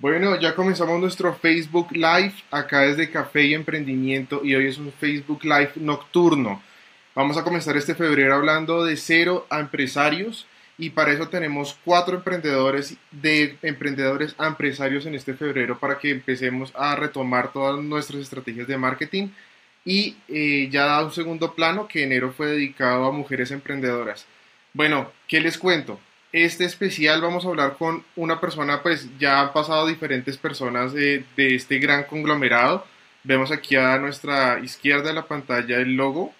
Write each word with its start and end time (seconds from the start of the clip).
Bueno, 0.00 0.40
ya 0.40 0.54
comenzamos 0.54 0.98
nuestro 0.98 1.34
Facebook 1.34 1.88
Live 1.92 2.32
acá 2.50 2.80
desde 2.80 3.10
Café 3.10 3.44
y 3.44 3.52
Emprendimiento 3.52 4.40
y 4.42 4.54
hoy 4.54 4.66
es 4.66 4.78
un 4.78 4.90
Facebook 4.92 5.44
Live 5.44 5.72
nocturno. 5.76 6.62
Vamos 7.14 7.36
a 7.36 7.44
comenzar 7.44 7.76
este 7.76 7.94
febrero 7.94 8.34
hablando 8.34 8.82
de 8.82 8.96
cero 8.96 9.46
a 9.50 9.60
empresarios 9.60 10.46
y 10.78 10.88
para 10.88 11.12
eso 11.12 11.28
tenemos 11.28 11.78
cuatro 11.84 12.16
emprendedores 12.16 12.96
de 13.10 13.58
emprendedores 13.60 14.34
a 14.38 14.46
empresarios 14.46 15.04
en 15.04 15.16
este 15.16 15.34
febrero 15.34 15.78
para 15.78 15.98
que 15.98 16.10
empecemos 16.10 16.72
a 16.76 16.96
retomar 16.96 17.52
todas 17.52 17.78
nuestras 17.84 18.22
estrategias 18.22 18.68
de 18.68 18.78
marketing 18.78 19.28
y 19.84 20.16
eh, 20.28 20.70
ya 20.70 20.86
da 20.86 21.04
un 21.04 21.12
segundo 21.12 21.54
plano 21.54 21.86
que 21.86 22.04
enero 22.04 22.32
fue 22.32 22.46
dedicado 22.46 23.04
a 23.04 23.12
mujeres 23.12 23.50
emprendedoras. 23.50 24.24
Bueno, 24.72 25.12
¿qué 25.28 25.42
les 25.42 25.58
cuento? 25.58 26.00
Este 26.32 26.64
especial 26.64 27.20
vamos 27.20 27.44
a 27.44 27.48
hablar 27.48 27.76
con 27.76 28.04
una 28.16 28.40
persona, 28.40 28.82
pues 28.82 29.08
ya 29.18 29.40
han 29.40 29.52
pasado 29.52 29.86
diferentes 29.86 30.36
personas 30.36 30.92
de, 30.92 31.24
este 31.36 31.78
gran 31.78 32.04
conglomerado. 32.04 32.86
Vemos 33.24 33.50
aquí 33.50 33.76
a 33.76 33.98
nuestra 33.98 34.60
izquierda 34.60 35.08
de 35.08 35.14
la 35.14 35.26
pantalla 35.26 35.76
el 35.78 35.94
logo. 35.94 36.32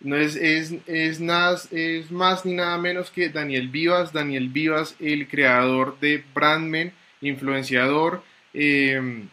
No 0.00 0.16
es, 0.16 0.36
es, 0.36 0.74
es, 0.86 1.20
nada, 1.20 1.58
es 1.70 2.10
más 2.10 2.44
ni 2.44 2.54
nada 2.54 2.76
menos 2.78 3.10
que 3.10 3.30
Daniel 3.30 3.68
Vivas. 3.68 4.12
Daniel 4.12 4.48
Vivas, 4.50 4.94
el 5.00 5.26
creador 5.26 5.98
de 6.00 6.22
Brandman, 6.34 6.92
influenciador, 7.22 8.22
eh, 8.52 9.26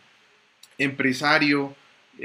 empresario, 0.77 1.75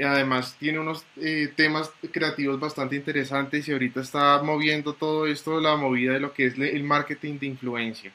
además 0.03 0.55
tiene 0.59 0.79
unos 0.79 1.05
eh, 1.17 1.51
temas 1.55 1.91
creativos 2.11 2.59
bastante 2.59 2.95
interesantes 2.95 3.67
y 3.67 3.73
ahorita 3.73 4.01
está 4.01 4.41
moviendo 4.41 4.93
todo 4.93 5.27
esto, 5.27 5.59
la 5.59 5.75
movida 5.75 6.13
de 6.13 6.19
lo 6.19 6.33
que 6.33 6.45
es 6.45 6.57
el 6.57 6.83
marketing 6.83 7.37
de 7.37 7.47
influencia, 7.47 8.11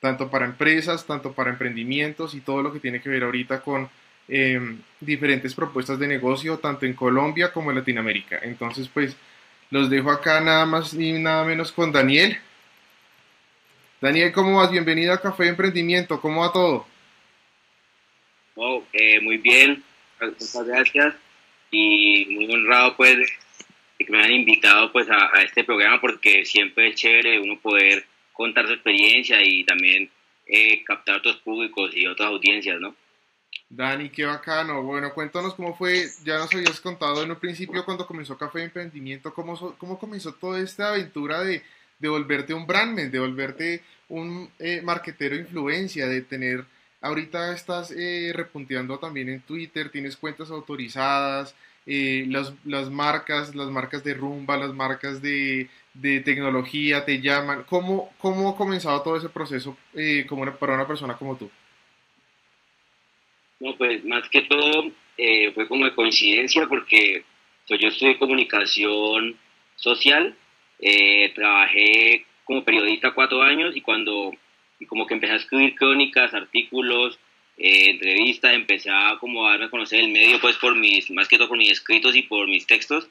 tanto 0.00 0.28
para 0.30 0.46
empresas, 0.46 1.06
tanto 1.06 1.32
para 1.32 1.50
emprendimientos 1.50 2.34
y 2.34 2.40
todo 2.40 2.62
lo 2.62 2.72
que 2.72 2.80
tiene 2.80 3.00
que 3.00 3.10
ver 3.10 3.22
ahorita 3.22 3.60
con 3.60 3.88
em, 4.28 4.80
diferentes 5.00 5.54
propuestas 5.54 5.98
de 5.98 6.08
negocio, 6.08 6.58
tanto 6.58 6.86
en 6.86 6.94
Colombia 6.94 7.52
como 7.52 7.70
en 7.70 7.78
Latinoamérica. 7.78 8.40
Entonces, 8.42 8.88
pues 8.88 9.16
los 9.70 9.88
dejo 9.88 10.10
acá 10.10 10.40
nada 10.40 10.66
más 10.66 10.94
ni 10.94 11.12
nada 11.12 11.44
menos 11.44 11.70
con 11.70 11.92
Daniel. 11.92 12.38
Daniel, 14.00 14.32
¿cómo 14.32 14.56
vas? 14.56 14.70
Bienvenido 14.70 15.12
a 15.12 15.20
Café 15.20 15.46
Emprendimiento, 15.46 16.20
¿cómo 16.20 16.40
va 16.40 16.52
todo? 16.52 16.86
Oh, 18.56 18.82
eh, 18.92 19.20
muy 19.20 19.36
bien, 19.36 19.82
muchas 20.20 20.66
gracias 20.66 21.14
y 21.70 22.26
muy 22.30 22.52
honrado 22.52 22.96
pues 22.96 23.16
de 23.98 24.04
que 24.04 24.12
me 24.12 24.18
hayan 24.18 24.32
invitado 24.32 24.92
pues 24.92 25.08
a, 25.10 25.42
este 25.42 25.64
programa 25.64 26.00
porque 26.00 26.44
siempre 26.44 26.88
es 26.88 26.96
chévere 26.96 27.40
uno 27.40 27.58
poder 27.60 28.04
contar 28.32 28.66
su 28.66 28.72
experiencia 28.72 29.42
y 29.42 29.64
también 29.64 30.10
eh, 30.46 30.82
captar 30.84 31.16
otros 31.16 31.36
públicos 31.36 31.90
y 31.94 32.06
otras 32.06 32.28
audiencias, 32.28 32.80
¿no? 32.80 32.94
Dani, 33.68 34.08
qué 34.08 34.24
bacano. 34.24 34.82
Bueno, 34.82 35.12
cuéntanos 35.14 35.54
cómo 35.54 35.76
fue, 35.76 36.06
ya 36.24 36.38
nos 36.38 36.52
habías 36.52 36.80
contado 36.80 37.22
en 37.22 37.30
un 37.30 37.38
principio 37.38 37.84
cuando 37.84 38.06
comenzó 38.06 38.36
Café 38.36 38.60
de 38.60 38.64
Emprendimiento, 38.64 39.32
cómo, 39.32 39.76
cómo 39.78 39.98
comenzó 39.98 40.34
toda 40.34 40.60
esta 40.60 40.88
aventura 40.88 41.44
de, 41.44 41.62
de 41.98 42.08
volverte 42.08 42.52
un 42.52 42.66
brandman, 42.66 43.10
de 43.10 43.20
volverte 43.20 43.82
un 44.08 44.50
eh, 44.58 44.80
marquetero 44.82 45.36
influencia, 45.36 46.08
de 46.08 46.22
tener 46.22 46.64
Ahorita 47.00 47.54
estás 47.54 47.90
eh, 47.92 48.32
repunteando 48.34 48.98
también 48.98 49.30
en 49.30 49.40
Twitter, 49.40 49.90
tienes 49.90 50.16
cuentas 50.16 50.50
autorizadas, 50.50 51.54
eh, 51.86 52.26
las, 52.28 52.52
las, 52.64 52.90
marcas, 52.90 53.54
las 53.54 53.68
marcas 53.68 54.04
de 54.04 54.12
rumba, 54.14 54.58
las 54.58 54.74
marcas 54.74 55.22
de, 55.22 55.68
de 55.94 56.20
tecnología 56.20 57.04
te 57.06 57.20
llaman. 57.20 57.64
¿Cómo, 57.64 58.12
¿Cómo 58.18 58.50
ha 58.50 58.56
comenzado 58.56 59.02
todo 59.02 59.16
ese 59.16 59.30
proceso 59.30 59.76
eh, 59.94 60.26
como 60.28 60.44
para 60.58 60.74
una 60.74 60.86
persona 60.86 61.16
como 61.16 61.36
tú? 61.36 61.50
No, 63.60 63.74
pues 63.76 64.04
más 64.04 64.28
que 64.28 64.42
todo 64.42 64.92
eh, 65.16 65.52
fue 65.52 65.66
como 65.68 65.86
de 65.86 65.94
coincidencia 65.94 66.66
porque 66.68 67.24
pues, 67.66 67.80
yo 67.80 67.88
estudié 67.88 68.18
comunicación 68.18 69.36
social, 69.76 70.36
trabajé 71.34 72.26
como 72.44 72.64
periodista 72.64 73.12
cuatro 73.12 73.42
años 73.42 73.74
y 73.74 73.80
cuando 73.80 74.32
y 74.80 74.86
como 74.86 75.06
que 75.06 75.14
empecé 75.14 75.34
a 75.34 75.36
escribir 75.36 75.76
crónicas, 75.76 76.34
artículos, 76.34 77.18
eh, 77.56 77.90
entrevistas, 77.90 78.54
empecé 78.54 78.90
a 78.90 79.18
como 79.20 79.46
a 79.46 79.50
darme 79.50 79.66
a 79.66 79.70
conocer 79.70 80.00
el 80.00 80.08
medio 80.08 80.40
pues 80.40 80.56
por 80.56 80.74
mis, 80.74 81.10
más 81.10 81.28
que 81.28 81.36
todo 81.36 81.48
por 81.48 81.58
mis 81.58 81.70
escritos 81.70 82.16
y 82.16 82.22
por 82.22 82.48
mis 82.48 82.66
textos 82.66 83.08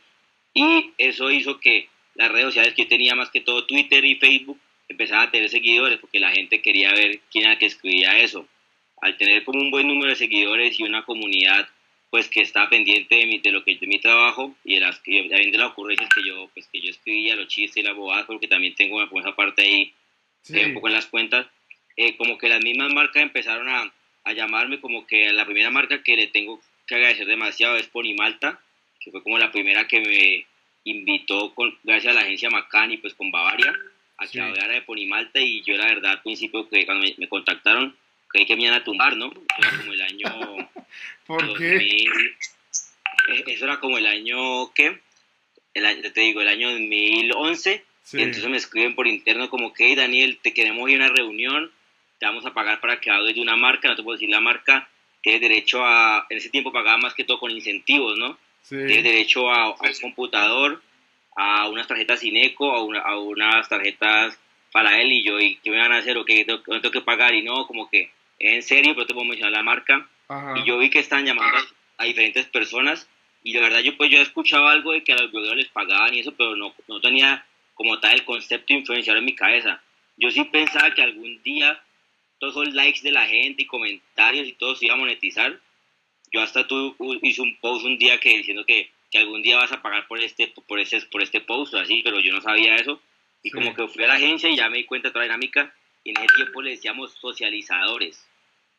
y 0.53 0.91
eso 0.97 1.30
hizo 1.31 1.59
que 1.59 1.88
las 2.16 2.31
redes 2.31 2.47
sociales 2.47 2.74
que 2.74 2.84
yo 2.84 2.90
tenía 2.90 3.16
más 3.16 3.30
que 3.30 3.41
todo 3.41 3.66
Twitter 3.66 4.03
y 4.03 4.16
Facebook 4.16 4.59
empezaban 4.88 5.28
a 5.28 5.31
tener 5.31 5.50
seguidores 5.50 6.00
porque 6.00 6.19
la 6.19 6.31
gente 6.31 6.62
quería 6.62 6.91
ver 6.91 7.22
quién 7.31 7.46
era 7.46 7.53
el 7.53 7.59
que 7.59 7.68
escribía 7.68 8.19
eso. 8.19 8.47
Al 9.01 9.16
tener 9.18 9.46
como 9.46 9.62
un 9.62 9.72
buen 9.72 9.88
número 9.88 10.09
de 10.09 10.16
seguidores 10.16 10.80
y 10.80 10.84
una 10.84 11.06
comunidad 11.06 11.69
pues 12.09 12.28
que 12.28 12.41
estaba 12.41 12.69
pendiente 12.69 13.16
de 13.16 13.28
mi, 13.28 13.38
de 13.38 13.51
lo 13.51 13.63
que 13.63 13.75
de 13.75 13.86
mi 13.86 14.00
trabajo 14.00 14.56
y 14.63 14.75
de 14.75 14.80
las 14.81 15.01
de 15.03 15.51
las 15.53 15.72
ocurrencias 15.72 16.09
que 16.09 16.25
yo 16.25 16.50
pues 16.53 16.68
que 16.72 16.81
yo 16.81 16.90
escribía 16.90 17.36
los 17.36 17.47
chistes 17.47 17.78
y 17.78 17.84
las 17.84 17.96
bobadas 17.96 18.25
porque 18.25 18.47
también 18.47 18.74
tengo 18.74 18.97
una, 18.97 19.07
esa 19.22 19.36
parte 19.36 19.62
ahí 19.62 19.94
un 20.66 20.74
poco 20.74 20.88
en 20.88 20.96
las 20.96 21.06
cuentas 21.06 21.46
eh, 21.98 22.16
como 22.18 22.38
que 22.38 22.50
las 22.50 22.64
mismas 22.64 22.94
marcas 22.94 23.24
empezaron 23.24 23.70
a, 23.70 23.92
a, 24.24 24.34
llamarme, 24.34 24.80
como 24.80 25.06
que 25.06 25.32
la 25.34 25.46
primera 25.46 25.70
marca 25.70 26.04
que 26.04 26.16
le 26.16 26.28
tengo 26.28 26.62
que 26.88 26.96
agradecer 26.96 27.28
demasiado 27.28 27.76
es 27.76 27.88
Ponimalta, 27.88 28.60
que 29.00 29.12
fue 29.12 29.24
como 29.24 29.38
la 29.38 29.52
primera 29.52 29.88
que 29.88 30.00
me 30.02 30.46
invitó, 30.84 31.54
con, 31.54 31.78
gracias 31.84 32.12
a 32.12 32.16
la 32.16 32.22
agencia 32.22 32.50
Macani, 32.50 32.98
pues 32.98 33.14
con 33.14 33.32
Bavaria, 33.32 33.74
a 34.18 34.28
que 34.28 34.42
hablara 34.42 34.74
de 34.74 34.82
Ponimalta 34.82 35.40
y 35.40 35.62
yo 35.64 35.76
la 35.76 35.86
verdad 35.86 36.12
al 36.12 36.22
principio 36.22 36.68
que 36.68 36.86
cuando 36.86 37.08
me, 37.18 37.28
contactaron 37.28 37.96
creí 38.28 38.46
que 38.46 38.56
me 38.56 38.64
iban 38.64 38.76
a 38.76 38.84
tumbar, 38.84 39.16
¿no? 39.18 39.28
Eso 39.28 39.44
era 39.58 39.78
como 39.78 39.94
el 39.94 40.02
año... 40.02 40.70
¿Por 41.26 41.58
qué? 41.58 42.06
Eh, 43.30 43.44
eso 43.48 43.66
era 43.66 43.80
como 43.80 43.98
el 43.98 44.06
año, 44.06 44.74
¿qué? 44.74 45.00
El, 45.74 46.14
te 46.14 46.22
digo, 46.22 46.42
el 46.42 46.48
año 46.48 46.72
2011. 46.72 47.84
entonces 48.14 48.50
me 48.50 48.58
escriben 48.58 48.96
por 48.96 49.08
interno 49.08 49.50
como 49.50 49.74
que, 49.74 49.96
Daniel, 49.96 50.40
te 50.42 50.54
queremos 50.54 50.90
ir 50.90 51.02
a 51.02 51.06
una 51.06 51.14
reunión 51.14 51.72
te 52.19 52.25
vamos 52.25 52.46
a 52.46 52.53
pagar 52.53 52.80
para 52.81 53.00
que 53.00 53.09
hables 53.09 53.35
de 53.35 53.41
una 53.41 53.56
marca, 53.56 53.88
no 53.88 53.96
te 53.96 54.03
puedo 54.03 54.18
decir 54.18 54.30
la 54.30 54.41
marca, 54.41 54.88
tienes 55.22 55.41
derecho 55.41 55.84
a, 55.85 56.25
en 56.30 56.38
ese 56.38 56.50
tiempo 56.50 56.72
pagaba 56.72 56.97
más 56.97 57.13
que 57.13 57.24
todo 57.24 57.40
con 57.40 57.52
incentivos, 57.52 58.18
¿no? 58.18 58.38
Tienes 58.68 59.03
derecho 59.03 59.50
a, 59.50 59.69
un 59.69 59.78
computador, 60.02 60.81
a 61.35 61.68
unas 61.69 61.88
tarjetas 61.88 62.24
Ineco, 62.24 62.72
a, 62.72 63.00
a 63.02 63.18
unas 63.18 63.68
tarjetas 63.68 64.38
para 64.72 65.00
él 65.02 65.12
y 65.12 65.24
yo, 65.24 65.40
¿y 65.40 65.56
qué 65.57 65.72
me 65.72 65.78
van 65.78 65.91
a 65.91 65.97
hacer? 65.97 66.18
¿O 66.18 66.25
qué 66.25 66.46
tengo, 66.46 66.62
tengo 66.62 66.91
que 66.91 67.02
pagar? 67.02 67.34
Y 67.34 67.41
no, 67.41 67.66
como 67.66 67.90
que, 67.90 68.12
en 68.38 68.62
serio, 68.62 68.94
pero 68.94 69.07
te 69.07 69.13
puedo 69.13 69.25
mencionar 69.25 69.53
la 69.53 69.63
marca. 69.63 70.07
Y 70.57 70.63
yo 70.63 70.78
vi 70.78 70.91
que 70.91 71.00
están 71.00 71.25
llamando 71.25 71.57
a, 71.97 72.03
diferentes 72.03 72.46
personas 72.46 73.09
y 73.44 73.53
la 73.53 73.62
verdad 73.62 73.80
yo 73.80 73.97
pues 73.97 74.12
yo 74.12 74.22
escuchaba 74.22 74.72
algo 74.72 74.91
de 74.91 75.03
que 75.03 75.12
a 75.12 75.16
los 75.16 75.31
blogueros 75.31 75.57
les 75.57 75.69
pagaban 75.69 76.13
y 76.13 76.19
eso, 76.19 76.34
pero 76.38 76.56
no, 76.56 76.74
no 76.88 77.01
tenía 77.01 77.46
como 77.74 78.00
tal 78.00 78.13
el 78.13 78.25
concepto 78.25 78.74
influenciar 78.74 79.18
en 79.18 79.25
mi 79.25 79.34
cabeza. 79.34 79.81
Yo 80.18 80.30
sí 80.30 80.44
pensaba 80.44 80.94
que 80.94 81.01
algún 81.01 81.41
día 81.41 81.81
todos 82.40 82.56
esos 82.56 82.74
likes 82.74 83.02
de 83.02 83.12
la 83.12 83.28
gente 83.28 83.63
y 83.63 83.68
comentarios 83.68 84.48
y 84.48 84.54
todo 84.54 84.75
se 84.75 84.86
iba 84.86 84.96
a 84.96 84.98
monetizar. 84.98 85.60
Yo 86.31 86.42
hasta 86.42 86.68
tú 86.68 86.96
hice 87.22 87.42
un 87.42 87.58
post 87.58 87.86
un 87.86 87.98
día 87.98 88.19
que 88.19 88.38
diciendo 88.38 88.66
que, 88.66 88.90
que 89.12 89.18
algún 89.18 89.42
día 89.42 89.58
vas 89.58 89.72
a 89.72 89.81
pagar 89.81 90.08
por 90.08 90.19
este, 90.19 90.48
por 90.48 90.80
este, 90.80 91.02
por 91.02 91.22
este 91.22 91.42
post 91.42 91.74
o 91.74 91.80
así, 91.80 92.02
pero 92.04 92.19
yo 92.19 92.34
no 92.34 92.42
sabía 92.42 92.75
eso. 92.75 93.02
Y 93.44 93.52
como 93.52 93.74
que 93.74 93.88
fui 93.88 94.04
a 94.04 94.08
la 94.08 94.16
agencia 94.16 94.50
y 94.50 94.56
ya 94.56 94.69
me 94.69 94.78
di 94.78 94.86
cuenta 94.86 95.10
de 95.10 95.13
toda 95.13 95.25
la 95.25 95.34
dinámica 95.34 95.74
y 96.04 96.12
en 96.12 96.18
ese 96.18 96.36
tiempo 96.36 96.62
le 96.62 96.72
decíamos 96.72 97.13
socializadores. 97.19 98.25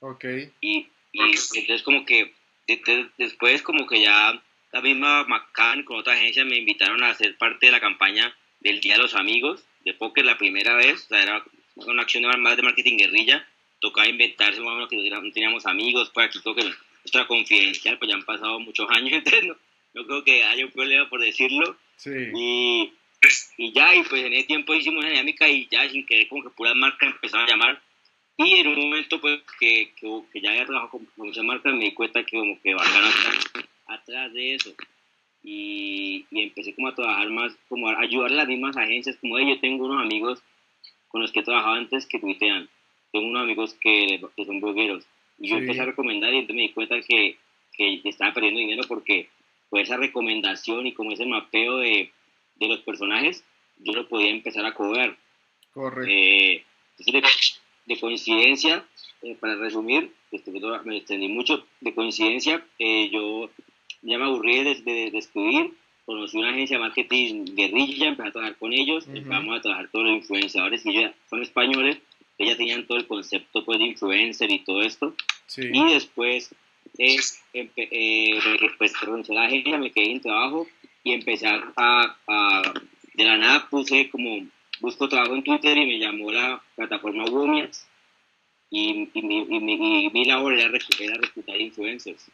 Ok. 0.01 0.25
Y, 0.61 0.87
y 1.13 1.23
entonces 1.55 1.83
como 1.83 2.05
que 2.05 2.33
después 3.19 3.63
como 3.63 3.87
que 3.87 4.01
ya 4.03 4.41
la 4.73 4.81
misma 4.81 5.25
Macan 5.25 5.83
con 5.83 5.99
otra 5.99 6.13
agencia 6.13 6.45
me 6.45 6.57
invitaron 6.57 7.03
a 7.03 7.15
ser 7.15 7.37
parte 7.37 7.67
de 7.67 7.73
la 7.73 7.81
campaña 7.81 8.35
del 8.61 8.81
Día 8.81 8.95
de 8.95 9.03
los 9.03 9.15
Amigos 9.15 9.65
de 9.85 9.95
Póker 9.95 10.25
la 10.25 10.39
primera 10.39 10.75
vez, 10.75 11.05
o 11.05 11.09
sea, 11.09 11.23
era 11.23 11.45
una 11.77 12.03
acción 12.03 12.25
más 12.41 12.57
de 12.57 12.63
marketing 12.63 12.99
guerrilla, 12.99 13.47
tocaba 13.81 14.09
inventarse 14.09 14.61
más 14.61 14.73
o 14.73 14.75
menos 14.75 14.89
que 14.89 14.97
no 14.97 15.33
teníamos 15.33 15.67
amigos, 15.67 16.11
pues 16.13 16.27
aquí 16.27 16.39
creo 16.41 16.55
que 16.55 16.73
esto 17.05 17.19
era 17.19 17.27
confidencial, 17.27 17.99
pues 17.99 18.11
ya 18.11 18.17
han 18.17 18.25
pasado 18.25 18.61
muchos 18.61 18.89
años, 18.95 19.13
entonces 19.13 19.45
no, 19.95 20.07
creo 20.07 20.25
que 20.25 20.45
haya 20.45 20.65
un 20.65 20.71
problema 20.71 21.09
por 21.09 21.21
decirlo. 21.21 21.77
Sí. 21.97 22.11
Y, 22.35 22.93
y 23.57 23.73
ya, 23.73 23.95
y 23.95 24.03
pues 24.03 24.25
en 24.25 24.33
ese 24.33 24.47
tiempo 24.47 24.75
hicimos 24.75 25.01
una 25.01 25.11
dinámica 25.11 25.49
y 25.49 25.67
ya 25.71 25.89
sin 25.89 26.07
querer 26.07 26.29
como 26.29 26.43
que 26.43 26.51
puras 26.51 26.75
marcas 26.77 27.11
empezaron 27.11 27.47
a 27.47 27.51
llamar. 27.51 27.83
Y 28.37 28.55
en 28.55 28.69
un 28.69 28.77
momento 28.77 29.21
pues 29.21 29.41
que, 29.59 29.93
que, 29.97 30.23
que 30.33 30.41
ya 30.41 30.51
había 30.51 30.65
trabajado 30.65 30.91
con, 30.93 31.09
muchas 31.17 31.45
marcas 31.45 31.75
me 31.75 31.85
di 31.85 31.93
cuenta 31.93 32.25
que 32.25 32.39
como 32.39 32.59
que 32.63 32.75
bacán 32.75 33.05
atrás, 33.05 33.51
atrás 33.87 34.33
de 34.33 34.55
eso. 34.55 34.75
Y, 35.43 36.27
y, 36.31 36.43
empecé 36.43 36.75
como 36.75 36.89
a 36.89 36.95
trabajar 36.95 37.29
más, 37.31 37.55
como 37.69 37.89
a 37.89 38.01
ayudar 38.01 38.31
a 38.31 38.35
las 38.35 38.49
mismas 38.49 38.77
agencias, 38.77 39.17
como 39.21 39.37
de, 39.37 39.49
yo 39.49 39.61
tengo 39.61 39.87
unos 39.87 40.03
amigos 40.03 40.43
con 41.09 41.23
los 41.23 41.33
que 41.33 41.41
he 41.41 41.43
trabajado 41.43 41.75
antes 41.75 42.07
que 42.07 42.19
tuitean. 42.19 42.69
Tengo 43.13 43.27
unos 43.27 43.43
amigos 43.43 43.75
que, 43.75 44.21
que 44.37 44.45
son 44.45 44.61
blogueros. 44.61 45.05
Y 45.39 45.49
yo 45.49 45.57
empecé 45.57 45.81
a 45.81 45.87
recomendar 45.87 46.33
y 46.33 46.39
entonces 46.39 46.57
me 46.57 46.63
di 46.63 46.73
cuenta 46.73 47.01
que, 47.01 47.37
que 47.77 48.01
estaba 48.05 48.35
perdiendo 48.35 48.61
dinero 48.61 48.83
porque 48.87 49.29
por 49.71 49.81
esa 49.81 49.97
recomendación 49.97 50.87
y 50.87 50.93
como 50.93 51.13
ese 51.13 51.25
mapeo 51.25 51.79
de, 51.79 52.11
de 52.57 52.69
los 52.69 52.81
personajes, 52.81 53.43
yo 53.79 53.93
lo 53.93 54.09
podía 54.09 54.31
empezar 54.31 54.65
a 54.67 54.75
cobrar. 54.75 55.17
Correcto. 55.73 56.11
Eh, 56.13 56.65
entonces, 56.99 57.61
de, 57.87 57.99
coincidencia, 57.99 58.85
eh, 59.23 59.37
para 59.41 59.57
resumir, 59.57 60.13
este, 60.31 60.53
me 60.85 60.99
extendí 60.99 61.29
mucho, 61.29 61.67
de 61.81 61.95
coincidencia, 61.95 62.65
eh, 62.79 63.09
yo 63.11 63.51
ya 64.03 64.19
me 64.19 64.25
aburrí 64.25 64.63
de, 64.63 65.11
de, 65.11 65.19
escribir, 65.19 65.73
conocí 66.05 66.37
una 66.39 66.51
agencia 66.51 66.77
de 66.77 66.83
marketing 66.83 67.45
guerrilla, 67.55 68.09
empecé 68.09 68.29
a 68.29 68.33
trabajar 68.33 68.57
con 68.59 68.73
ellos, 68.73 69.07
empezamos 69.09 69.59
a 69.59 69.63
trabajar 69.63 69.89
todos 69.91 70.07
los 70.07 70.17
influenciadores, 70.17 70.85
y 70.85 70.91
ellos 70.91 71.13
son 71.29 71.43
españoles, 71.43 71.99
ellos 72.45 72.57
tenían 72.57 72.87
todo 72.87 72.99
el 72.99 73.07
concepto 73.07 73.65
pues, 73.65 73.79
de 73.79 73.87
influencer 73.87 74.51
y 74.51 74.61
todo 74.61 74.83
esto, 74.83 75.15
y 75.57 75.93
después 75.93 76.55
eh, 76.99 77.17
eh, 77.55 78.39
pues 78.79 78.93
la 79.29 79.45
agencia, 79.45 79.79
me 79.79 79.91
quedé 79.91 80.13
en 80.13 80.21
trabajo 80.21 80.67
y 81.03 81.13
empecé 81.13 81.47
a, 81.47 81.73
a, 81.77 82.63
de 83.15 83.25
la 83.25 83.37
nada 83.37 83.69
puse 83.69 84.11
como, 84.11 84.47
busco 84.81 85.09
trabajo 85.09 85.35
en 85.35 85.43
Twitter 85.43 85.77
y 85.77 85.87
me 85.87 85.99
llamó 85.99 86.31
la 86.31 86.63
plataforma 86.77 87.25
Womias 87.25 87.87
y, 88.71 89.09
y, 89.13 89.23
mi, 89.23 89.39
y, 89.49 90.07
y 90.07 90.11
mi 90.11 90.25
labor 90.25 90.55
era, 90.55 90.69
reclutar 90.69 91.61
influencers. 91.61 92.31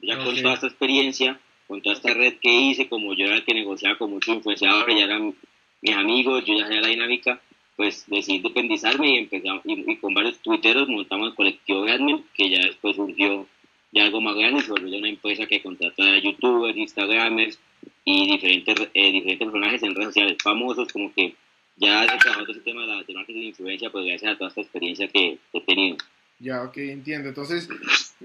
Ya 0.00 0.22
con 0.22 0.40
toda 0.40 0.54
esta 0.54 0.68
experiencia, 0.68 1.40
con 1.66 1.82
toda 1.82 1.96
esta 1.96 2.14
red 2.14 2.34
que 2.40 2.52
hice, 2.52 2.88
como 2.88 3.14
yo 3.14 3.26
era 3.26 3.36
el 3.36 3.44
que 3.44 3.54
negociaba 3.54 3.98
con 3.98 4.10
muchos 4.10 4.36
influenciadores, 4.36 4.96
ya 4.96 5.04
eran 5.04 5.34
mis 5.82 5.96
amigos, 5.96 6.44
yo 6.44 6.54
ya 6.54 6.64
sabía 6.64 6.80
la 6.80 6.88
dinámica, 6.88 7.40
pues 7.80 8.04
decidí 8.08 8.36
independizarme 8.36 9.08
y 9.08 9.18
empezamos, 9.20 9.62
y, 9.64 9.96
con 9.96 10.12
varios 10.12 10.38
tuiteros 10.40 10.86
montamos 10.86 11.30
el 11.30 11.34
colectivo 11.34 11.86
de 11.86 11.92
admin, 11.92 12.26
que 12.34 12.50
ya 12.50 12.58
después 12.58 12.94
surgió 12.94 13.46
ya 13.90 14.04
algo 14.04 14.20
más 14.20 14.36
grande, 14.36 14.60
se 14.60 14.70
volvió 14.70 14.98
una 14.98 15.08
empresa 15.08 15.46
que 15.46 15.62
contrata 15.62 16.02
a 16.04 16.18
youtubers, 16.18 16.76
instagramers 16.76 17.58
y 18.04 18.32
diferentes, 18.32 18.76
eh, 18.92 19.12
diferentes 19.12 19.38
personajes 19.38 19.82
en 19.82 19.94
redes 19.94 20.08
sociales 20.08 20.36
famosos, 20.44 20.92
como 20.92 21.10
que 21.14 21.34
ya 21.76 22.04
he 22.04 22.18
trabajado 22.18 22.50
ese 22.50 22.60
tema 22.60 22.82
de, 22.82 22.86
la, 22.88 23.02
de 23.02 23.32
de 23.32 23.44
influencia, 23.44 23.88
pues 23.88 24.04
gracias 24.04 24.34
a 24.34 24.36
toda 24.36 24.48
esta 24.48 24.60
experiencia 24.60 25.08
que 25.08 25.38
he 25.50 25.60
tenido. 25.62 25.96
Ya, 26.38 26.62
ok, 26.64 26.76
entiendo. 26.76 27.30
Entonces, 27.30 27.66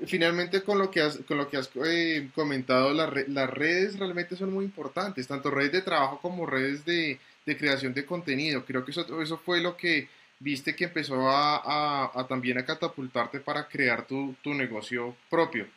finalmente 0.06 0.64
con 0.64 0.80
lo 0.80 0.92
que 0.92 1.00
has, 1.00 1.20
con 1.20 1.38
lo 1.38 1.48
que 1.48 1.56
has 1.56 1.70
eh, 1.86 2.30
comentado, 2.36 2.94
las 2.94 3.50
redes 3.50 3.98
realmente 3.98 4.36
son 4.36 4.54
muy 4.54 4.66
importantes, 4.66 5.30
tanto 5.30 5.50
redes 5.50 5.72
de 5.72 5.82
trabajo 5.82 6.20
como 6.22 6.46
redes 6.46 6.84
de, 6.84 7.20
de 7.46 7.58
creación 7.58 7.94
de 7.94 8.06
contenido. 8.06 8.66
Creo 8.66 8.84
que 8.84 8.92
eso, 8.92 9.22
eso 9.22 9.38
fue 9.38 9.62
lo 9.62 9.78
que 9.78 10.08
viste 10.40 10.76
que 10.76 10.86
empezó 10.86 11.30
a, 11.30 12.12
a, 12.14 12.28
también 12.28 12.58
a 12.58 12.66
catapultarte 12.66 13.40
para 13.40 13.68
crear 13.68 14.06
tu, 14.08 14.36
tu 14.44 14.54
negocio 14.54 15.16
propio. 15.30 15.68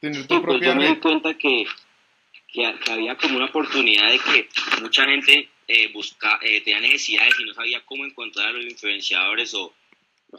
Tener 0.00 0.26
tu 0.26 0.42
propia 0.42 0.58
pues 0.58 0.62
yo 0.62 0.74
me 0.74 0.88
di 0.88 0.96
cuenta 0.96 1.34
que, 1.34 1.66
que, 2.48 2.74
había 2.90 3.16
como 3.16 3.36
una 3.36 3.46
oportunidad 3.46 4.10
de 4.10 4.18
que 4.18 4.48
mucha 4.80 5.04
gente 5.04 5.48
eh, 5.68 5.92
busca, 5.92 6.38
eh, 6.42 6.60
tenía 6.62 6.80
necesidades 6.80 7.34
y 7.38 7.44
no 7.44 7.54
sabía 7.54 7.84
cómo 7.84 8.04
encontrar 8.04 8.48
a 8.48 8.52
los 8.52 8.64
influenciadores 8.64 9.54
o 9.54 9.72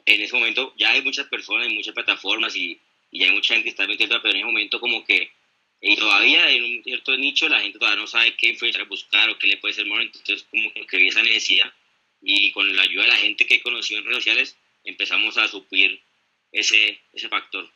en 0.06 0.22
ese 0.22 0.36
momento 0.36 0.74
ya 0.78 0.92
hay 0.92 1.02
muchas 1.02 1.28
personas, 1.28 1.68
hay 1.68 1.76
muchas 1.76 1.94
plataformas 1.94 2.56
y, 2.56 2.80
y 3.12 3.20
ya 3.20 3.28
hay 3.28 3.36
mucha 3.36 3.54
gente 3.54 3.66
que 3.66 3.70
está 3.70 3.88
metiendo, 3.88 4.20
pero 4.22 4.32
en 4.34 4.40
ese 4.40 4.46
momento 4.46 4.80
como 4.80 5.06
que 5.06 5.32
y 5.86 5.98
todavía 5.98 6.50
en 6.50 6.64
un 6.64 6.84
cierto 6.84 7.16
nicho 7.18 7.50
la 7.50 7.60
gente 7.60 7.78
todavía 7.78 8.00
no 8.02 8.08
sabe 8.08 8.36
qué 8.38 8.48
influenciar 8.48 8.88
buscar 8.88 9.30
o 9.30 9.38
qué 9.38 9.48
le 9.48 9.58
puede 9.58 9.74
ser 9.74 9.86
mejor, 9.86 10.04
entonces 10.04 10.46
como 10.50 10.72
que 10.88 10.98
vi 10.98 11.10
esa 11.10 11.22
necesidad 11.22 11.72
y 12.22 12.52
con 12.54 12.74
la 12.74 12.84
ayuda 12.84 13.04
de 13.04 13.10
la 13.10 13.18
gente 13.18 13.46
que 13.46 13.56
he 13.56 13.62
conocido 13.62 14.00
en 14.00 14.06
redes 14.06 14.24
sociales 14.24 14.56
empezamos 14.86 15.38
a 15.38 15.48
suplir 15.50 16.02
ese, 16.54 17.00
ese 17.12 17.28
factor. 17.28 17.70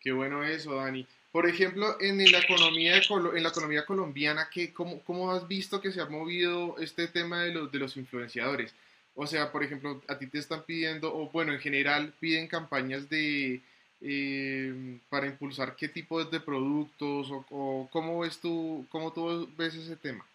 Qué 0.00 0.12
bueno 0.12 0.44
eso, 0.44 0.76
Dani. 0.76 1.04
Por 1.32 1.48
ejemplo, 1.48 1.96
en 2.00 2.18
la 2.30 2.38
economía, 2.38 2.96
en 2.96 3.42
la 3.42 3.48
economía 3.48 3.84
colombiana, 3.84 4.48
¿qué, 4.52 4.72
cómo, 4.72 5.02
¿cómo 5.02 5.32
has 5.32 5.46
visto 5.48 5.80
que 5.80 5.90
se 5.90 6.00
ha 6.00 6.06
movido 6.06 6.76
este 6.78 7.08
tema 7.08 7.42
de 7.42 7.52
los, 7.52 7.72
de 7.72 7.78
los 7.80 7.96
influenciadores? 7.96 8.72
O 9.14 9.26
sea, 9.26 9.50
por 9.50 9.64
ejemplo, 9.64 10.00
a 10.06 10.16
ti 10.16 10.28
te 10.28 10.38
están 10.38 10.64
pidiendo, 10.64 11.12
o 11.12 11.28
bueno, 11.30 11.52
en 11.52 11.58
general 11.58 12.14
piden 12.20 12.46
campañas 12.46 13.10
de 13.10 13.60
eh, 14.00 14.98
para 15.08 15.26
impulsar 15.26 15.76
qué 15.76 15.88
tipo 15.88 16.24
de 16.24 16.40
productos 16.40 17.28
o, 17.30 17.88
cómo 17.90 18.20
ves 18.20 18.40
tú, 18.40 18.86
cómo 18.90 19.12
tú 19.12 19.48
ves 19.56 19.74
ese 19.74 19.96
tema. 19.96 20.26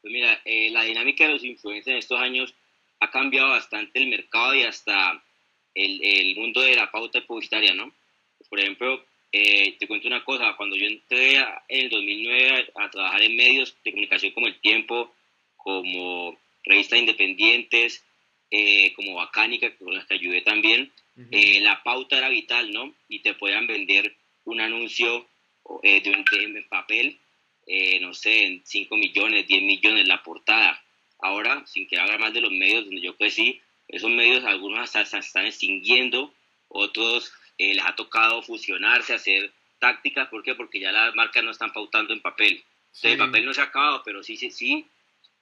Pues 0.00 0.12
mira, 0.12 0.40
eh, 0.44 0.70
la 0.70 0.82
dinámica 0.82 1.24
de 1.24 1.32
los 1.32 1.44
influencers 1.44 1.92
en 1.92 1.98
estos 1.98 2.20
años 2.20 2.54
ha 3.00 3.10
cambiado 3.10 3.50
bastante 3.50 3.98
el 3.98 4.08
mercado 4.08 4.54
y 4.54 4.62
hasta 4.62 5.22
el, 5.74 6.02
el 6.02 6.36
mundo 6.36 6.60
de 6.60 6.76
la 6.76 6.90
pauta 6.90 7.20
publicitaria, 7.26 7.74
¿no? 7.74 7.92
Por 8.48 8.60
ejemplo, 8.60 9.04
eh, 9.36 9.74
te 9.80 9.88
cuento 9.88 10.06
una 10.06 10.24
cosa, 10.24 10.54
cuando 10.56 10.76
yo 10.76 10.86
entré 10.86 11.34
en 11.34 11.44
el 11.68 11.90
2009 11.90 12.70
a, 12.76 12.88
trabajar 12.88 13.20
en 13.20 13.34
medios 13.34 13.74
de 13.84 13.90
comunicación 13.90 14.30
como 14.30 14.46
El 14.46 14.60
Tiempo, 14.60 15.12
como 15.56 16.38
revistas 16.64 17.00
independientes, 17.00 18.04
eh, 18.50 18.92
como 18.94 19.14
Bacánica, 19.14 19.74
con 19.76 19.94
las 19.94 20.06
que 20.06 20.14
ayudé 20.14 20.42
también, 20.42 20.92
la 21.16 21.82
pauta 21.82 22.18
era 22.18 22.28
vital, 22.28 22.72
¿no? 22.72 22.92
Y 23.08 23.20
te 23.20 23.34
podían 23.34 23.66
vender 23.66 24.16
un 24.44 24.60
anuncio 24.60 25.26
de, 25.82 26.02
un, 26.10 26.52
de, 26.52 26.62
papel 26.68 27.18
eh, 27.66 27.98
no 28.00 28.12
sé, 28.12 28.44
en 28.44 28.62
5 28.64 28.96
millones, 28.96 29.46
10 29.46 29.62
millones 29.62 30.06
la 30.06 30.22
portada. 30.22 30.82
Ahora, 31.20 31.64
sin 31.66 31.86
que 31.86 31.98
haga 31.98 32.18
más 32.18 32.34
de 32.34 32.42
los 32.42 32.52
medios 32.52 32.84
donde 32.84 33.00
yo 33.00 33.16
crecí, 33.16 33.60
esos 33.88 34.10
medios 34.10 34.44
algunos 34.44 34.80
hasta 34.80 35.04
se 35.04 35.18
están 35.18 35.46
extinguiendo, 35.46 36.34
otros 36.68 37.32
eh, 37.56 37.74
les 37.74 37.84
ha 37.84 37.94
tocado 37.94 38.42
fusionarse, 38.42 39.14
hacer 39.14 39.52
tácticas, 39.78 40.28
¿por 40.28 40.42
qué? 40.42 40.54
Porque 40.54 40.80
ya 40.80 40.92
las 40.92 41.14
marcas 41.14 41.42
no 41.44 41.50
están 41.50 41.72
pautando 41.72 42.12
en 42.12 42.20
papel. 42.20 42.62
el 43.02 43.18
papel 43.18 43.46
no 43.46 43.54
se 43.54 43.62
ha 43.62 43.64
acabado, 43.64 44.02
pero 44.04 44.22
sí, 44.22 44.36
sí, 44.36 44.50
sí, 44.50 44.86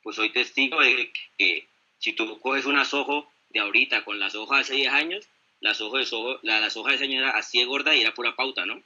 pues 0.03 0.17
soy 0.17 0.31
testigo 0.31 0.81
de 0.81 1.13
que 1.37 1.67
si 2.03 2.13
tú 2.15 2.39
coges 2.41 2.67
un 2.67 2.77
asojo 2.77 3.31
de 3.51 3.61
ahorita 3.61 4.05
con 4.05 4.19
las 4.19 4.35
hojas 4.35 4.59
de 4.59 4.63
hace 4.63 4.75
10 4.75 4.93
años, 4.93 5.29
las 5.61 5.81
hojas 5.81 6.11
de, 6.11 6.39
la, 6.43 6.61
las 6.61 6.77
hojas 6.77 6.95
de 6.95 7.07
señora 7.07 7.31
así 7.31 7.61
de 7.61 7.65
gorda 7.65 7.95
y 7.95 8.01
era 8.01 8.13
pura 8.13 8.35
pauta, 8.35 8.67
¿no? 8.67 8.83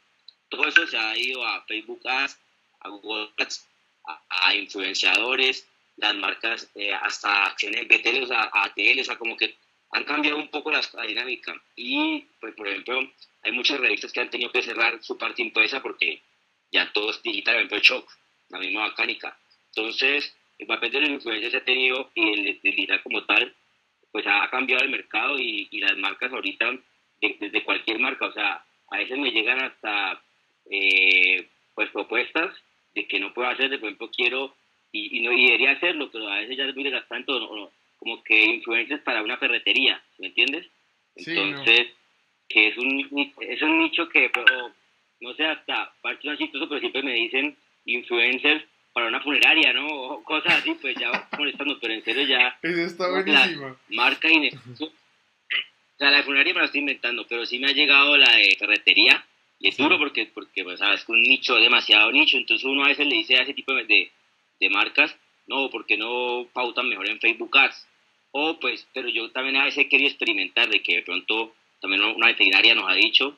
Todo 0.50 0.68
eso 0.68 0.87
se 0.87 0.99
ha 0.99 1.16
ido 1.16 1.44
a 1.44 1.62
Facebook 1.62 2.06
Ads, 2.06 2.38
a 2.80 2.88
Google 2.90 3.30
a, 4.28 4.54
influenciadores, 4.54 5.66
las 5.96 6.14
marcas, 6.14 6.70
eh, 6.75 6.92
hasta 6.92 7.56
BTL, 7.58 8.23
o 8.23 8.26
sea, 8.26 8.50
ATL, 8.52 9.00
o 9.00 9.04
sea, 9.04 9.16
como 9.16 9.35
que 9.35 9.56
han 9.92 10.04
cambiado 10.04 10.37
un 10.37 10.49
poco 10.49 10.70
la, 10.70 10.82
dinámica. 11.06 11.54
Y, 11.75 12.20
pues, 12.38 12.54
por 12.54 12.68
ejemplo, 12.68 13.00
hay 13.42 13.52
muchas 13.52 13.80
revistas 13.80 14.12
que 14.12 14.20
han 14.20 14.30
tenido 14.30 14.52
que 14.52 14.62
cerrar 14.62 15.02
su 15.02 15.16
parte 15.16 15.40
impresa 15.40 15.80
porque 15.80 16.20
ya 16.70 16.92
todo 16.92 17.11
es 17.11 17.23
digital, 17.23 17.54
por 17.54 17.78
ejemplo, 17.78 17.78
Shock, 17.78 18.12
la 18.50 18.58
misma 18.58 18.88
mecánica. 18.88 19.37
Entonces, 19.75 20.37
el 20.58 20.66
papel 20.66 20.90
de 20.90 21.00
los 21.00 21.22
se 21.22 21.56
ha 21.56 21.64
tenido 21.64 22.10
y 22.14 22.32
el, 22.32 22.60
digital 22.62 23.02
como 23.02 23.25
tal, 23.25 23.54
pues 24.10 24.26
ha 24.26 24.48
cambiado 24.50 24.84
el 24.84 24.90
mercado 24.90 25.38
y, 25.38 25.68
y 25.70 25.80
las 25.80 25.96
marcas 25.98 26.32
ahorita, 26.32 26.78
desde 27.20 27.64
cualquier 27.64 27.98
marca, 27.98 28.26
o 28.26 28.32
sea, 28.32 28.64
a 28.90 28.98
veces 28.98 29.18
me 29.18 29.30
llegan 29.30 29.62
hasta 29.62 30.22
eh, 30.70 31.46
pues 31.75 31.90
propuestas 31.90 32.54
de 32.94 33.06
que 33.06 33.20
no 33.20 33.34
puedo 33.34 33.48
hacer, 33.48 33.68
de 33.68 33.78
por 33.78 33.88
ejemplo, 33.88 34.10
quiero, 34.10 34.54
y, 34.92 35.20
no, 35.20 35.32
y 35.32 35.46
debería 35.46 35.72
hacerlo, 35.72 36.10
pero 36.10 36.28
a 36.28 36.38
veces 36.38 36.56
ya 36.56 36.64
es 36.64 36.75
muy 36.75 36.84
desgastante, 36.84 37.32
como 37.98 38.22
que 38.22 38.44
influencias 38.44 39.00
para 39.02 39.22
una 39.22 39.36
ferretería, 39.36 40.02
¿me 40.18 40.28
entiendes? 40.28 40.66
Entonces, 41.14 41.88
que 42.48 42.68
es 42.68 42.78
un, 42.78 43.32
es 43.40 43.62
un 43.62 43.78
nicho 43.78 44.08
que, 44.08 44.30
no 45.20 45.34
sé, 45.34 45.44
hasta 45.44 45.92
parte 46.00 46.28
más 46.28 46.38
chistoso, 46.38 46.68
pero 46.68 46.80
siempre 46.80 47.02
me 47.02 47.14
dicen 47.14 47.56
influencers 47.84 48.64
para 48.97 49.09
una 49.09 49.21
funeraria, 49.21 49.75
¿no? 49.75 49.87
O 49.88 50.25
cosas 50.25 50.55
así, 50.55 50.73
pues 50.81 50.97
ya 50.99 51.29
molestando, 51.37 51.79
pero 51.79 51.93
en 51.93 52.03
serio 52.03 52.23
ya... 52.23 52.59
Eso 52.62 52.81
está 52.81 53.11
buenísimo. 53.11 53.76
Marca 53.91 54.26
y 54.26 54.49
O 54.49 54.91
sea, 55.99 56.11
la 56.11 56.23
funeraria 56.23 56.55
me 56.55 56.61
la 56.61 56.65
estoy 56.65 56.81
inventando, 56.81 57.26
pero 57.29 57.45
sí 57.45 57.59
me 57.59 57.67
ha 57.67 57.75
llegado 57.75 58.17
la 58.17 58.35
de 58.35 58.57
ferretería, 58.59 59.23
y 59.61 59.69
es 59.69 59.76
duro 59.76 59.99
porque, 59.99 60.25
porque 60.33 60.65
pues, 60.65 60.79
sabes, 60.79 61.03
es 61.03 61.09
un 61.11 61.21
nicho, 61.21 61.57
demasiado 61.57 62.11
nicho, 62.11 62.38
entonces 62.38 62.65
uno 62.65 62.85
a 62.85 62.88
veces 62.88 63.07
le 63.07 63.17
dice 63.17 63.37
a 63.37 63.43
ese 63.43 63.53
tipo 63.53 63.75
de, 63.75 64.11
de 64.61 64.71
marcas, 64.71 65.15
no, 65.47 65.69
porque 65.69 65.99
no 65.99 66.47
pautan 66.55 66.88
mejor 66.88 67.11
en 67.11 67.21
Facebook 67.21 67.55
Ads. 67.55 67.87
O 68.31 68.59
pues, 68.59 68.88
pero 68.95 69.11
yo 69.11 69.31
también 69.31 69.57
a 69.57 69.65
veces 69.65 69.85
he 69.85 69.88
querido 69.91 70.09
experimentar 70.09 70.71
de 70.71 70.81
que 70.81 70.97
de 70.97 71.03
pronto 71.03 71.55
también 71.83 72.03
una 72.03 72.29
veterinaria 72.29 72.75
nos 72.75 72.91
ha 72.91 72.95
dicho, 72.95 73.37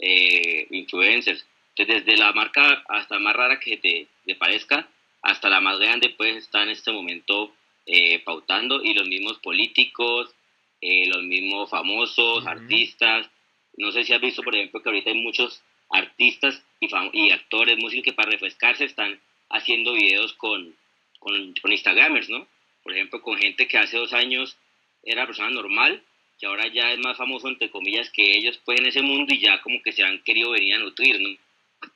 eh, 0.00 0.66
influencers. 0.70 1.46
Entonces, 1.76 2.04
desde 2.04 2.18
la 2.18 2.32
marca 2.32 2.82
hasta 2.88 3.20
más 3.20 3.36
rara 3.36 3.60
que 3.60 3.76
te, 3.76 4.08
te 4.24 4.34
parezca, 4.34 4.88
hasta 5.26 5.48
la 5.48 5.60
más 5.60 5.78
grande, 5.78 6.14
pues 6.16 6.36
está 6.36 6.62
en 6.62 6.70
este 6.70 6.92
momento 6.92 7.52
eh, 7.84 8.20
pautando 8.20 8.82
y 8.82 8.94
los 8.94 9.08
mismos 9.08 9.38
políticos, 9.38 10.32
eh, 10.80 11.06
los 11.06 11.22
mismos 11.24 11.68
famosos, 11.68 12.46
artistas, 12.46 13.28
no 13.76 13.90
sé 13.90 14.04
si 14.04 14.12
has 14.12 14.20
visto, 14.20 14.42
por 14.42 14.54
ejemplo, 14.54 14.80
que 14.80 14.88
ahorita 14.88 15.10
hay 15.10 15.20
muchos 15.20 15.62
artistas 15.90 16.62
y, 16.80 16.88
y 17.12 17.30
actores, 17.30 17.76
músicos 17.78 18.04
que 18.04 18.12
para 18.12 18.30
refrescarse 18.30 18.84
están 18.84 19.20
haciendo 19.50 19.94
videos 19.94 20.32
con, 20.34 20.76
con, 21.18 21.54
con, 21.60 21.72
Instagramers, 21.72 22.28
¿no? 22.28 22.46
Por 22.84 22.92
ejemplo, 22.92 23.20
con 23.20 23.36
gente 23.36 23.66
que 23.66 23.78
hace 23.78 23.96
dos 23.96 24.12
años 24.12 24.56
era 25.02 25.26
persona 25.26 25.50
normal, 25.50 26.02
que 26.38 26.46
ahora 26.46 26.68
ya 26.68 26.92
es 26.92 26.98
más 27.00 27.16
famoso, 27.16 27.48
entre 27.48 27.70
comillas, 27.70 28.10
que 28.10 28.36
ellos 28.36 28.60
pues 28.64 28.78
en 28.78 28.86
ese 28.86 29.02
mundo 29.02 29.34
y 29.34 29.40
ya 29.40 29.60
como 29.60 29.82
que 29.82 29.92
se 29.92 30.04
han 30.04 30.22
querido 30.22 30.50
venir 30.50 30.76
a 30.76 30.78
nutrir, 30.78 31.20
¿no? 31.20 31.36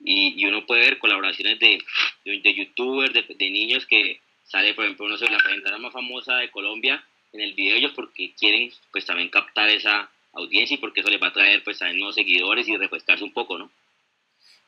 Y, 0.04 0.40
y 0.40 0.46
uno 0.46 0.66
puede 0.66 0.82
ver 0.82 0.98
colaboraciones 0.98 1.58
de, 1.58 1.82
de, 2.24 2.54
youtubers, 2.54 3.12
de, 3.12 3.22
de, 3.22 3.50
niños 3.50 3.86
que 3.86 4.20
sale, 4.44 4.74
por 4.74 4.84
ejemplo, 4.84 5.08
no 5.08 5.16
sé, 5.16 5.28
la 5.28 5.38
presentadora 5.38 5.78
más 5.78 5.92
famosa 5.92 6.36
de 6.36 6.50
Colombia, 6.50 7.04
en 7.32 7.40
el 7.40 7.54
video 7.54 7.76
ellos 7.76 7.92
porque 7.94 8.34
quieren 8.38 8.70
pues 8.92 9.06
también 9.06 9.28
captar 9.28 9.68
esa 9.70 10.10
audiencia 10.32 10.74
y 10.74 10.78
porque 10.78 11.00
eso 11.00 11.10
les 11.10 11.22
va 11.22 11.28
a 11.28 11.32
traer 11.32 11.62
pues 11.62 11.80
a 11.82 11.92
nuevos 11.92 12.14
seguidores 12.14 12.68
y 12.68 12.76
refrescarse 12.76 13.24
un 13.24 13.32
poco, 13.32 13.58
¿no? 13.58 13.70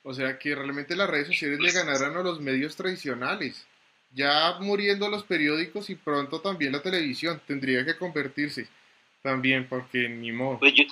O 0.05 0.13
sea 0.13 0.39
que 0.39 0.55
realmente 0.55 0.97
las 0.97 1.09
redes 1.09 1.29
sociales 1.29 1.61
le 1.61 1.73
ganarán 1.73 2.17
a 2.17 2.23
los 2.23 2.41
medios 2.41 2.77
tradicionales. 2.77 3.67
Ya 4.15 4.59
muriendo 4.61 5.09
los 5.09 5.23
periódicos 5.25 5.89
y 5.89 5.95
pronto 5.95 6.41
también 6.41 6.73
la 6.73 6.83
televisión 6.83 7.41
tendría 7.47 7.85
que 7.85 7.97
convertirse 7.97 8.69
también 9.23 9.67
porque 9.69 10.09
ni 10.09 10.33
modo. 10.33 10.59
Pues 10.59 10.75
yo, 10.75 10.85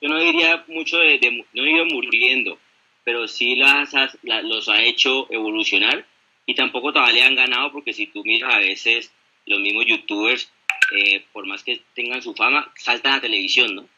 yo 0.00 0.08
no 0.08 0.18
diría 0.18 0.64
mucho 0.68 0.98
de, 0.98 1.44
no 1.52 1.62
diría 1.62 1.84
muriendo, 1.84 2.58
pero 3.10 3.26
sí 3.26 3.56
las, 3.56 3.92
los 4.22 4.68
ha 4.68 4.80
hecho 4.84 5.26
evolucionar 5.32 6.06
y 6.46 6.54
tampoco 6.54 6.92
todavía 6.92 7.26
han 7.26 7.34
ganado 7.34 7.72
porque 7.72 7.92
si 7.92 8.06
tú 8.06 8.22
miras 8.24 8.54
a 8.54 8.58
veces 8.58 9.12
los 9.46 9.58
mismos 9.58 9.84
youtubers, 9.84 10.52
eh, 10.96 11.24
por 11.32 11.44
más 11.44 11.64
que 11.64 11.82
tengan 11.92 12.22
su 12.22 12.36
fama, 12.36 12.72
saltan 12.76 13.14
a 13.14 13.20
televisión, 13.20 13.74
¿no? 13.74 13.88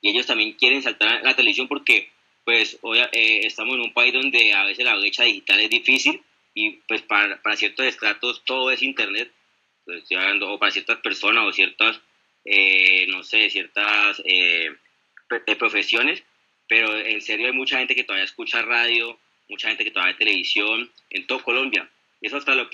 Y 0.00 0.10
ellos 0.10 0.26
también 0.26 0.54
quieren 0.54 0.82
saltar 0.82 1.08
a 1.08 1.22
la 1.22 1.36
televisión 1.36 1.68
porque 1.68 2.10
pues 2.42 2.80
hoy 2.82 2.98
eh, 2.98 3.46
estamos 3.46 3.76
en 3.76 3.82
un 3.82 3.92
país 3.92 4.12
donde 4.12 4.52
a 4.52 4.64
veces 4.64 4.84
la 4.84 4.96
brecha 4.96 5.22
digital 5.22 5.60
es 5.60 5.70
difícil 5.70 6.20
y 6.52 6.70
pues 6.88 7.02
para, 7.02 7.40
para 7.40 7.54
ciertos 7.54 7.86
estratos 7.86 8.42
todo 8.44 8.72
es 8.72 8.82
internet, 8.82 9.30
pues, 9.84 10.02
o 10.42 10.58
para 10.58 10.72
ciertas 10.72 10.98
personas 10.98 11.44
o 11.44 11.52
ciertas, 11.52 12.00
eh, 12.44 13.06
no 13.06 13.22
sé, 13.22 13.50
ciertas 13.50 14.20
eh, 14.24 14.74
profesiones, 15.56 16.24
pero 16.68 16.96
en 16.96 17.20
serio 17.20 17.46
hay 17.46 17.52
mucha 17.52 17.78
gente 17.78 17.94
que 17.94 18.04
todavía 18.04 18.24
escucha 18.24 18.62
radio, 18.62 19.18
mucha 19.48 19.68
gente 19.68 19.84
que 19.84 19.90
todavía 19.90 20.14
ve 20.14 20.18
televisión 20.18 20.90
en 21.10 21.26
todo 21.26 21.42
Colombia. 21.42 21.88
Eso 22.20 22.36
hasta 22.36 22.54
lo, 22.54 22.68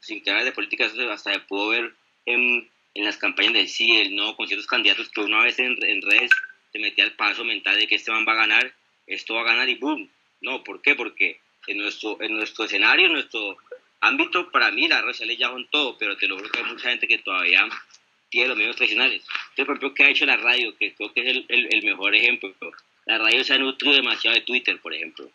sin 0.00 0.22
que 0.22 0.32
de 0.32 0.52
política, 0.52 0.86
eso 0.86 1.10
hasta 1.10 1.32
se 1.32 1.40
pudo 1.40 1.68
ver 1.68 1.92
en, 2.26 2.68
en, 2.94 3.04
las 3.04 3.16
campañas 3.16 3.52
del 3.52 3.68
sí, 3.68 3.96
el 3.96 4.16
no, 4.16 4.34
con 4.34 4.46
ciertos 4.46 4.66
candidatos 4.66 5.08
que 5.10 5.20
una 5.20 5.42
vez 5.42 5.58
en, 5.58 5.76
en 5.84 6.02
redes 6.02 6.30
se 6.72 6.78
metía 6.78 7.04
el 7.04 7.12
paso 7.12 7.44
mental 7.44 7.78
de 7.78 7.86
que 7.86 7.94
este 7.94 8.10
man 8.10 8.24
va 8.26 8.32
a 8.32 8.46
ganar 8.46 8.72
esto 9.08 9.34
va 9.34 9.40
a 9.40 9.44
ganar 9.44 9.68
y 9.68 9.74
boom. 9.74 10.08
No, 10.40 10.62
¿por 10.62 10.80
qué? 10.82 10.94
Porque 10.94 11.40
en 11.66 11.78
nuestro, 11.78 12.20
en 12.20 12.34
nuestro 12.34 12.66
escenario, 12.66 13.06
en 13.06 13.14
nuestro 13.14 13.56
ámbito, 14.00 14.50
para 14.50 14.70
mí 14.70 14.86
las 14.86 15.02
redes 15.02 15.16
sociales 15.16 15.38
ya 15.38 15.48
son 15.48 15.66
todo, 15.68 15.98
pero 15.98 16.16
te 16.16 16.28
lo 16.28 16.36
juro 16.36 16.50
que 16.50 16.58
hay 16.60 16.64
mucha 16.66 16.90
gente 16.90 17.08
que 17.08 17.18
todavía 17.18 17.66
tiene 18.28 18.48
los 18.48 18.56
medios 18.56 18.76
tradicionales. 18.76 19.24
Entonces, 19.50 19.66
por 19.66 19.76
ejemplo, 19.76 19.94
¿qué 19.94 20.04
ha 20.04 20.10
hecho 20.10 20.26
la 20.26 20.36
radio? 20.36 20.76
Que 20.76 20.94
creo 20.94 21.12
que 21.12 21.20
es 21.22 21.26
el, 21.26 21.46
el, 21.48 21.82
mejor 21.82 22.14
ejemplo. 22.14 22.54
La 23.08 23.16
radio 23.16 23.42
se 23.42 23.54
ha 23.54 23.58
nutrido 23.58 23.96
demasiado 23.96 24.34
de 24.34 24.42
Twitter, 24.42 24.78
por 24.82 24.92
ejemplo. 24.92 25.30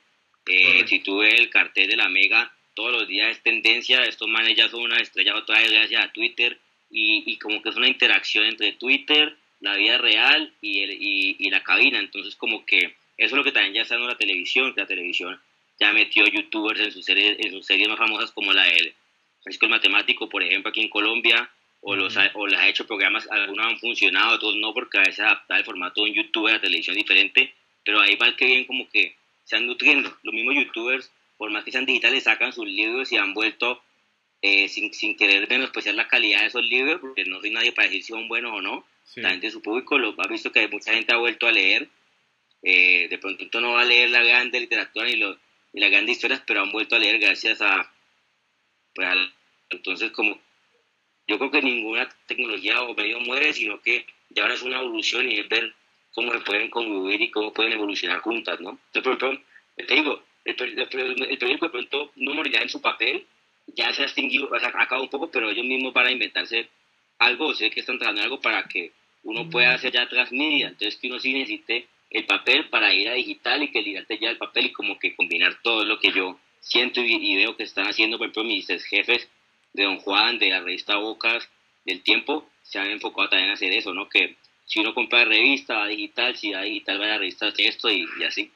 Eh, 0.46 0.86
si 0.88 1.00
tú 1.00 1.18
ves 1.18 1.34
el 1.40 1.50
cartel 1.50 1.88
de 1.88 1.98
la 1.98 2.08
Mega, 2.08 2.54
todos 2.76 2.92
los 2.92 3.08
días 3.08 3.32
es 3.32 3.42
tendencia, 3.42 4.04
estos 4.04 4.28
manes 4.28 4.56
ya 4.56 4.70
son 4.70 4.84
una 4.84 4.98
estrella 4.98 5.36
otra 5.36 5.58
vez 5.58 5.72
gracias 5.72 6.06
a 6.06 6.12
Twitter, 6.12 6.60
y, 6.92 7.24
y, 7.26 7.40
como 7.40 7.64
que 7.64 7.70
es 7.70 7.76
una 7.76 7.88
interacción 7.88 8.46
entre 8.46 8.74
Twitter, 8.74 9.36
la 9.60 9.76
vida 9.76 9.98
real 9.98 10.54
y, 10.62 10.84
el, 10.84 10.92
y, 10.92 11.36
y 11.40 11.50
la 11.50 11.64
cabina. 11.64 11.98
Entonces, 11.98 12.36
como 12.36 12.64
que 12.64 12.78
eso 12.78 12.94
es 13.18 13.32
lo 13.32 13.44
que 13.44 13.52
también 13.52 13.74
ya 13.74 13.82
está 13.82 13.96
en 13.96 14.06
la 14.06 14.18
televisión, 14.18 14.76
que 14.76 14.82
la 14.82 14.88
televisión 14.88 15.42
ya 15.80 15.92
metió 15.94 16.28
youtubers 16.28 16.80
en 16.80 16.92
sus 16.92 17.04
series, 17.04 17.40
en 17.40 17.52
sus 17.52 17.66
series 17.66 17.90
más 17.90 17.98
famosas 17.98 18.32
como 18.34 18.54
la 18.54 18.66
de 18.66 18.94
Francisco 19.42 19.66
el 19.66 19.72
Matemático, 19.72 20.30
por 20.30 20.44
ejemplo, 20.44 20.70
aquí 20.70 20.82
en 20.82 20.90
Colombia, 20.90 21.50
o, 21.82 21.96
los 21.96 22.16
o 22.36 22.46
les 22.46 22.60
ha 22.60 22.68
hecho 22.68 22.86
programas, 22.86 23.28
algunos 23.32 23.66
han 23.66 23.80
funcionado, 23.80 24.36
otros 24.36 24.58
no, 24.58 24.76
porque 24.76 25.00
a 25.00 25.02
veces 25.02 25.22
adaptar 25.22 25.58
el 25.58 25.66
formato 25.66 26.04
de 26.04 26.12
un 26.12 26.16
youtuber 26.16 26.52
a 26.52 26.56
la 26.58 26.62
televisión 26.62 26.96
diferente, 26.96 27.52
pero 27.84 28.00
ahí 28.00 28.16
va 28.16 28.28
el 28.28 28.36
que 28.36 28.46
bien 28.46 28.66
como 28.66 28.90
que 28.90 29.16
se 29.44 29.56
han 29.56 29.68
nutriendo. 29.68 30.16
Los 30.24 30.34
mismos 30.34 30.56
youtubers, 30.56 31.12
por 31.38 31.52
más 31.52 31.64
que 31.64 31.72
sean 31.72 31.86
digitales, 31.86 32.24
sacan 32.24 32.54
sus 32.54 32.68
libros 32.68 33.12
y 33.12 33.18
han 33.18 33.34
vuelto, 33.34 33.82
eh, 34.42 34.68
sin, 34.70 34.94
sin 34.94 35.16
querer 35.16 35.50
menospreciar 35.50 35.96
la 35.96 36.08
calidad 36.08 36.42
de 36.42 36.48
esos 36.48 36.64
libros, 36.64 37.00
porque 37.02 37.26
no 37.26 37.40
soy 37.40 37.52
nadie 37.52 37.72
para 37.72 37.88
decir 37.88 38.04
si 38.04 38.14
son 38.14 38.28
buenos 38.28 38.54
o 38.54 38.62
no, 38.62 38.86
la 39.16 39.32
gente 39.32 39.48
de 39.48 39.52
su 39.52 39.62
público 39.62 39.98
lo 39.98 40.16
ha 40.18 40.28
visto 40.28 40.52
que 40.52 40.68
mucha 40.68 40.94
gente 40.94 41.14
ha 41.14 41.18
vuelto 41.18 41.48
a 41.48 41.52
leer. 41.52 41.88
Eh, 42.66 43.08
de 43.10 43.18
pronto 43.18 43.60
no 43.60 43.74
va 43.74 43.82
a 43.82 43.86
leer 43.86 44.10
la 44.10 44.24
grande 44.24 44.60
literatura 44.60 45.06
ni, 45.06 45.18
lo, 45.18 45.38
ni 45.74 45.82
las 45.82 45.92
grandes 45.92 46.16
historias, 46.16 46.42
pero 46.48 46.62
han 46.62 46.72
vuelto 46.72 46.96
a 46.96 47.00
leer 47.00 47.20
gracias 47.20 47.62
a, 47.62 47.92
pues, 48.96 49.10
entonces 49.70 50.12
como 50.12 50.40
yo 51.28 51.38
creo 51.38 51.52
que 51.52 51.62
ninguna 51.62 52.10
tecnología 52.26 52.82
o 52.82 52.94
medio 52.94 53.20
muere, 53.20 53.54
sino 53.54 53.82
que 53.82 54.06
ya 54.30 54.44
ahora 54.44 54.56
es 54.56 54.62
una 54.62 54.80
evolución 54.80 55.30
y 55.32 55.40
es 55.40 55.50
ver 55.50 55.74
cómo 56.14 56.32
se 56.32 56.40
pueden 56.40 56.70
convivir 56.70 57.22
y 57.22 57.32
cómo 57.32 57.54
pueden 57.54 57.74
evolucionar 57.74 58.20
juntas, 58.20 58.60
¿no? 58.60 58.80
Entonces, 58.94 59.04
por 59.04 59.14
ejemplo, 59.14 59.46
te 59.76 59.94
digo, 59.94 60.24
el, 60.46 60.56
periódico 60.56 61.66
de 61.66 61.72
pronto 61.72 62.12
no 62.16 62.34
morirá 62.34 62.62
en 62.62 62.70
su 62.70 62.82
papel, 62.82 63.26
ya 63.68 63.94
se 63.94 64.02
ha 64.04 64.06
extinguido, 64.06 64.50
se 64.60 64.66
ha 64.66 64.70
acabado 64.70 65.04
un 65.04 65.10
poco, 65.10 65.32
pero 65.32 65.50
ellos 65.50 65.66
mismos 65.66 65.94
van 65.94 66.08
a 66.08 66.12
inventarse 66.12 66.70
algo, 67.20 67.54
sé 67.54 67.70
que 67.70 67.80
están 67.80 67.98
trabajando 67.98 68.24
algo 68.24 68.42
para 68.42 68.68
que 68.68 68.92
uno 69.24 69.50
pueda 69.50 69.74
hacer 69.74 69.94
ya 69.94 70.08
transmedia, 70.08 70.68
entonces 70.68 70.98
que 70.98 71.08
uno 71.08 71.20
sí 71.20 71.34
necesite 71.34 71.88
el 72.10 72.26
papel 72.26 72.70
para 72.70 72.94
ir 72.94 73.10
a 73.10 73.14
digital 73.14 73.64
y 73.64 73.72
que 73.72 73.82
ligarte 73.82 74.20
ya 74.20 74.30
el 74.30 74.38
papel 74.38 74.68
y 74.68 74.72
como 74.72 75.00
que 75.00 75.16
combinar 75.16 75.60
todo 75.64 75.84
lo 75.84 76.00
que 76.00 76.12
yo 76.12 76.38
siento 76.60 77.02
y, 77.02 77.36
veo 77.36 77.56
que 77.56 77.64
están 77.64 77.88
haciendo, 77.88 78.18
por 78.18 78.28
ejemplo, 78.28 78.44
mis 78.44 78.68
jefes 78.86 79.28
de 79.74 79.84
Don 79.84 79.98
Juan, 79.98 80.38
de 80.38 80.50
la 80.50 80.60
revista 80.60 80.98
Bocas, 80.98 81.50
del 81.86 82.02
tiempo, 82.04 82.48
se 82.62 82.80
han 82.80 82.92
enfocado 82.92 83.30
también 83.30 83.50
a 83.50 83.54
hacer 83.54 83.74
eso, 83.74 83.94
¿no? 83.94 84.08
Que 84.08 84.36
si 84.66 84.80
uno 84.80 84.94
compra 84.94 85.26
revista, 85.26 85.78
va 85.78 85.88
digital, 85.88 86.36
si 86.36 86.52
va 86.52 86.62
digital, 86.62 87.00
va 87.00 87.06
a 87.06 87.08
la 87.10 87.18
revista 87.18 87.52
esto 87.58 87.90
y, 87.90 88.08
y 88.20 88.24
así. 88.24 88.52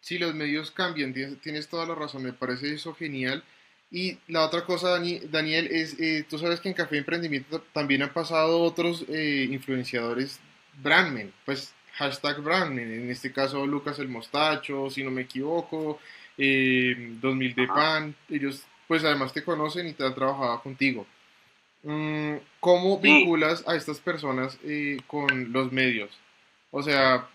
Sí, 0.00 0.18
los 0.18 0.34
medios 0.34 0.70
cambian, 0.70 1.12
tienes, 1.12 1.68
toda 1.68 1.86
la 1.86 1.94
razón, 1.94 2.22
me 2.22 2.32
parece 2.32 2.74
eso 2.74 2.94
genial. 2.94 3.42
Y 3.90 4.18
la 4.28 4.44
otra 4.44 4.64
cosa, 4.64 5.00
Daniel, 5.30 5.68
es, 5.70 5.98
eh, 5.98 6.24
tú 6.28 6.38
sabes 6.38 6.60
que 6.60 6.68
en 6.68 6.74
Café 6.74 6.98
Emprendimiento 6.98 7.62
también 7.72 8.02
han 8.02 8.12
pasado 8.12 8.60
otros 8.60 9.04
eh, 9.08 9.48
influenciadores 9.50 10.40
brandmen, 10.82 11.32
pues 11.44 11.74
hashtag 11.94 12.40
brand, 12.42 12.78
en 12.78 13.10
este 13.10 13.32
caso 13.32 13.66
Lucas 13.66 13.98
el 13.98 14.08
Mostacho, 14.08 14.88
si 14.88 15.02
no 15.02 15.10
me 15.10 15.22
equivoco, 15.22 15.98
eh, 16.36 16.94
2000 17.20 17.54
de 17.54 17.66
Pan, 17.66 18.14
ellos 18.28 18.64
pues 18.86 19.04
además 19.04 19.32
te 19.32 19.44
conocen 19.44 19.88
y 19.88 19.92
te 19.92 20.04
han 20.04 20.14
trabajado 20.14 20.62
contigo. 20.62 21.06
Mm, 21.82 22.36
¿Cómo 22.60 22.98
vinculas 22.98 23.66
a 23.68 23.76
estas 23.76 24.00
personas 24.00 24.58
eh, 24.64 24.98
con 25.06 25.52
los 25.52 25.72
medios? 25.72 26.10
O 26.70 26.82
sea, 26.82 27.28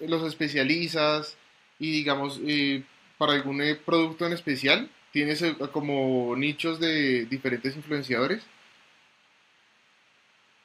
los 0.00 0.24
especializas 0.24 1.36
y 1.78 1.90
digamos, 1.90 2.40
eh, 2.46 2.82
para 3.18 3.32
algún 3.32 3.62
eh, 3.62 3.74
producto 3.76 4.26
en 4.26 4.32
especial, 4.32 4.90
¿tienes 5.12 5.42
como 5.72 6.34
nichos 6.36 6.80
de 6.80 7.26
diferentes 7.26 7.74
influenciadores? 7.76 8.46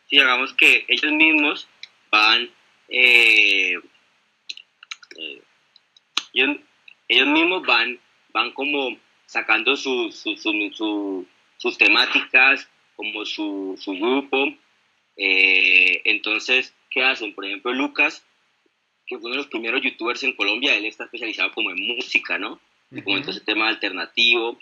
Sí, 0.10 0.20
hagamos 0.20 0.54
que 0.54 0.86
ellos 0.90 1.12
mismos 1.13 1.68
van 2.12 2.50
eh, 2.94 3.80
eh, 5.18 5.42
ellos, 6.34 7.28
mismos 7.28 7.66
van, 7.66 8.00
van 8.34 8.51
como 8.51 8.98
sacando 9.25 9.75
sus 9.78 10.24
temáticas, 11.78 12.70
como 13.01 13.25
su, 13.25 13.75
grupo. 14.00 14.53
Eh, 15.17 16.01
entonces, 16.05 16.74
¿qué 16.89 17.03
hacen? 17.03 17.34
Por 17.34 17.46
ejemplo, 17.46 17.74
Lucas, 17.74 18.24
que 19.08 19.17
fue 19.17 19.25
uno 19.25 19.31
de 19.31 19.38
los 19.38 19.48
primeros 19.48 19.81
youtubers 19.81 20.22
en 20.24 20.36
Colombia, 20.36 20.75
él 20.75 20.86
está 20.86 21.05
especializado 21.05 21.51
como 21.51 21.72
en 21.72 21.96
música, 21.96 22.38
¿no? 22.38 22.60
Y 22.91 23.01
como 23.01 23.17
entonces 23.17 23.43
tema 23.43 23.70
alternativo, 23.70 24.60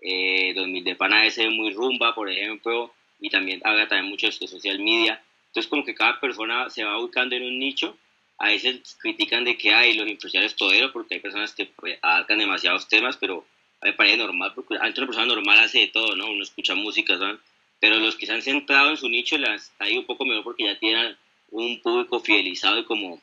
eh, 0.00 0.52
2000 0.54 0.84
de 0.84 0.94
Pana 0.94 1.26
ese 1.26 1.48
muy 1.48 1.72
rumba, 1.72 2.14
por 2.14 2.30
ejemplo, 2.30 2.92
y 3.18 3.28
también 3.28 3.60
habla 3.64 3.88
también 3.88 4.10
mucho 4.10 4.26
de 4.26 4.32
social 4.32 4.78
media. 4.78 5.20
Entonces, 5.48 5.68
como 5.68 5.84
que 5.84 5.94
cada 5.94 6.20
persona 6.20 6.70
se 6.70 6.84
va 6.84 6.98
ubicando 6.98 7.34
en 7.34 7.42
un 7.42 7.58
nicho. 7.58 7.96
A 8.38 8.48
veces 8.48 8.96
critican 9.00 9.44
de 9.44 9.56
que 9.56 9.74
hay 9.74 9.94
los 9.94 10.06
empresarios 10.06 10.54
toderos, 10.54 10.92
porque 10.92 11.14
hay 11.14 11.20
personas 11.20 11.54
que 11.54 11.66
pues, 11.66 11.98
abarcan 12.02 12.38
demasiados 12.38 12.88
temas, 12.88 13.16
pero 13.16 13.44
a 13.80 13.86
mí 13.86 13.90
me 13.90 13.96
parece 13.96 14.18
normal, 14.18 14.52
porque 14.54 14.76
antes 14.80 14.98
una 14.98 15.06
persona 15.06 15.26
normal 15.26 15.58
hace 15.58 15.80
de 15.80 15.86
todo, 15.88 16.14
¿no? 16.14 16.30
Uno 16.30 16.42
escucha 16.42 16.74
música, 16.74 17.16
¿no? 17.16 17.38
Pero 17.80 17.96
los 17.96 18.16
que 18.16 18.26
se 18.26 18.32
han 18.32 18.42
centrado 18.42 18.90
en 18.90 18.96
su 18.96 19.08
nicho 19.08 19.38
las 19.38 19.72
ha 19.78 19.88
ido 19.88 20.00
un 20.00 20.06
poco 20.06 20.24
mejor 20.24 20.44
porque 20.44 20.64
ya 20.64 20.78
tienen 20.78 21.16
un 21.50 21.80
público 21.80 22.20
fidelizado 22.20 22.78
y 22.78 22.84
como, 22.84 23.20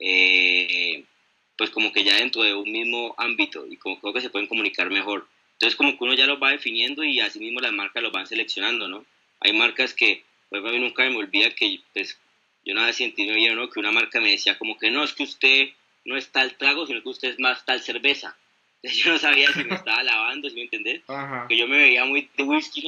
eh, 0.00 1.04
pues 1.56 1.70
como 1.70 1.92
que 1.92 2.04
ya 2.04 2.16
dentro 2.16 2.42
de 2.42 2.54
un 2.54 2.70
mismo 2.70 3.14
ámbito 3.16 3.66
y 3.66 3.76
como 3.76 4.00
creo 4.00 4.12
que 4.12 4.20
se 4.20 4.30
pueden 4.30 4.48
comunicar 4.48 4.90
mejor. 4.90 5.26
Entonces 5.52 5.76
como 5.76 5.96
que 5.96 6.04
uno 6.04 6.14
ya 6.14 6.26
lo 6.26 6.38
va 6.38 6.50
definiendo 6.50 7.04
y 7.04 7.20
así 7.20 7.38
mismo 7.38 7.60
las 7.60 7.72
marcas 7.72 8.02
lo 8.02 8.10
van 8.10 8.26
seleccionando, 8.26 8.88
¿no? 8.88 9.04
Hay 9.40 9.52
marcas 9.52 9.94
que 9.94 10.24
pues 10.50 10.64
a 10.64 10.68
mí 10.68 10.78
nunca 10.78 11.08
me 11.08 11.16
olvida 11.16 11.50
que 11.50 11.80
pues, 11.92 12.18
yo 12.64 12.74
nada 12.74 12.92
sentí 12.92 13.24
bien, 13.30 13.56
¿no? 13.56 13.68
que 13.68 13.80
una 13.80 13.92
marca 13.92 14.20
me 14.20 14.30
decía 14.30 14.58
como 14.58 14.78
que 14.78 14.90
no, 14.90 15.04
es 15.04 15.12
que 15.12 15.24
usted 15.24 15.68
no 16.04 16.16
es 16.16 16.30
tal 16.30 16.56
trago, 16.56 16.86
sino 16.86 17.02
que 17.02 17.08
usted 17.08 17.30
es 17.30 17.38
más 17.38 17.64
tal 17.64 17.80
cerveza. 17.80 18.36
Entonces 18.82 19.04
yo 19.04 19.12
no 19.12 19.18
sabía 19.18 19.52
si 19.52 19.64
me 19.64 19.74
estaba 19.74 20.02
lavando, 20.02 20.48
si 20.48 20.56
me 20.56 20.62
entendés, 20.62 21.02
que 21.48 21.56
yo 21.56 21.66
me 21.66 21.78
veía 21.78 22.04
muy 22.04 22.28
de 22.36 22.42
whisky. 22.42 22.86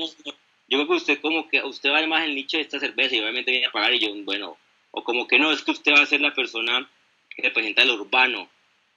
Yo 0.68 0.78
creo 0.78 0.88
que 0.88 0.94
usted 0.94 1.20
como 1.20 1.48
que 1.48 1.62
usted 1.62 1.90
va 1.90 2.06
más 2.06 2.24
el 2.24 2.34
nicho 2.34 2.56
de 2.56 2.64
esta 2.64 2.80
cerveza 2.80 3.14
y 3.14 3.20
obviamente 3.20 3.50
viene 3.50 3.66
a 3.66 3.72
pagar 3.72 3.94
y 3.94 4.00
yo, 4.00 4.14
bueno, 4.24 4.56
o 4.90 5.04
como 5.04 5.26
que 5.26 5.38
no, 5.38 5.52
es 5.52 5.62
que 5.62 5.70
usted 5.70 5.92
va 5.92 6.02
a 6.02 6.06
ser 6.06 6.20
la 6.20 6.34
persona 6.34 6.88
que 7.30 7.42
representa 7.42 7.82
el 7.82 7.90
urbano 7.90 8.48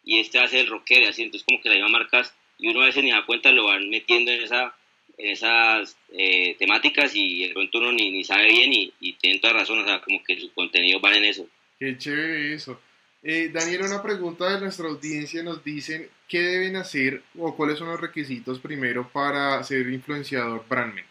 y 0.03 0.19
este 0.19 0.39
va 0.39 0.45
a 0.45 0.47
ser 0.47 0.61
el 0.61 0.67
rockero, 0.67 1.09
así, 1.09 1.23
entonces 1.23 1.45
como 1.45 1.61
que 1.61 1.69
las 1.69 1.77
mismas 1.77 1.91
marcas 1.91 2.35
y 2.57 2.69
uno 2.69 2.81
a 2.81 2.85
veces 2.85 3.03
ni 3.03 3.11
da 3.11 3.25
cuenta 3.25 3.51
lo 3.51 3.65
van 3.65 3.89
metiendo 3.89 4.31
en 4.31 4.43
esa 4.43 4.75
en 5.17 5.31
esas 5.31 5.97
eh, 6.13 6.55
temáticas 6.57 7.11
y 7.13 7.47
de 7.47 7.53
pronto 7.53 7.77
uno 7.79 7.91
ni, 7.91 8.09
ni 8.09 8.23
sabe 8.23 8.47
bien 8.47 8.71
y, 8.73 8.93
y 9.01 9.13
tiene 9.13 9.39
toda 9.39 9.53
razón, 9.53 9.79
o 9.79 9.85
sea, 9.85 9.99
como 10.01 10.23
que 10.23 10.39
su 10.39 10.51
contenido 10.53 10.99
vale 11.01 11.17
en 11.17 11.25
eso. 11.25 11.47
Qué 11.77 11.97
chévere 11.97 12.53
eso. 12.53 12.79
Eh, 13.21 13.49
Daniel, 13.51 13.81
una 13.81 14.01
pregunta 14.01 14.53
de 14.53 14.61
nuestra 14.61 14.88
audiencia 14.88 15.43
nos 15.43 15.61
dicen 15.61 16.09
qué 16.27 16.39
deben 16.39 16.77
hacer 16.77 17.21
o 17.38 17.53
cuáles 17.53 17.77
son 17.77 17.89
los 17.89 17.99
requisitos 17.99 18.59
primero 18.59 19.09
para 19.11 19.61
ser 19.63 19.89
influenciador 19.89 20.65
brandman. 20.69 21.08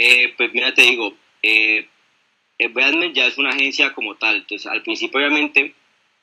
Eh, 0.00 0.32
pues 0.36 0.54
mira, 0.54 0.72
te 0.72 0.82
digo, 0.82 1.12
eh, 1.42 1.88
Brandman 2.70 3.12
ya 3.12 3.26
es 3.26 3.36
una 3.36 3.50
agencia 3.50 3.92
como 3.94 4.14
tal, 4.14 4.36
entonces 4.36 4.70
al 4.70 4.80
principio 4.82 5.18
obviamente 5.18 5.74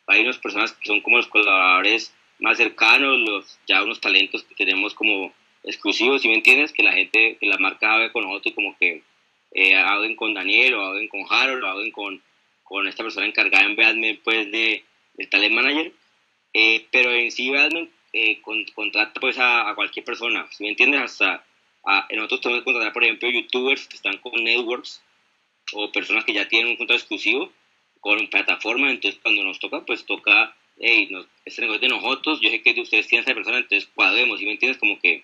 hay 0.08 0.22
unas 0.22 0.38
personas 0.38 0.72
que 0.72 0.86
son 0.86 1.02
como 1.02 1.18
los 1.18 1.28
colaboradores 1.28 2.16
más 2.40 2.56
cercanos, 2.56 3.20
los, 3.20 3.60
ya 3.68 3.84
unos 3.84 4.00
talentos 4.00 4.44
que 4.44 4.56
tenemos 4.56 4.94
como 4.94 5.34
exclusivos, 5.62 6.22
si 6.22 6.30
me 6.30 6.36
entiendes, 6.36 6.72
que 6.72 6.84
la 6.84 6.94
gente, 6.94 7.36
que 7.38 7.48
la 7.48 7.58
marca 7.58 7.94
haga 7.94 8.14
con 8.14 8.24
nosotros 8.24 8.54
y 8.54 8.56
como 8.56 8.78
que 8.78 9.04
eh, 9.52 9.76
hablen 9.76 10.16
con 10.16 10.34
Daniel 10.34 10.76
o 10.76 10.82
hablen 10.86 11.10
con 11.10 11.26
Harold 11.30 11.66
o 11.66 11.68
hablen 11.68 11.92
con, 11.92 12.22
con 12.64 12.88
esta 12.88 13.04
persona 13.04 13.26
encargada 13.26 13.66
en 13.66 13.76
Batman 13.76 14.18
pues 14.24 14.50
de, 14.54 14.86
del 15.16 15.30
talent 15.30 15.54
manager, 15.54 15.92
eh, 16.54 16.86
pero 16.94 17.12
en 17.12 17.30
sí 17.30 17.50
Batman 17.50 17.90
eh, 18.14 18.40
contrata 18.42 19.20
pues 19.20 19.38
a, 19.38 19.70
a, 19.70 19.76
cualquier 19.76 20.06
persona, 20.06 20.48
si 20.50 20.64
me 20.64 20.70
entiendes, 20.70 21.02
hasta 21.02 21.44
a, 21.86 22.08
nosotros 22.12 22.42
tenemos 22.42 22.62
que 22.62 22.66
contratar 22.66 22.94
por 22.94 23.04
ejemplo 23.04 23.30
youtubers 23.30 23.88
que 23.88 23.96
están 23.96 24.18
con 24.18 24.44
networks 24.44 25.02
o 25.74 25.92
personas 25.92 26.26
que 26.26 26.34
ya 26.34 26.48
tienen 26.48 26.72
un 26.72 26.78
contrato 26.78 27.00
exclusivo 27.00 27.52
con 28.00 28.28
plataformas, 28.28 28.92
entonces 28.92 29.20
cuando 29.22 29.44
nos 29.44 29.60
toca 29.60 29.86
pues 29.86 30.06
toca 30.06 30.56
hey, 30.78 31.08
nos, 31.10 31.28
este 31.46 31.62
negocio 31.62 31.88
de 31.88 31.96
nosotros, 31.96 32.40
yo 32.42 32.50
sé 32.50 32.62
que 32.62 32.80
ustedes 32.80 33.08
tienen 33.08 33.24
esa 33.24 33.34
persona, 33.34 33.58
entonces 33.58 33.90
cuadremos, 33.94 34.40
¿sí 34.40 34.46
me 34.46 34.54
entiendes? 34.54 34.78
Como 34.78 35.00
que 35.00 35.24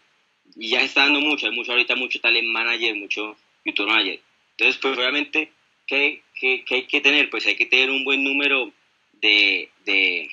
y 0.56 0.70
ya 0.70 0.82
está 0.82 1.01
dando 1.01 1.22
mucho, 1.22 1.48
hay 1.48 1.53
mucho 1.53 1.72
ahorita, 1.72 1.96
mucho 1.96 2.20
talent 2.20 2.48
manager, 2.48 2.96
mucho 2.96 3.38
YouTube 3.63 3.88
manager. 3.88 4.20
Entonces, 4.58 4.82
pues 4.82 4.98
obviamente, 4.98 5.51
¿qué, 5.88 6.22
qué, 6.36 6.63
qué 6.65 6.75
hay 6.75 6.84
que 6.88 7.01
tener? 7.01 7.30
Pues 7.30 7.46
hay 7.46 7.56
que 7.56 7.65
tener 7.65 7.89
un 7.89 8.03
buen 8.03 8.24
número 8.24 8.72
de, 9.13 9.70
de, 9.86 10.30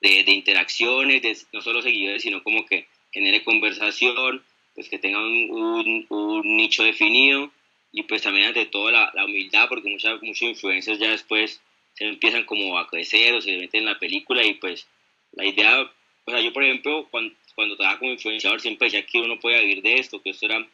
de, 0.00 0.24
de 0.24 0.32
interacciones, 0.32 1.22
de, 1.22 1.36
no 1.52 1.62
solo 1.62 1.82
seguidores, 1.82 2.22
sino 2.22 2.42
como 2.42 2.66
que 2.66 2.86
genere 3.12 3.42
conversación, 3.42 4.44
pues 4.74 4.88
que 4.88 4.98
tenga 4.98 5.18
un, 5.18 6.06
un, 6.08 6.56
nicho 6.56 6.82
definido 6.82 7.50
y 7.92 8.04
pues 8.04 8.22
también 8.22 8.48
ante 8.48 8.66
todo 8.66 8.90
la, 8.90 9.10
la 9.14 9.24
humildad, 9.24 9.68
porque 9.68 9.90
muchas, 9.90 10.22
muchos 10.22 10.42
influencers 10.42 10.98
ya 10.98 11.10
después 11.10 11.60
se 11.94 12.04
empiezan 12.04 12.44
como 12.44 12.78
a 12.78 12.86
crecer 12.86 13.34
o 13.34 13.40
se 13.40 13.56
meten 13.56 13.80
en 13.80 13.86
la 13.86 13.98
película 13.98 14.44
y 14.44 14.54
pues 14.54 14.86
la 15.32 15.44
idea, 15.44 15.82
o 15.82 16.30
sea, 16.30 16.40
yo 16.40 16.52
por 16.52 16.64
ejemplo, 16.64 17.08
cuando, 17.10 17.34
cuando 17.54 17.76
trabajaba 17.76 18.00
como 18.00 18.12
influenciador 18.12 18.60
siempre 18.60 18.86
decía 18.86 19.04
que 19.04 19.18
uno 19.18 19.38
puede 19.38 19.60
vivir 19.60 19.82
de 19.82 19.94
esto, 19.94 20.22
que 20.22 20.30
esto 20.30 20.46
era 20.46 20.66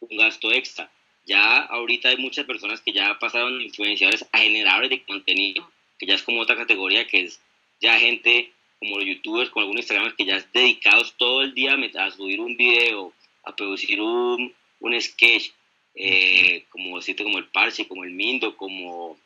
un 0.00 0.16
gasto 0.16 0.52
extra. 0.52 0.90
Ya 1.24 1.58
ahorita 1.58 2.08
hay 2.08 2.16
muchas 2.16 2.46
personas 2.46 2.80
que 2.80 2.92
ya 2.92 3.18
pasaron 3.18 3.58
de 3.58 3.64
influenciadores 3.64 4.26
a 4.32 4.38
generadores 4.38 4.90
de 4.90 5.02
contenido, 5.02 5.70
que 5.98 6.06
ya 6.06 6.14
es 6.14 6.22
como 6.22 6.40
otra 6.40 6.56
categoría, 6.56 7.06
que 7.06 7.24
es 7.24 7.40
ya 7.80 7.98
gente 7.98 8.52
como 8.78 8.98
los 8.98 9.06
youtubers 9.06 9.50
con 9.50 9.62
algunos 9.62 9.80
instagramers 9.80 10.16
que 10.16 10.24
ya 10.24 10.36
es 10.36 10.52
dedicados 10.52 11.14
todo 11.16 11.42
el 11.42 11.54
día 11.54 11.76
a 11.98 12.10
subir 12.10 12.40
un 12.40 12.56
video, 12.56 13.12
a 13.44 13.54
producir 13.54 14.00
un, 14.00 14.54
un 14.80 15.00
sketch, 15.00 15.50
eh, 15.94 16.64
como 16.70 16.96
decirte 16.96 17.24
como 17.24 17.38
el 17.38 17.46
Parche, 17.46 17.88
como 17.88 18.04
el 18.04 18.12
Mindo, 18.12 18.56
como 18.56 19.18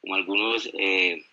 como 0.00 0.14
algunos, 0.14 0.70
eh, 0.78 1.24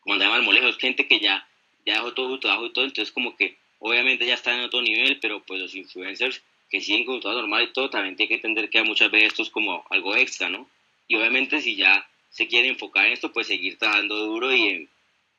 como 0.00 0.14
andaban 0.14 0.44
molejos, 0.44 0.78
gente 0.78 1.06
que 1.06 1.20
ya, 1.20 1.46
ya 1.84 1.94
dejó 1.94 2.14
todo 2.14 2.30
su 2.30 2.40
trabajo 2.40 2.66
y 2.66 2.72
todo, 2.72 2.84
entonces 2.84 3.12
como 3.12 3.36
que 3.36 3.56
obviamente 3.78 4.26
ya 4.26 4.34
están 4.34 4.58
en 4.58 4.66
otro 4.66 4.82
nivel, 4.82 5.18
pero 5.20 5.42
pues 5.42 5.60
los 5.60 5.74
influencers 5.74 6.42
que 6.70 6.80
siguen 6.80 7.04
con 7.04 7.20
todo 7.20 7.34
normal 7.34 7.64
y 7.64 7.72
todo, 7.72 7.90
también 7.90 8.16
tienen 8.16 8.28
que 8.28 8.34
entender 8.36 8.70
que 8.70 8.82
muchas 8.84 9.10
veces 9.10 9.28
esto 9.28 9.42
es 9.42 9.50
como 9.50 9.84
algo 9.90 10.14
extra, 10.14 10.48
¿no? 10.48 10.68
Y 11.08 11.16
obviamente 11.16 11.60
si 11.60 11.74
ya 11.74 12.08
se 12.30 12.46
quiere 12.46 12.68
enfocar 12.68 13.06
en 13.06 13.14
esto, 13.14 13.32
pues 13.32 13.48
seguir 13.48 13.76
trabajando 13.76 14.16
duro 14.24 14.54
y, 14.54 14.88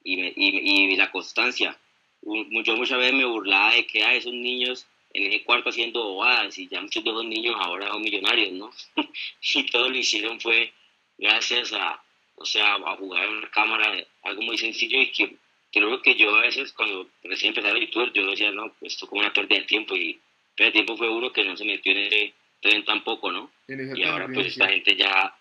y, 0.04 0.21
y, 0.36 0.91
y 0.91 0.95
la 0.97 1.10
constancia. 1.10 1.78
Yo 2.21 2.76
muchas 2.76 3.00
veces 3.00 3.13
me 3.13 3.26
burlaba 3.26 3.74
de 3.74 3.88
que 3.88 4.04
hay 4.04 4.17
esos 4.17 4.34
niños 4.34 4.86
en 5.13 5.32
el 5.32 5.43
cuarto 5.43 5.69
haciendo 5.69 6.04
bobadas 6.04 6.58
y 6.58 6.67
ya 6.67 6.82
muchos 6.82 7.04
de 7.04 7.10
esos 7.10 7.26
niños 7.26 7.56
ahora 7.60 7.89
son 7.89 8.02
millonarios, 8.02 8.52
¿no? 8.54 8.71
y 9.56 9.65
todo 9.67 9.89
lo 9.89 9.97
hicieron 9.97 10.39
fue 10.39 10.71
gracias 11.17 11.74
a, 11.74 12.02
o 12.36 12.45
sea, 12.45 12.76
a 12.76 12.95
jugar 12.95 13.26
en 13.26 13.36
una 13.38 13.52
cámara, 13.52 14.06
algo 14.24 14.41
muy 14.41 14.58
sencillo 14.58 15.00
y 15.00 15.12
que 15.12 15.36
creo 15.71 16.02
que 16.02 16.15
yo 16.15 16.36
a 16.36 16.41
veces 16.41 16.74
cuando 16.74 17.08
recién 17.24 17.50
empecé 17.50 17.69
a 17.69 17.78
YouTube, 17.78 18.12
yo 18.13 18.30
decía, 18.30 18.52
no, 18.52 18.74
pues 18.80 18.93
esto 18.93 19.08
como 19.08 19.21
una 19.21 19.34
pérdida 19.34 19.60
de 19.60 19.65
tiempo 19.65 19.95
y 19.95 20.19
pérdida 20.56 20.65
de 20.65 20.71
tiempo 20.71 20.97
fue 20.97 21.10
uno 21.10 21.32
que 21.32 21.43
no 21.43 21.56
se 21.56 21.65
metió 21.65 21.91
en 21.91 22.00
ese 22.00 22.34
tren 22.62 22.84
tampoco, 22.86 23.32
¿no? 23.32 23.52
Y 23.67 24.04
ahora 24.04 24.28
pues 24.34 24.47
esta 24.47 24.67
gente 24.67 24.95
ya, 24.95 25.36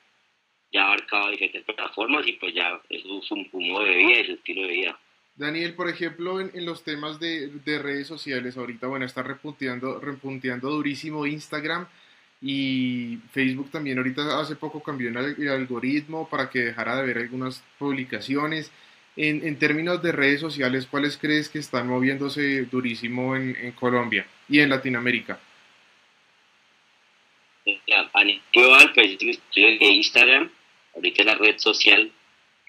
ya 0.72 0.82
ha 0.82 0.86
abarcado 0.86 1.30
diferentes 1.30 1.64
plataformas 1.64 2.26
y 2.26 2.32
pues 2.32 2.54
ya 2.54 2.80
es 2.88 3.02
su, 3.02 3.22
su 3.22 3.36
modo 3.60 3.84
de 3.84 3.96
vida 3.96 4.20
y 4.20 4.26
su 4.26 4.32
estilo 4.32 4.62
de 4.62 4.68
vida. 4.68 4.98
Daniel, 5.40 5.72
por 5.72 5.88
ejemplo, 5.88 6.38
en, 6.38 6.66
los 6.66 6.84
temas 6.84 7.18
de, 7.18 7.48
de, 7.48 7.78
redes 7.78 8.06
sociales, 8.06 8.58
ahorita, 8.58 8.88
bueno, 8.88 9.06
está 9.06 9.22
repunteando, 9.22 9.98
repunteando 9.98 10.68
durísimo 10.68 11.24
Instagram 11.24 11.86
y 12.42 13.16
Facebook 13.32 13.70
también 13.70 13.96
ahorita 13.96 14.38
hace 14.38 14.54
poco 14.54 14.82
cambió 14.82 15.08
el 15.08 15.48
algoritmo 15.48 16.28
para 16.28 16.50
que 16.50 16.58
dejara 16.60 16.96
de 16.96 17.06
ver 17.06 17.18
algunas 17.18 17.64
publicaciones. 17.78 18.70
En, 19.16 19.58
términos 19.58 20.02
de 20.02 20.12
redes 20.12 20.40
sociales, 20.40 20.86
¿cuáles 20.86 21.16
crees 21.16 21.48
que 21.48 21.58
están 21.58 21.88
moviéndose 21.88 22.66
durísimo 22.66 23.34
en, 23.34 23.72
Colombia 23.72 24.26
y 24.46 24.60
en 24.60 24.68
Latinoamérica? 24.68 25.40
A 28.12 28.24
nivel 28.24 28.40
pues, 28.94 29.18
de 29.54 29.86
Instagram, 29.86 30.50
ahorita 30.94 31.24
la 31.24 31.34
red 31.34 31.56
social 31.56 32.12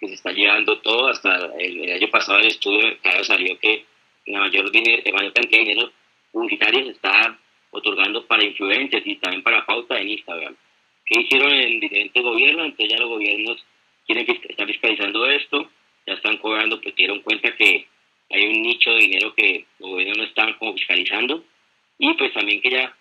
que 0.02 0.08
se 0.08 0.16
está 0.16 0.32
llevando 0.34 0.80
todo. 0.80 1.08
Hasta 1.08 1.54
el, 1.60 1.84
el 1.86 1.94
año 1.94 2.10
pasado 2.10 2.40
el 2.40 2.48
estudio 2.48 2.98
claro, 3.02 3.24
salió 3.24 3.58
que 3.60 3.86
la 4.26 4.40
mayor, 4.40 4.70
dinero, 4.72 5.02
la 5.06 5.12
mayor 5.14 5.34
cantidad 5.34 5.60
de 5.60 5.70
dinero 5.70 5.92
publicitario 6.32 6.86
se 6.86 6.92
está 6.92 7.40
otorgando 7.70 8.26
para 8.26 8.44
influencers 8.44 9.06
y 9.06 9.16
también 9.18 9.44
para 9.44 9.66
pauta 9.66 10.00
en 10.00 10.10
Instagram. 10.10 10.56
¿Qué 11.06 11.22
hicieron 11.22 11.54
en 11.54 11.80
diferentes 11.80 12.22
gobiernos? 12.22 12.66
Entonces 12.66 12.90
ya 12.90 13.00
los 13.00 13.10
gobiernos 13.10 13.66
quieren 14.06 14.26
están 14.50 14.68
fiscalizando 14.68 15.26
esto, 15.30 15.70
ya 16.08 16.14
están 16.14 16.38
cobrando 16.38 16.82
porque 16.82 16.94
dieron 16.98 17.22
cuenta 17.22 17.56
que 17.56 17.88
hay 18.30 18.48
un 18.48 18.62
nicho 18.62 18.92
de 18.92 19.00
dinero 19.00 19.34
que 19.36 19.66
los 19.80 19.90
gobiernos 19.90 20.18
no 20.18 20.24
están 20.24 20.54
como 20.54 20.74
fiscalizando 20.74 21.44
y 21.98 22.14
pues 22.14 22.34
también 22.34 22.62
que 22.62 22.72
ya 22.72 22.96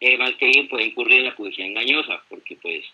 eh, 0.00 0.16
más 0.16 0.34
que 0.34 0.46
bien 0.46 0.68
puede 0.68 0.86
incurrir 0.86 1.20
en 1.20 1.26
la 1.26 1.36
publicidad 1.36 1.68
engañosa 1.68 2.22
porque 2.28 2.56
pues 2.56 2.84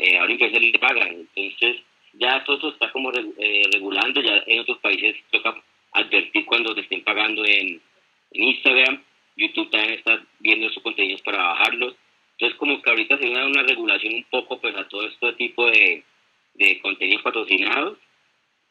eh, 0.00 0.18
ahora 0.18 0.32
influencers 0.32 0.64
le 0.64 0.78
pagan. 0.78 1.08
Entonces 1.08 1.82
ya 2.18 2.44
todo 2.44 2.56
esto 2.56 2.68
está 2.70 2.90
como 2.92 3.12
eh, 3.12 3.62
regulando, 3.72 4.20
ya 4.20 4.42
en 4.46 4.60
otros 4.60 4.78
países 4.78 5.16
toca 5.30 5.54
advertir 5.92 6.44
cuando 6.44 6.74
te 6.74 6.82
estén 6.82 7.02
pagando 7.04 7.44
en, 7.44 7.80
Instagram 8.32 9.02
YouTube 9.36 9.70
también 9.70 9.94
está 9.94 10.22
viendo 10.40 10.68
sus 10.70 10.82
contenidos 10.82 11.22
para 11.22 11.38
bajarlos. 11.38 11.94
Entonces, 12.32 12.58
como 12.58 12.82
que 12.82 12.90
ahorita 12.90 13.16
se 13.18 13.30
da 13.30 13.46
una 13.46 13.62
regulación 13.62 14.14
un 14.14 14.24
poco 14.24 14.60
pues, 14.60 14.74
a 14.76 14.88
todo 14.88 15.06
este 15.06 15.32
tipo 15.34 15.66
de, 15.70 16.02
de 16.54 16.80
contenidos 16.80 17.22
patrocinados. 17.22 17.98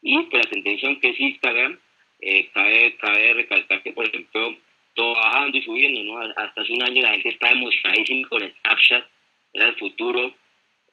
Y 0.02 0.18
pues 0.24 0.44
la 0.44 0.50
tendencia, 0.50 0.88
aunque 0.88 1.10
es 1.10 1.20
Instagram, 1.20 1.78
eh, 2.20 2.48
cabe, 2.52 2.96
cabe 2.96 3.34
recalcar 3.34 3.82
que, 3.82 3.92
por 3.92 4.06
ejemplo, 4.06 4.56
todo 4.94 5.14
bajando 5.14 5.56
y 5.58 5.62
subiendo, 5.62 6.02
¿no? 6.04 6.18
Hasta 6.36 6.60
hace 6.60 6.72
un 6.72 6.82
año 6.82 7.02
la 7.02 7.12
gente 7.12 7.28
está 7.30 7.50
emocionadísima 7.50 8.28
con 8.28 8.40
Snapchat, 8.40 9.04
era 9.52 9.68
el 9.68 9.76
futuro. 9.76 10.34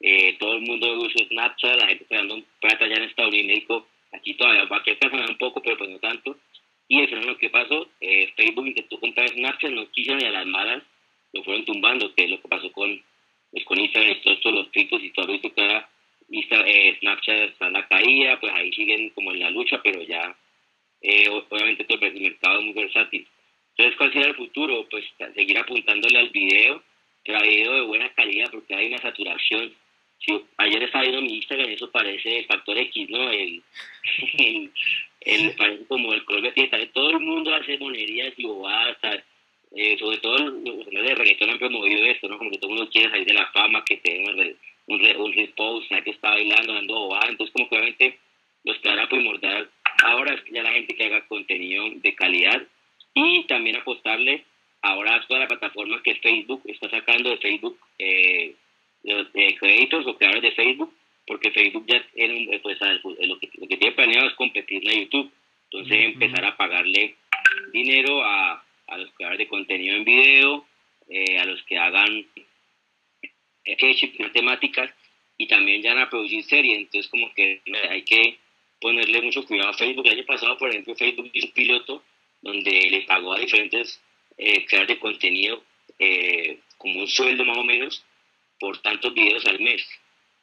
Eh, 0.06 0.36
todo 0.38 0.56
el 0.56 0.60
mundo 0.60 0.98
usa 0.98 1.26
Snapchat, 1.28 1.80
la 1.80 1.86
gente 1.86 2.04
está 2.04 2.16
dando 2.16 2.42
plata 2.60 2.86
ya 2.86 2.96
en 2.96 3.04
Estados 3.04 3.32
Unidos. 3.32 3.84
Aquí 4.12 4.34
todavía 4.34 4.64
va 4.64 4.76
a 4.76 5.30
un 5.30 5.38
poco, 5.38 5.62
pero 5.62 5.78
pues 5.78 5.88
no 5.88 5.98
tanto. 5.98 6.36
Y 6.88 7.00
eso 7.00 7.16
es 7.16 7.24
lo 7.24 7.38
que 7.38 7.48
pasó. 7.48 7.88
Eh, 8.02 8.30
Facebook 8.36 8.66
intentó 8.66 9.00
comprar 9.00 9.30
Snapchat, 9.30 9.70
no 9.70 9.90
quiso 9.92 10.14
ni 10.14 10.26
a 10.26 10.30
las 10.30 10.46
malas, 10.46 10.82
lo 11.32 11.42
fueron 11.42 11.64
tumbando, 11.64 12.14
que 12.14 12.24
es 12.24 12.30
lo 12.30 12.42
que 12.42 12.48
pasó 12.48 12.70
con, 12.72 13.02
pues, 13.50 13.64
con 13.64 13.80
Instagram, 13.80 14.20
todos 14.22 14.36
estos 14.36 14.52
los 14.52 14.70
tweets 14.72 15.04
y 15.04 15.10
todo 15.10 15.32
eso 15.32 15.54
que 15.54 15.62
ahora 15.62 15.88
eh, 16.30 16.96
Snapchat 17.00 17.50
está 17.52 17.68
en 17.68 17.72
la 17.72 17.88
caída, 17.88 18.38
pues 18.40 18.52
ahí 18.52 18.70
siguen 18.74 19.08
como 19.08 19.32
en 19.32 19.40
la 19.40 19.48
lucha, 19.48 19.80
pero 19.82 20.02
ya 20.02 20.36
eh, 21.00 21.30
obviamente 21.30 21.84
todo 21.84 21.98
el 22.02 22.20
mercado 22.20 22.58
es 22.58 22.64
muy 22.66 22.74
versátil. 22.74 23.26
Entonces, 23.70 23.96
¿cuál 23.96 24.12
será 24.12 24.26
el 24.26 24.36
futuro? 24.36 24.86
Pues 24.90 25.06
seguir 25.34 25.56
apuntándole 25.56 26.18
al 26.18 26.28
video, 26.28 26.82
pero 27.24 27.40
video 27.40 27.72
de 27.72 27.80
buena 27.80 28.12
calidad, 28.12 28.50
porque 28.50 28.74
hay 28.74 28.88
una 28.88 28.98
saturación. 28.98 29.74
Ayer 30.56 30.82
estaba 30.82 31.04
viendo 31.04 31.22
mi 31.22 31.36
Instagram 31.36 31.70
y 31.70 31.74
eso 31.74 31.90
parece 31.90 32.44
factor 32.44 32.78
X, 32.78 33.10
¿no? 33.10 33.30
El, 33.30 33.62
el, 34.38 34.72
el 35.20 35.50
país 35.56 35.80
como 35.88 36.12
el 36.12 36.24
Colombia 36.24 36.52
tiene 36.54 36.86
todo 36.86 37.10
el 37.10 37.20
mundo 37.20 37.54
hace 37.54 37.78
monerías 37.78 38.32
y 38.36 38.44
bobadas, 38.44 39.24
eh, 39.76 39.96
sobre 39.98 40.18
todo 40.18 40.38
los 40.38 40.86
de 40.86 41.14
reggaetón 41.14 41.50
han 41.50 41.58
promovido 41.58 42.04
esto, 42.06 42.28
¿no? 42.28 42.38
Como 42.38 42.50
que 42.50 42.58
todo 42.58 42.70
el 42.70 42.76
mundo 42.76 42.90
quiere 42.90 43.10
salir 43.10 43.26
de 43.26 43.34
la 43.34 43.46
fama, 43.52 43.84
que 43.84 43.96
tenga 43.98 44.30
un, 44.30 44.56
un, 44.86 45.16
un 45.16 45.32
repost, 45.32 45.88
que 45.88 46.10
está 46.10 46.30
bailando, 46.30 46.74
dando 46.74 46.94
bobadas, 46.94 47.30
entonces 47.30 47.52
como 47.52 47.68
que 47.68 47.76
obviamente 47.76 48.18
los 48.64 48.78
que 48.78 48.88
a 48.88 49.08
primordial 49.08 49.70
ahora 50.02 50.34
es 50.34 50.42
ya 50.52 50.62
la 50.62 50.72
gente 50.72 50.94
que 50.94 51.04
haga 51.04 51.26
contenido 51.26 51.84
de 51.96 52.14
calidad 52.14 52.62
y 53.14 53.44
también 53.44 53.76
apostarle 53.76 54.44
ahora 54.82 55.24
toda 55.26 55.40
la 55.40 55.48
plataforma 55.48 56.02
que 56.02 56.14
Facebook 56.16 56.62
está 56.66 56.90
sacando 56.90 57.30
de 57.30 57.38
Facebook, 57.38 57.78
eh, 57.98 58.54
los 59.04 59.28
créditos 59.28 60.06
o 60.06 60.16
creadores 60.16 60.42
de 60.42 60.52
Facebook, 60.52 60.92
porque 61.26 61.50
Facebook 61.50 61.84
ya 61.86 62.04
tiene, 62.14 62.58
pues, 62.62 62.78
lo, 63.20 63.38
que, 63.38 63.50
lo 63.54 63.68
que 63.68 63.76
tiene 63.76 63.94
planeado 63.94 64.28
es 64.28 64.34
competirle 64.34 64.90
a 64.90 65.00
YouTube. 65.00 65.30
Entonces 65.70 66.04
empezar 66.04 66.44
a 66.44 66.56
pagarle 66.56 67.16
dinero 67.72 68.22
a, 68.22 68.64
a, 68.86 68.98
los 68.98 69.10
creadores 69.12 69.38
de 69.38 69.48
contenido 69.48 69.96
en 69.96 70.04
video, 70.04 70.66
eh, 71.08 71.38
a 71.38 71.44
los 71.44 71.62
que 71.64 71.78
hagan 71.78 72.26
sketches, 73.72 74.32
temáticas, 74.32 74.90
y 75.36 75.48
también 75.48 75.82
ya 75.82 75.94
van 75.94 76.04
a 76.04 76.10
producir 76.10 76.44
series. 76.44 76.78
Entonces 76.78 77.10
como 77.10 77.32
que 77.34 77.60
hay 77.90 78.02
que 78.02 78.38
ponerle 78.80 79.22
mucho 79.22 79.44
cuidado 79.44 79.70
a 79.70 79.74
Facebook. 79.74 80.06
El 80.06 80.18
año 80.18 80.26
pasado, 80.26 80.56
por 80.58 80.70
ejemplo, 80.70 80.94
Facebook 80.94 81.30
hizo 81.32 81.46
un 81.46 81.52
piloto 81.52 82.02
donde 82.42 82.90
le 82.90 83.00
pagó 83.02 83.32
a 83.32 83.38
diferentes 83.38 84.00
eh, 84.36 84.64
creadores 84.66 84.96
de 84.96 85.00
contenido 85.00 85.62
eh, 85.98 86.58
como 86.76 87.00
un 87.00 87.08
sueldo 87.08 87.44
más 87.44 87.56
o 87.56 87.64
menos 87.64 88.04
por 88.58 88.78
tantos 88.78 89.14
videos 89.14 89.44
al 89.46 89.60
mes. 89.60 89.86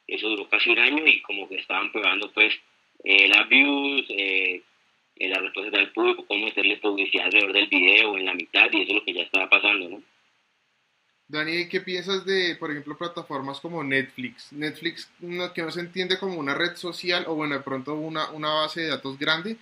Eso 0.06 0.28
duró 0.28 0.48
casi 0.48 0.70
un 0.70 0.78
año 0.78 1.06
y 1.06 1.22
como 1.22 1.48
que 1.48 1.56
estaban 1.56 1.90
probando 1.92 2.30
pues 2.32 2.54
eh, 3.04 3.28
las 3.28 3.48
views, 3.48 4.06
eh, 4.10 4.62
la 5.16 5.38
respuesta 5.38 5.78
del 5.78 5.92
público, 5.92 6.26
cómo 6.26 6.46
meterle 6.46 6.78
publicidad 6.78 7.26
alrededor 7.26 7.52
del 7.52 7.68
video 7.68 8.16
en 8.16 8.26
la 8.26 8.34
mitad 8.34 8.66
y 8.72 8.82
eso 8.82 8.90
es 8.90 8.94
lo 8.96 9.04
que 9.04 9.14
ya 9.14 9.22
estaba 9.22 9.48
pasando, 9.48 9.88
¿no? 9.88 10.02
Dani, 11.28 11.66
¿qué 11.66 11.80
piensas 11.80 12.26
de, 12.26 12.56
por 12.56 12.70
ejemplo, 12.70 12.98
plataformas 12.98 13.58
como 13.58 13.82
Netflix? 13.82 14.52
Netflix, 14.52 15.10
que 15.54 15.62
no 15.62 15.70
se 15.70 15.80
entiende 15.80 16.18
como 16.18 16.38
una 16.38 16.54
red 16.54 16.76
social 16.76 17.24
o, 17.26 17.34
bueno, 17.34 17.54
de 17.54 17.62
pronto 17.62 17.94
una, 17.94 18.30
una 18.32 18.50
base 18.50 18.82
de 18.82 18.88
datos 18.88 19.18
grande, 19.18 19.56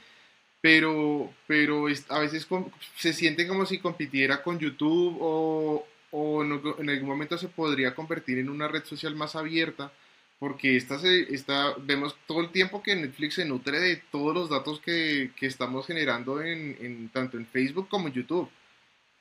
pero, 0.60 1.32
pero 1.46 1.86
a 2.08 2.18
veces 2.18 2.48
se 2.96 3.12
siente 3.12 3.46
como 3.46 3.66
si 3.66 3.78
compitiera 3.78 4.42
con 4.42 4.58
YouTube 4.58 5.16
o, 5.20 5.86
o 6.10 6.42
en, 6.42 6.60
en, 6.78 6.90
algún 6.90 7.08
momento 7.08 7.38
se 7.38 7.48
podría 7.48 7.94
convertir 7.94 8.38
en 8.38 8.48
una 8.48 8.68
red 8.68 8.84
social 8.84 9.14
más 9.14 9.36
abierta 9.36 9.92
porque 10.40 10.74
esta 10.74 10.98
se, 10.98 11.32
esta, 11.34 11.74
vemos 11.78 12.16
todo 12.26 12.40
el 12.40 12.50
tiempo 12.50 12.82
que 12.82 12.96
Netflix 12.96 13.34
se 13.34 13.44
nutre 13.44 13.78
de 13.78 13.96
todos 14.10 14.34
los 14.34 14.48
datos 14.48 14.80
que, 14.80 15.30
que 15.38 15.46
estamos 15.46 15.86
generando 15.86 16.42
en, 16.42 16.78
en, 16.80 17.10
tanto 17.10 17.36
en 17.36 17.46
Facebook 17.46 17.88
como 17.88 18.08
en 18.08 18.14
YouTube. 18.14 18.48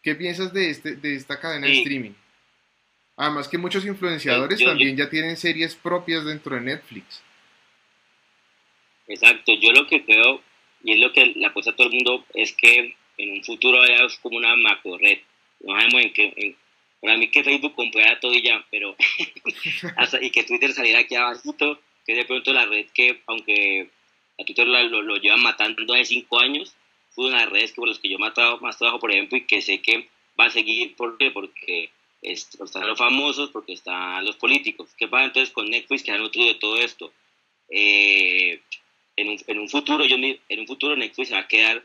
¿Qué 0.02 0.16
piensas 0.16 0.54
de, 0.54 0.70
este, 0.70 0.96
de 0.96 1.16
esta 1.16 1.38
cadena 1.38 1.68
de 1.68 1.80
streaming? 1.80 2.14
Además 3.18 3.50
que 3.50 3.58
muchos 3.58 3.86
influenciadores 3.86 4.64
también 4.64 4.96
ya 4.96 5.10
tienen 5.10 5.36
series 5.36 5.76
propias 5.76 6.24
dentro 6.24 6.56
de 6.56 6.62
Netflix. 6.62 7.22
Exacto, 9.10 9.52
yo 9.60 9.74
lo 9.74 9.88
que 9.88 10.06
creo, 10.06 10.42
y 10.86 10.94
es 10.94 11.00
lo 11.00 11.12
que 11.12 11.26
le 11.26 11.46
apuesta 11.46 11.72
a 11.72 11.76
todo 11.76 11.88
el 11.88 11.96
mundo, 11.96 12.26
es 12.34 12.54
que 12.54 12.96
en 13.18 13.32
un 13.32 13.44
futuro 13.44 13.82
haya 13.82 14.08
como 14.22 14.38
una 14.38 14.56
macro 14.56 14.98
red. 14.98 15.20
No 15.60 15.76
sabemos 15.76 16.02
en 16.02 16.14
qué, 16.14 16.56
para 17.02 17.18
mí 17.18 17.30
que 17.30 17.44
Facebook 17.44 17.76
comprara 17.76 18.20
todo 18.20 18.34
y 18.34 18.42
ya, 18.42 18.66
pero 18.70 18.96
y 20.22 20.30
que 20.32 20.44
Twitter 20.44 20.74
saliera 20.74 21.00
aquí 21.00 21.16
abajo, 21.16 21.56
que 22.06 22.16
de 22.16 22.26
pronto 22.26 22.52
la 22.54 22.66
red 22.66 22.88
que, 22.94 23.22
aunque 23.28 23.90
a 24.40 24.44
Twitter 24.44 24.68
lo, 24.68 25.02
lo, 25.02 25.18
llevan 25.18 25.42
matando 25.42 25.94
hace 25.94 26.06
cinco 26.06 26.40
años, 26.40 26.76
fue 27.12 27.28
una 27.28 27.46
red 27.46 27.70
que 27.70 27.76
por 27.76 27.88
los 27.88 28.00
que 28.00 28.10
yo 28.10 28.16
he 28.16 28.20
matado 28.20 28.60
más 28.60 28.78
trabajo, 28.78 29.00
por 29.00 29.12
ejemplo, 29.12 29.38
y 29.38 29.46
que 29.46 29.62
sé 29.62 29.82
que 29.82 30.10
va 30.40 30.46
a 30.46 30.50
seguir, 30.50 30.96
¿por 30.96 31.18
qué? 31.18 31.32
Porque 31.32 31.92
están 32.22 32.88
los 32.88 32.98
famosos, 32.98 33.50
porque 33.50 33.74
están 33.74 34.26
los 34.26 34.36
políticos. 34.36 34.90
¿Qué 34.98 35.08
pasa 35.08 35.26
entonces 35.26 35.54
con 35.54 35.70
Netflix 35.70 36.04
que 36.04 36.12
ha 36.12 36.18
nutrido 36.18 36.48
de 36.48 36.56
todo 36.56 36.78
esto? 36.78 37.14
Eh, 37.70 38.62
en, 39.16 39.30
un, 39.30 39.38
en, 39.48 39.60
un, 39.60 39.70
futuro, 39.70 40.06
yo, 40.06 40.16
en 40.16 40.60
un 40.60 40.68
futuro 40.68 40.96
Netflix 40.96 41.30
se 41.30 41.36
va 41.36 41.42
a 41.42 41.48
quedar 41.48 41.84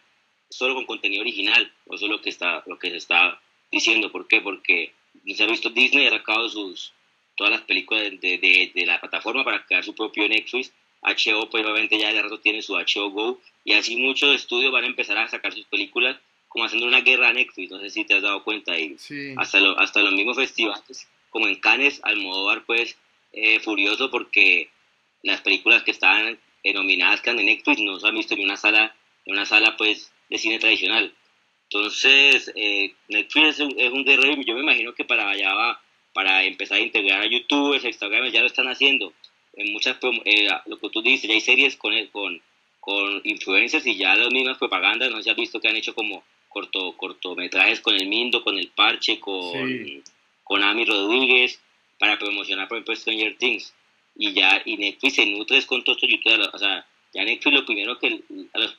solo 0.48 0.74
con 0.74 0.86
contenido 0.86 1.22
original, 1.22 1.72
eso 1.86 2.04
es 2.04 2.10
lo 2.10 2.20
que, 2.20 2.30
está, 2.30 2.62
lo 2.66 2.78
que 2.78 2.90
se 2.90 2.96
está 2.96 3.40
diciendo. 3.70 4.10
¿Por 4.10 4.28
qué? 4.28 4.40
Porque 4.40 4.92
se 5.34 5.44
ha 5.44 5.46
visto 5.46 5.70
Disney 5.70 6.06
ha 6.06 6.10
sacado 6.10 6.48
sus, 6.48 6.92
todas 7.36 7.52
las 7.52 7.62
películas 7.62 8.04
de, 8.04 8.38
de, 8.38 8.72
de, 8.74 8.86
la 8.86 9.00
plataforma 9.00 9.44
para 9.44 9.64
crear 9.64 9.84
su 9.84 9.94
propio 9.94 10.28
Netflix. 10.28 10.72
HBO, 11.02 11.50
pues 11.50 11.64
obviamente 11.64 11.98
ya 11.98 12.12
de 12.12 12.22
rato 12.22 12.40
tiene 12.40 12.62
su 12.62 12.74
HBO 12.74 13.10
Go. 13.10 13.40
Y 13.64 13.74
así 13.74 13.96
muchos 13.96 14.34
estudios 14.34 14.72
van 14.72 14.84
a 14.84 14.88
empezar 14.88 15.18
a 15.18 15.28
sacar 15.28 15.52
sus 15.52 15.66
películas 15.66 16.16
como 16.48 16.64
haciendo 16.64 16.86
una 16.86 17.00
guerra 17.00 17.28
a 17.28 17.32
Netflix. 17.32 17.70
No 17.70 17.80
sé 17.80 17.90
si 17.90 18.04
te 18.04 18.14
has 18.14 18.22
dado 18.22 18.42
cuenta. 18.42 18.78
Y 18.78 18.96
hasta, 19.36 19.60
lo, 19.60 19.78
hasta 19.78 20.00
los 20.00 20.12
mismos 20.12 20.36
festivales, 20.36 21.08
como 21.30 21.46
en 21.48 21.56
Cannes, 21.56 22.00
Almodóvar, 22.04 22.64
pues 22.64 22.96
eh, 23.32 23.60
furioso 23.60 24.10
porque 24.10 24.70
las 25.22 25.40
películas 25.40 25.82
que 25.82 25.90
estaban 25.90 26.38
nominadas 26.72 27.20
que 27.20 27.34
de 27.34 27.42
Netflix 27.42 27.80
no 27.80 27.98
se 27.98 28.06
han 28.06 28.14
visto 28.14 28.34
en 28.34 28.44
una 28.44 28.56
sala, 28.56 28.94
en 29.26 29.34
una 29.34 29.44
sala 29.44 29.76
pues 29.76 30.12
de 30.30 30.38
cine 30.38 30.58
tradicional. 30.58 31.12
Entonces, 31.70 32.52
eh, 32.54 32.94
Netflix 33.08 33.48
es 33.48 33.60
un, 33.60 33.74
es 33.78 33.92
un, 33.92 34.04
guerrero 34.04 34.40
y 34.40 34.44
yo 34.44 34.54
me 34.54 34.60
imagino 34.60 34.94
que 34.94 35.04
para 35.04 35.30
allá 35.30 35.54
va, 35.54 35.80
para 36.12 36.44
empezar 36.44 36.78
a 36.78 36.82
integrar 36.82 37.22
a 37.22 37.26
YouTube, 37.26 37.74
a 37.82 37.86
Instagram, 37.86 38.30
ya 38.30 38.40
lo 38.40 38.46
están 38.46 38.68
haciendo. 38.68 39.12
En 39.54 39.72
muchas, 39.72 39.96
eh, 40.24 40.48
lo 40.66 40.78
que 40.78 40.88
tú 40.90 41.02
dices, 41.02 41.28
ya 41.28 41.34
hay 41.34 41.40
series 41.40 41.76
con, 41.76 41.92
con, 42.08 42.40
con 42.80 43.20
influencers 43.24 43.86
y 43.86 43.96
ya 43.96 44.14
las 44.14 44.32
mismas 44.32 44.58
propagandas, 44.58 45.10
no 45.10 45.22
se 45.22 45.30
ha 45.30 45.34
visto 45.34 45.60
que 45.60 45.68
han 45.68 45.76
hecho 45.76 45.94
como 45.94 46.22
corto, 46.48 46.96
cortometrajes 46.96 47.80
con 47.80 47.94
el 47.94 48.06
Mindo, 48.06 48.42
con 48.42 48.56
el 48.56 48.68
Parche, 48.68 49.18
con, 49.18 50.02
con 50.44 50.62
Ami 50.62 50.84
Rodríguez, 50.84 51.60
para 51.98 52.18
promocionar, 52.18 52.68
por 52.68 52.78
ejemplo, 52.78 52.94
Stranger 52.94 53.36
Things. 53.36 53.74
Y 54.16 54.32
ya, 54.32 54.62
y 54.64 54.76
Netflix 54.76 55.16
se 55.16 55.26
nutre 55.26 55.60
con 55.66 55.82
todos 55.82 55.98
estos 55.98 56.10
youtubers, 56.10 56.54
o 56.54 56.58
sea, 56.58 56.86
ya 57.14 57.24
Netflix 57.24 57.54
lo 57.54 57.64
primero 57.64 57.98
que 57.98 58.24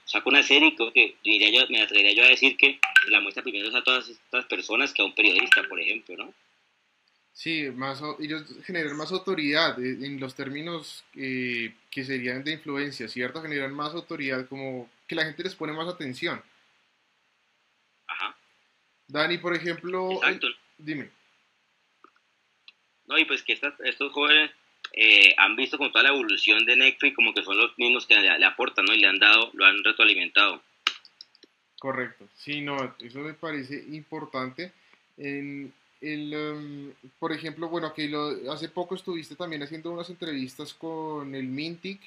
saca 0.03 0.29
una 0.29 0.43
serie, 0.43 0.75
creo 0.75 0.91
que 0.91 1.15
diría 1.23 1.49
yo, 1.49 1.67
me 1.69 1.81
atrevería 1.81 2.13
yo 2.13 2.23
a 2.25 2.29
decir 2.29 2.57
que 2.57 2.79
la 3.07 3.21
muestra 3.21 3.41
primero 3.41 3.75
a 3.75 3.83
todas 3.83 4.09
estas 4.09 4.45
personas 4.45 4.93
que 4.93 5.01
a 5.01 5.05
un 5.05 5.15
periodista, 5.15 5.63
por 5.63 5.79
ejemplo, 5.79 6.17
¿no? 6.17 6.33
Sí, 7.31 7.69
más, 7.73 8.01
ellos 8.19 8.43
generan 8.65 8.95
más 8.95 9.11
autoridad 9.11 9.79
eh, 9.81 10.05
en 10.05 10.19
los 10.19 10.35
términos 10.35 11.03
eh, 11.15 11.73
que 11.89 12.03
serían 12.03 12.43
de 12.43 12.53
influencia, 12.53 13.07
¿cierto? 13.07 13.41
Generan 13.41 13.73
más 13.73 13.93
autoridad, 13.93 14.47
como 14.47 14.89
que 15.07 15.15
la 15.15 15.25
gente 15.25 15.43
les 15.43 15.55
pone 15.55 15.73
más 15.73 15.87
atención. 15.87 16.41
Ajá. 18.07 18.37
Dani, 19.07 19.37
por 19.37 19.55
ejemplo, 19.55 20.11
Exacto. 20.11 20.47
dime. 20.77 21.09
No, 23.05 23.17
y 23.17 23.25
pues 23.25 23.43
que 23.43 23.53
estos 23.53 24.11
jóvenes 24.11 24.51
eh, 24.93 25.33
han 25.37 25.55
visto 25.55 25.77
con 25.77 25.91
toda 25.91 26.03
la 26.03 26.09
evolución 26.09 26.65
de 26.65 26.75
Netflix 26.75 27.15
como 27.15 27.33
que 27.33 27.43
son 27.43 27.57
los 27.57 27.77
mismos 27.77 28.05
que 28.05 28.15
le, 28.15 28.45
aportan, 28.45 28.85
¿no? 28.85 28.93
Y 28.93 28.99
le 28.99 29.07
han 29.07 29.19
dado, 29.19 29.51
lo 29.53 29.65
han 29.65 29.83
retroalimentado. 29.83 30.61
Correcto, 31.79 32.27
sí, 32.35 32.61
no, 32.61 32.95
eso 32.99 33.19
me 33.19 33.33
parece 33.33 33.83
importante. 33.89 34.71
En 35.17 35.73
el, 36.01 36.33
em, 36.33 36.93
por 37.19 37.31
ejemplo, 37.31 37.69
bueno, 37.69 37.93
que 37.93 38.07
lo, 38.07 38.51
hace 38.51 38.69
poco 38.69 38.95
estuviste 38.95 39.35
también 39.35 39.63
haciendo 39.63 39.91
unas 39.91 40.09
entrevistas 40.09 40.73
con 40.73 41.35
el 41.35 41.47
Mintic, 41.47 41.99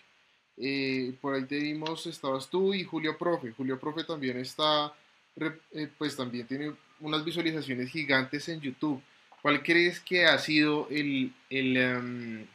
eh, 0.57 1.13
por 1.21 1.35
ahí 1.35 1.45
te 1.45 1.59
vimos, 1.59 2.07
estabas 2.07 2.49
tú 2.49 2.75
y 2.75 2.85
Julio 2.85 3.17
Profe. 3.17 3.53
Julio 3.53 3.79
Profe 3.79 4.05
también 4.05 4.39
está, 4.39 4.93
eh, 5.37 5.89
pues 5.97 6.17
también 6.17 6.47
tiene 6.47 6.73
unas 7.01 7.25
visualizaciones 7.25 7.91
gigantes 7.91 8.49
en 8.49 8.61
YouTube. 8.61 9.01
¿Cuál 9.41 9.63
crees 9.63 10.01
que 10.01 10.27
ha 10.27 10.39
sido 10.39 10.89
el, 10.91 11.33
el 11.49 11.77
em, 11.77 12.47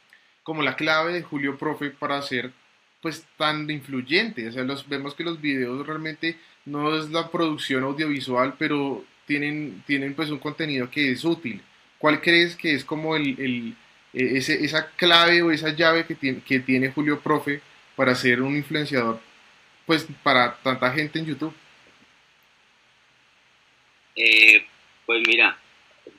como 0.44 0.62
la 0.62 0.76
clave 0.76 1.12
de 1.12 1.22
Julio 1.22 1.58
Profe 1.58 1.90
para 1.90 2.22
ser 2.22 2.52
pues 3.00 3.26
tan 3.36 3.68
influyente. 3.70 4.48
O 4.48 4.52
sea, 4.52 4.62
los, 4.62 4.88
vemos 4.88 5.14
que 5.14 5.24
los 5.24 5.40
videos 5.40 5.84
realmente 5.86 6.38
no 6.64 6.96
es 6.96 7.10
la 7.10 7.30
producción 7.30 7.82
audiovisual, 7.82 8.54
pero 8.58 9.04
tienen, 9.26 9.82
tienen 9.86 10.14
pues 10.14 10.30
un 10.30 10.38
contenido 10.38 10.88
que 10.90 11.10
es 11.10 11.24
útil. 11.24 11.60
¿Cuál 11.98 12.20
crees 12.20 12.54
que 12.54 12.74
es 12.74 12.84
como 12.84 13.16
el, 13.16 13.38
el 13.40 13.76
e, 14.12 14.38
ese, 14.38 14.64
esa 14.64 14.90
clave 14.92 15.42
o 15.42 15.50
esa 15.50 15.74
llave 15.74 16.06
que 16.06 16.14
tiene, 16.14 16.40
que 16.40 16.60
tiene 16.60 16.92
Julio 16.92 17.20
Profe 17.20 17.60
para 17.96 18.14
ser 18.14 18.40
un 18.40 18.56
influenciador 18.56 19.20
pues 19.86 20.06
para 20.22 20.56
tanta 20.62 20.90
gente 20.92 21.18
en 21.18 21.26
YouTube? 21.26 21.54
Eh, 24.16 24.64
pues 25.04 25.22
mira, 25.26 25.58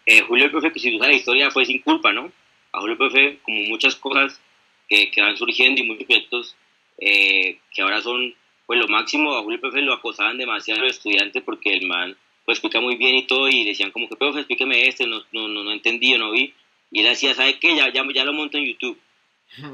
eh, 0.06 0.22
Julio 0.22 0.52
Profe, 0.52 0.72
que 0.72 0.80
si 0.80 0.96
usa 0.96 1.08
la 1.08 1.14
historia 1.14 1.50
fue 1.52 1.66
sin 1.66 1.82
culpa, 1.82 2.12
¿no? 2.12 2.32
A 2.76 2.82
Julio 2.82 2.98
Profe, 2.98 3.40
como 3.44 3.62
muchas 3.64 3.96
cosas 3.96 4.40
que, 4.88 5.10
que 5.12 5.22
van 5.22 5.38
surgiendo 5.38 5.82
y 5.82 5.86
muchos 5.86 6.06
proyectos 6.06 6.56
eh, 7.00 7.60
que 7.74 7.82
ahora 7.82 8.02
son 8.02 8.34
pues 8.66 8.80
lo 8.80 8.88
máximo, 8.88 9.36
a 9.36 9.44
Julio 9.44 9.62
Profe 9.62 9.82
lo 9.82 9.94
acosaban 9.94 10.38
demasiado 10.38 10.82
los 10.82 10.92
estudiantes 10.92 11.44
porque 11.44 11.74
el 11.74 11.88
man 11.88 12.16
pues 12.46 12.58
explica 12.58 12.80
muy 12.80 12.96
bien 12.96 13.16
y 13.16 13.24
todo 13.24 13.50
y 13.50 13.66
decían 13.66 13.92
como 13.92 14.08
que 14.08 14.16
profe 14.16 14.40
explíqueme 14.40 14.88
este, 14.88 15.08
no, 15.08 15.24
no, 15.32 15.48
no, 15.48 15.64
no 15.64 15.72
entendí 15.72 16.14
o 16.14 16.20
no 16.20 16.32
vi 16.32 16.54
y 16.92 17.02
él 17.02 17.08
decía, 17.08 17.34
¿sabe 17.34 17.60
qué? 17.60 17.76
Ya, 17.76 17.92
ya, 17.92 18.06
ya 18.14 18.24
lo 18.24 18.32
monto 18.32 18.58
en 18.58 18.66
YouTube. 18.66 18.98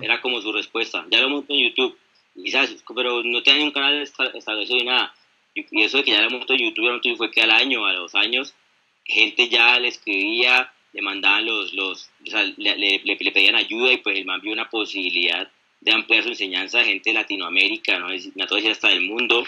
Era 0.02 0.22
como 0.22 0.42
su 0.42 0.52
respuesta, 0.52 1.06
ya 1.10 1.22
lo 1.22 1.30
monto 1.30 1.54
en 1.54 1.70
YouTube. 1.70 1.96
Y 2.36 2.50
sabes, 2.50 2.84
pero 2.96 3.24
no 3.24 3.44
tenía 3.44 3.64
un 3.64 3.72
canal 3.72 4.02
establecido 4.02 4.80
ni 4.80 4.86
nada. 4.86 5.14
Y, 5.54 5.84
eso 5.84 5.98
de 5.98 6.04
que 6.04 6.12
ya 6.12 6.22
lo 6.22 6.32
monto 6.32 6.54
en 6.54 6.60
YouTube, 6.60 7.18
fue 7.18 7.30
que 7.30 7.42
al 7.42 7.52
año, 7.52 7.86
a 7.86 7.94
los 7.94 8.16
años, 8.16 8.56
gente 9.06 9.50
ya 9.50 9.78
le 9.80 9.90
escribía 9.90 10.74
le 10.93 11.01
mandaban 11.01 11.45
los, 11.45 11.73
los 11.73 12.10
o 12.25 12.30
sea, 12.30 12.43
le, 12.58 13.01
le, 13.04 13.32
pedían 13.32 13.56
ayuda 13.56 13.93
y 13.93 13.97
pues 13.97 14.17
el 14.17 14.25
man 14.25 14.41
vio 14.41 14.51
una 14.51 14.69
posibilidad 14.69 15.49
de 15.80 15.91
ampliar 15.91 16.23
su 16.23 16.30
enseñanza 16.30 16.80
a 16.80 16.84
gente 16.84 17.10
de 17.10 17.15
Latinoamérica, 17.15 17.99
no, 17.99 18.08
no 18.36 18.47
todo 18.47 18.60
hasta 18.69 18.89
del 18.89 19.01
mundo, 19.01 19.45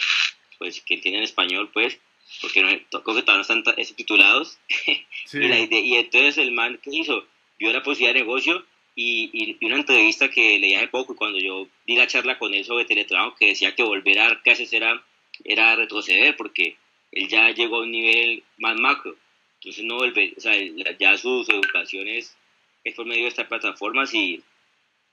pues 0.58 0.82
que 0.82 0.95
entienden 0.95 1.23
español, 1.23 1.69
pues, 1.71 1.99
porque 2.41 2.62
no, 2.62 2.69
creo 2.69 3.15
que 3.15 3.21
todavía 3.21 3.36
no 3.36 3.41
están 3.41 3.63
titulados. 3.95 4.58
y, 5.34 5.95
entonces 5.95 6.38
el 6.39 6.51
man 6.51 6.79
que 6.82 6.89
hizo, 6.91 7.25
vio 7.60 7.71
la 7.71 7.84
posibilidad 7.84 8.13
de 8.13 8.21
negocio 8.21 8.65
y, 8.95 9.58
y, 9.60 9.65
una 9.65 9.75
entrevista 9.75 10.29
que 10.29 10.58
leí 10.58 10.73
hace 10.73 10.88
poco, 10.88 11.15
cuando 11.15 11.39
yo 11.39 11.67
di 11.86 11.95
la 11.95 12.08
charla 12.08 12.39
con 12.39 12.53
él 12.53 12.65
sobre 12.65 12.86
teletrabajo, 12.86 13.36
que 13.36 13.47
decía 13.47 13.75
que 13.75 13.84
volver 13.84 14.19
a 14.19 14.41
clases 14.41 14.73
era, 14.73 15.03
era 15.43 15.75
retroceder, 15.75 16.36
porque 16.36 16.77
él 17.12 17.27
ya 17.27 17.51
llegó 17.51 17.77
a 17.77 17.82
un 17.82 17.91
nivel 17.91 18.43
más 18.58 18.79
macro. 18.79 19.15
Entonces 19.63 19.86
no 19.86 19.95
vuelve, 19.95 20.34
o 20.36 20.41
sea, 20.41 20.54
ya 20.99 21.17
sus 21.17 21.47
educaciones 21.47 22.36
es 22.84 22.93
por 22.95 23.06
medio 23.06 23.23
de 23.23 23.30
estas 23.30 23.47
plataformas 23.47 24.13
y, 24.13 24.43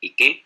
y 0.00 0.10
qué. 0.10 0.42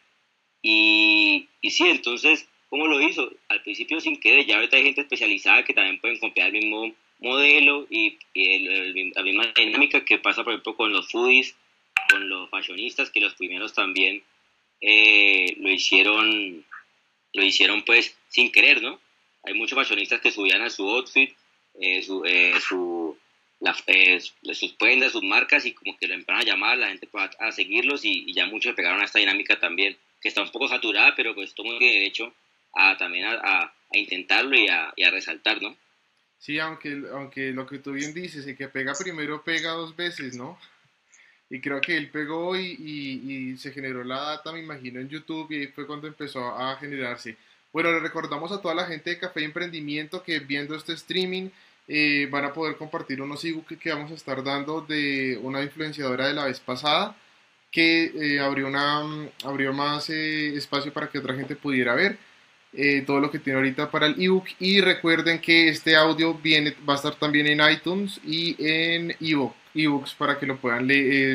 Y, 0.61 1.49
y 1.63 1.71
sí, 1.71 1.85
entonces, 1.89 2.47
¿cómo 2.69 2.87
lo 2.87 3.01
hizo? 3.01 3.33
Al 3.49 3.63
principio 3.63 4.01
sin 4.01 4.21
querer, 4.21 4.45
ya 4.45 4.57
ahorita 4.57 4.77
hay 4.77 4.83
gente 4.83 5.01
especializada 5.01 5.65
que 5.65 5.73
también 5.73 6.01
pueden 6.01 6.19
copiar 6.19 6.49
el 6.49 6.65
mismo 6.65 6.95
modelo 7.21 7.87
y, 7.89 8.19
la 9.15 9.23
misma 9.23 9.53
dinámica 9.57 10.05
que 10.05 10.19
pasa, 10.19 10.45
por 10.45 10.53
ejemplo, 10.53 10.77
con 10.77 10.93
los 10.93 11.11
foodies, 11.11 11.57
con 12.11 12.29
los 12.29 12.51
fashionistas, 12.51 13.11
que 13.11 13.21
los 13.21 13.35
primeros 13.35 13.73
también 13.73 14.23
eh, 14.83 15.55
lo 15.59 15.71
hicieron, 15.71 16.65
lo 17.33 17.43
hicieron 17.43 17.83
pues 17.83 18.15
sin 18.29 18.53
querer, 18.53 18.83
¿no? 18.83 19.01
Hay 19.45 19.55
muchos 19.55 19.77
fashionistas 19.77 20.21
que 20.21 20.31
subían 20.31 20.63
a 20.63 20.71
su 20.71 20.89
outfit, 20.89 21.35
eh, 21.81 22.03
su, 22.03 22.25
eh, 22.25 22.55
su 22.61 23.04
eh, 23.87 24.21
sus 24.53 24.73
prendas, 24.75 25.13
sus 25.13 25.23
marcas 25.23 25.65
y 25.67 25.73
como 25.73 25.97
que 25.97 26.07
lo 26.07 26.15
empezaron 26.15 26.43
a 26.43 26.45
llamar, 26.45 26.79
la 26.79 26.89
gente 26.89 27.09
a, 27.15 27.31
a 27.47 27.53
seguirlos 27.53 28.05
y, 28.05 28.33
ya 28.33 28.47
muchos 28.47 28.75
pegaron 28.75 29.01
a 29.01 29.05
esta 29.05 29.19
dinámica 29.19 29.59
también, 29.59 29.97
que 30.21 30.29
está 30.29 30.43
un 30.43 30.51
poco 30.51 30.69
saturada, 30.69 31.15
pero 31.17 31.35
pues 31.35 31.55
todo 31.55 31.79
tiene 31.79 31.95
derecho 31.95 32.35
a 32.75 32.97
también 32.97 33.27
a, 33.27 33.73
intentarlo 33.93 34.57
y 34.57 34.69
a, 34.69 35.11
resaltar, 35.11 35.63
¿no? 35.63 35.77
Sí, 36.39 36.59
aunque, 36.59 37.05
aunque 37.13 37.53
lo 37.53 37.67
que 37.67 37.79
tú 37.79 37.93
bien 37.93 38.13
dices, 38.13 38.47
el 38.47 38.57
que 38.57 38.69
pega 38.69 38.93
primero 38.93 39.43
pega 39.43 39.71
dos 39.71 39.95
veces, 39.95 40.37
¿no? 40.37 40.59
Y 41.49 41.61
creo 41.61 41.81
que 41.81 41.97
él 41.97 42.11
pegó 42.11 42.57
y, 42.57 42.73
y, 42.73 43.57
se 43.57 43.71
generó 43.71 44.03
la 44.03 44.21
data, 44.21 44.53
me 44.53 44.59
imagino, 44.59 45.01
en 45.01 45.09
YouTube 45.09 45.53
y 45.53 45.69
fue 45.69 45.87
cuando 45.87 46.09
empezó 46.09 46.49
a 46.49 46.77
generarse. 46.77 47.37
Bueno, 47.73 47.93
le 47.93 48.01
recordamos 48.01 48.51
a 48.53 48.61
toda 48.61 48.75
la 48.75 48.87
gente 48.87 49.11
de 49.11 49.19
Café 49.19 49.43
y 49.43 49.45
Emprendimiento 49.45 50.23
que 50.23 50.41
viendo 50.41 50.75
este 50.75 50.95
streaming 50.95 51.51
eh, 51.87 52.29
van 52.31 52.45
a 52.45 52.53
poder 52.53 52.77
compartir 52.77 53.21
unos 53.21 53.45
ebooks 53.45 53.77
que 53.79 53.93
vamos 53.93 54.11
a 54.11 54.15
estar 54.15 54.43
dando 54.43 54.81
de 54.81 55.39
una 55.43 55.63
influenciadora 55.63 56.29
de 56.29 56.35
la 56.35 56.47
vez 56.47 56.61
pasada 56.61 57.17
que 57.71 58.37
eh, 58.37 58.41
abrió, 58.41 58.69
una, 58.69 59.03
mm, 59.03 59.29
abrió 59.45 59.73
más 59.73 60.09
eh, 60.11 60.55
espacio 60.57 60.93
para 60.93 61.09
que 61.11 61.19
otra 61.19 61.35
gente 61.35 61.57
pudiera 61.57 61.95
ver 61.95 62.19
todo 63.07 63.21
lo 63.21 63.31
que 63.31 63.39
tiene 63.39 63.59
ahorita 63.59 63.89
para 63.89 64.07
el 64.07 64.21
ebook 64.21 64.47
y 64.59 64.81
recuerden 64.81 65.41
que 65.41 65.69
este 65.69 65.95
audio 65.95 66.35
viene, 66.35 66.75
va 66.89 66.95
a 66.95 66.97
estar 66.97 67.15
también 67.15 67.47
en 67.47 67.61
iTunes 67.71 68.21
y 68.27 68.57
en 68.59 69.15
ebook, 69.21 69.55
ebooks 69.73 70.15
para 70.15 70.37
que 70.37 70.47
lo 70.47 70.57
puedan 70.57 70.89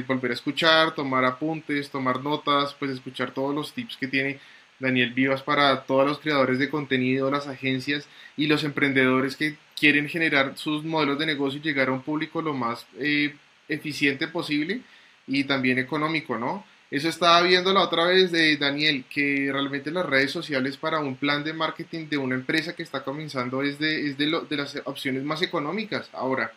volver 0.05 0.31
a 0.31 0.33
escuchar, 0.33 0.93
tomar 0.93 1.23
apuntes, 1.23 1.89
tomar 1.89 2.21
notas, 2.21 2.73
pues 2.73 2.91
escuchar 2.91 3.33
todos 3.33 3.55
los 3.55 3.71
tips 3.71 3.95
que 3.95 4.07
tiene 4.09 4.37
Daniel 4.79 5.13
Vivas 5.13 5.43
para 5.43 5.83
todos 5.83 6.07
los 6.07 6.19
creadores 6.19 6.59
de 6.59 6.69
contenido, 6.69 7.29
las 7.29 7.47
agencias 7.47 8.07
y 8.37 8.47
los 8.47 8.63
emprendedores 8.63 9.35
que 9.35 9.57
quieren 9.77 10.07
generar 10.07 10.57
sus 10.57 10.83
modelos 10.83 11.19
de 11.19 11.25
negocio 11.25 11.59
y 11.59 11.63
llegar 11.63 11.89
a 11.89 11.93
un 11.93 12.01
público 12.01 12.41
lo 12.41 12.53
más 12.53 12.85
eh, 12.97 13.35
eficiente 13.67 14.27
posible 14.27 14.81
y 15.27 15.43
también 15.43 15.79
económico, 15.79 16.37
¿no? 16.37 16.65
Eso 16.91 17.07
estaba 17.07 17.41
viendo 17.43 17.71
la 17.71 17.81
otra 17.81 18.05
vez 18.05 18.31
de 18.31 18.57
Daniel, 18.57 19.05
que 19.07 19.49
realmente 19.51 19.91
las 19.91 20.07
redes 20.07 20.31
sociales 20.31 20.75
para 20.75 20.99
un 20.99 21.17
plan 21.17 21.43
de 21.43 21.53
marketing 21.53 22.07
de 22.09 22.17
una 22.17 22.33
empresa 22.33 22.75
que 22.75 22.81
está 22.81 23.03
comenzando 23.03 23.61
es 23.61 23.77
de, 23.77 24.07
es 24.07 24.17
de, 24.17 24.25
de 24.49 24.57
las 24.57 24.81
opciones 24.85 25.23
más 25.23 25.43
económicas. 25.43 26.09
Ahora, 26.13 26.51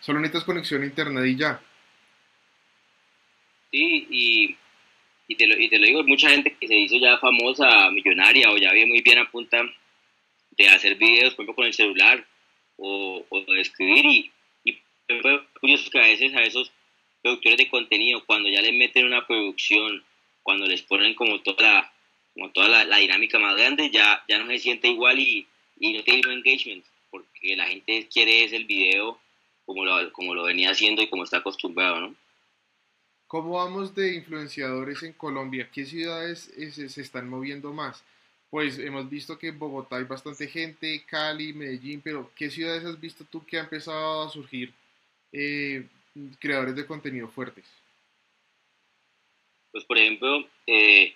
solo 0.00 0.20
necesitas 0.20 0.44
conexión 0.44 0.82
a 0.82 0.86
internet 0.86 1.24
y 1.24 1.36
ya. 1.36 1.60
Sí, 3.70 4.06
y, 4.10 4.58
y, 5.28 5.34
te 5.34 5.46
lo, 5.46 5.58
y 5.58 5.68
te 5.68 5.78
lo 5.78 5.86
digo, 5.86 6.04
mucha 6.04 6.30
gente 6.30 6.56
que 6.58 6.68
se 6.68 6.76
hizo 6.76 6.96
ya 6.98 7.18
famosa, 7.18 7.90
millonaria 7.90 8.50
o 8.50 8.56
ya 8.56 8.72
ve 8.72 8.86
muy 8.86 9.00
bien 9.00 9.18
a 9.18 9.30
punta 9.30 9.62
de 10.52 10.68
hacer 10.68 10.96
videos, 10.96 11.34
por 11.34 11.44
ejemplo, 11.44 11.54
con 11.54 11.66
el 11.66 11.74
celular 11.74 12.24
o, 12.76 13.24
o 13.28 13.40
de 13.40 13.60
escribir 13.60 14.06
y, 14.06 14.30
y 14.64 14.78
curioso 15.60 15.90
que 15.90 15.98
a 15.98 16.06
veces 16.06 16.34
a 16.34 16.42
esos 16.42 16.70
productores 17.22 17.58
de 17.58 17.68
contenido 17.68 18.24
cuando 18.24 18.48
ya 18.48 18.62
les 18.62 18.72
meten 18.72 19.06
una 19.06 19.26
producción, 19.26 20.04
cuando 20.42 20.66
les 20.66 20.82
ponen 20.82 21.14
como 21.14 21.40
toda 21.40 21.62
la, 21.62 21.92
como 22.34 22.50
toda 22.50 22.84
la, 22.84 22.98
dinámica 22.98 23.38
más 23.38 23.56
grande, 23.56 23.90
ya, 23.90 24.22
ya 24.28 24.38
no 24.38 24.46
se 24.46 24.58
siente 24.58 24.88
igual 24.88 25.18
y, 25.18 25.46
y 25.80 25.92
no 25.92 26.02
tiene 26.04 26.32
engagement, 26.32 26.84
porque 27.10 27.56
la 27.56 27.66
gente 27.66 28.08
quiere 28.12 28.44
el 28.44 28.64
video 28.64 29.18
como 29.64 29.84
lo, 29.84 30.12
como 30.12 30.34
lo 30.34 30.44
venía 30.44 30.70
haciendo 30.70 31.02
y 31.02 31.08
como 31.08 31.24
está 31.24 31.38
acostumbrado, 31.38 32.00
¿no? 32.00 32.14
¿Cómo 33.36 33.56
vamos 33.56 33.94
de 33.94 34.14
influenciadores 34.14 35.02
en 35.02 35.12
Colombia? 35.12 35.68
¿Qué 35.70 35.84
ciudades 35.84 36.50
se 36.70 37.02
están 37.02 37.28
moviendo 37.28 37.70
más? 37.70 38.02
pues 38.48 38.78
hemos 38.78 39.10
visto 39.10 39.38
que 39.38 39.48
en 39.48 39.58
Bogotá 39.58 39.96
hay 39.96 40.04
bastante 40.04 40.48
gente, 40.48 41.04
Cali, 41.04 41.52
Medellín, 41.52 42.00
pero 42.02 42.30
¿qué 42.34 42.48
ciudades 42.48 42.86
has 42.86 42.98
visto 42.98 43.26
tú 43.30 43.44
que 43.44 43.58
ha 43.58 43.64
empezado 43.64 44.22
a 44.22 44.30
surgir 44.30 44.72
eh, 45.32 45.84
creadores 46.38 46.76
de 46.76 46.86
contenido 46.86 47.28
fuertes? 47.28 47.66
Pues 49.70 49.84
por 49.84 49.98
ejemplo, 49.98 50.48
eh, 50.66 51.14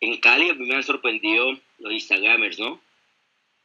en 0.00 0.20
Cali 0.20 0.50
a 0.50 0.54
mí 0.54 0.66
me 0.66 0.74
han 0.74 0.82
sorprendido 0.82 1.58
los 1.78 1.92
Instagramers, 1.94 2.58
¿no? 2.58 2.78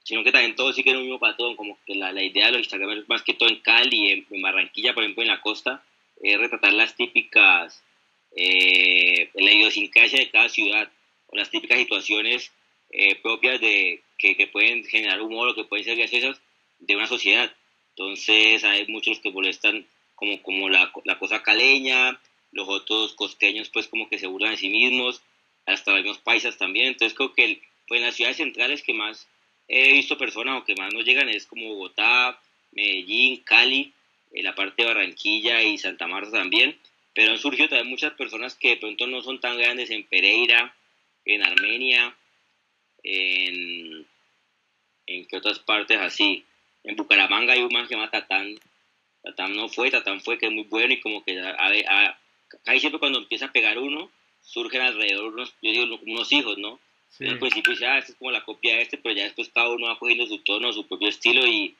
Sino 0.05 0.23
que 0.23 0.31
también 0.31 0.55
todos 0.55 0.73
siguen 0.73 0.95
un 0.95 1.03
mismo 1.03 1.19
patrón, 1.19 1.57
como 1.57 1.77
que 1.85 1.95
la, 1.95 2.13
la 2.13 2.23
idea 2.23 2.45
de 2.45 2.53
los 2.53 2.61
Instagramers, 2.61 3.09
más 3.09 3.23
que 3.23 3.33
todo 3.33 3.49
en 3.49 3.59
Cali, 3.59 4.11
en, 4.11 4.25
en 4.29 4.41
Barranquilla, 4.41 4.93
por 4.93 5.03
ejemplo, 5.03 5.23
en 5.23 5.29
la 5.29 5.41
costa, 5.41 5.83
es 6.21 6.39
retratar 6.39 6.71
las 6.71 6.95
típicas, 6.95 7.83
eh, 8.35 9.29
la 9.33 9.51
idiosincrasia 9.51 10.19
de 10.19 10.29
cada 10.29 10.49
ciudad, 10.49 10.91
o 11.27 11.35
las 11.35 11.49
típicas 11.49 11.79
situaciones 11.79 12.51
eh, 12.91 13.15
propias 13.15 13.61
de 13.61 14.01
que, 14.17 14.47
pueden 14.47 14.83
generar 14.83 15.21
humor 15.21 15.49
o 15.49 15.55
que 15.55 15.63
pueden 15.63 15.85
ser 15.85 15.97
graciosas 15.97 16.41
de 16.79 16.95
una 16.95 17.07
sociedad. 17.07 17.51
Entonces 17.95 18.63
hay 18.63 18.87
muchos 18.87 19.19
que 19.19 19.31
molestan 19.31 19.85
como, 20.15 20.41
como 20.41 20.69
la, 20.69 20.91
la, 21.05 21.19
cosa 21.19 21.43
caleña, 21.43 22.19
los 22.51 22.67
otros 22.67 23.13
costeños 23.13 23.69
pues 23.69 23.87
como 23.87 24.09
que 24.09 24.19
se 24.19 24.27
burlan 24.27 24.51
de 24.51 24.57
sí 24.57 24.69
mismos, 24.69 25.21
hasta 25.65 25.93
algunos 25.93 26.19
paisas 26.19 26.57
también. 26.57 26.87
Entonces 26.87 27.15
creo 27.15 27.33
que 27.33 27.61
pues 27.87 27.99
en 27.99 28.05
las 28.05 28.15
ciudades 28.15 28.37
centrales 28.37 28.83
que 28.83 28.93
más 28.93 29.27
he 29.67 29.93
visto 29.93 30.17
personas 30.17 30.61
o 30.61 30.65
que 30.65 30.75
más 30.75 30.93
nos 30.93 31.05
llegan 31.05 31.29
es 31.29 31.45
como 31.45 31.69
Bogotá, 31.69 32.39
Medellín, 32.71 33.43
Cali, 33.43 33.93
en 34.31 34.43
la 34.43 34.55
parte 34.55 34.83
de 34.83 34.87
Barranquilla 34.87 35.61
y 35.63 35.77
Santa 35.77 36.07
Marta 36.07 36.31
también. 36.31 36.77
Pero 37.19 37.33
han 37.33 37.37
surgido 37.37 37.67
también 37.67 37.89
muchas 37.89 38.13
personas 38.13 38.55
que 38.55 38.69
de 38.69 38.77
pronto 38.77 39.05
no 39.05 39.21
son 39.21 39.41
tan 39.41 39.57
grandes 39.57 39.89
en 39.91 40.05
Pereira, 40.05 40.73
en 41.25 41.43
Armenia, 41.43 42.15
en, 43.03 44.07
en 45.05 45.27
que 45.27 45.35
otras 45.35 45.59
partes 45.59 45.97
así. 45.97 46.45
En 46.85 46.95
Bucaramanga 46.95 47.51
hay 47.51 47.61
un 47.61 47.73
man 47.73 47.83
que 47.83 47.89
se 47.89 47.95
llama 47.95 48.09
Tatán. 48.09 48.57
Tatán 49.21 49.53
no 49.53 49.67
fue, 49.67 49.91
Tatán 49.91 50.21
fue, 50.21 50.37
que 50.37 50.45
es 50.45 50.51
muy 50.53 50.63
bueno 50.63 50.93
y 50.93 51.01
como 51.01 51.21
que 51.25 51.37
a, 51.41 51.57
a, 51.59 52.19
ahí 52.67 52.79
siempre 52.79 52.99
cuando 52.99 53.19
empieza 53.19 53.47
a 53.47 53.51
pegar 53.51 53.77
uno, 53.77 54.09
surgen 54.41 54.79
alrededor 54.79 55.33
unos, 55.33 55.53
yo 55.61 55.71
digo, 55.73 55.99
unos 56.05 56.31
hijos, 56.31 56.57
¿no? 56.57 56.79
Sí. 57.09 57.27
Al 57.27 57.37
principio 57.37 57.73
dice, 57.73 57.85
ah, 57.85 57.97
este 57.97 58.13
es 58.13 58.17
como 58.17 58.31
la 58.31 58.45
copia 58.45 58.77
de 58.77 58.83
este, 58.83 58.97
pero 58.97 59.13
ya 59.13 59.25
después 59.25 59.49
cada 59.49 59.67
uno 59.67 59.87
va 59.87 59.99
cogiendo 59.99 60.25
su 60.25 60.37
tono, 60.37 60.71
su 60.71 60.87
propio 60.87 61.09
estilo 61.09 61.45
y, 61.45 61.75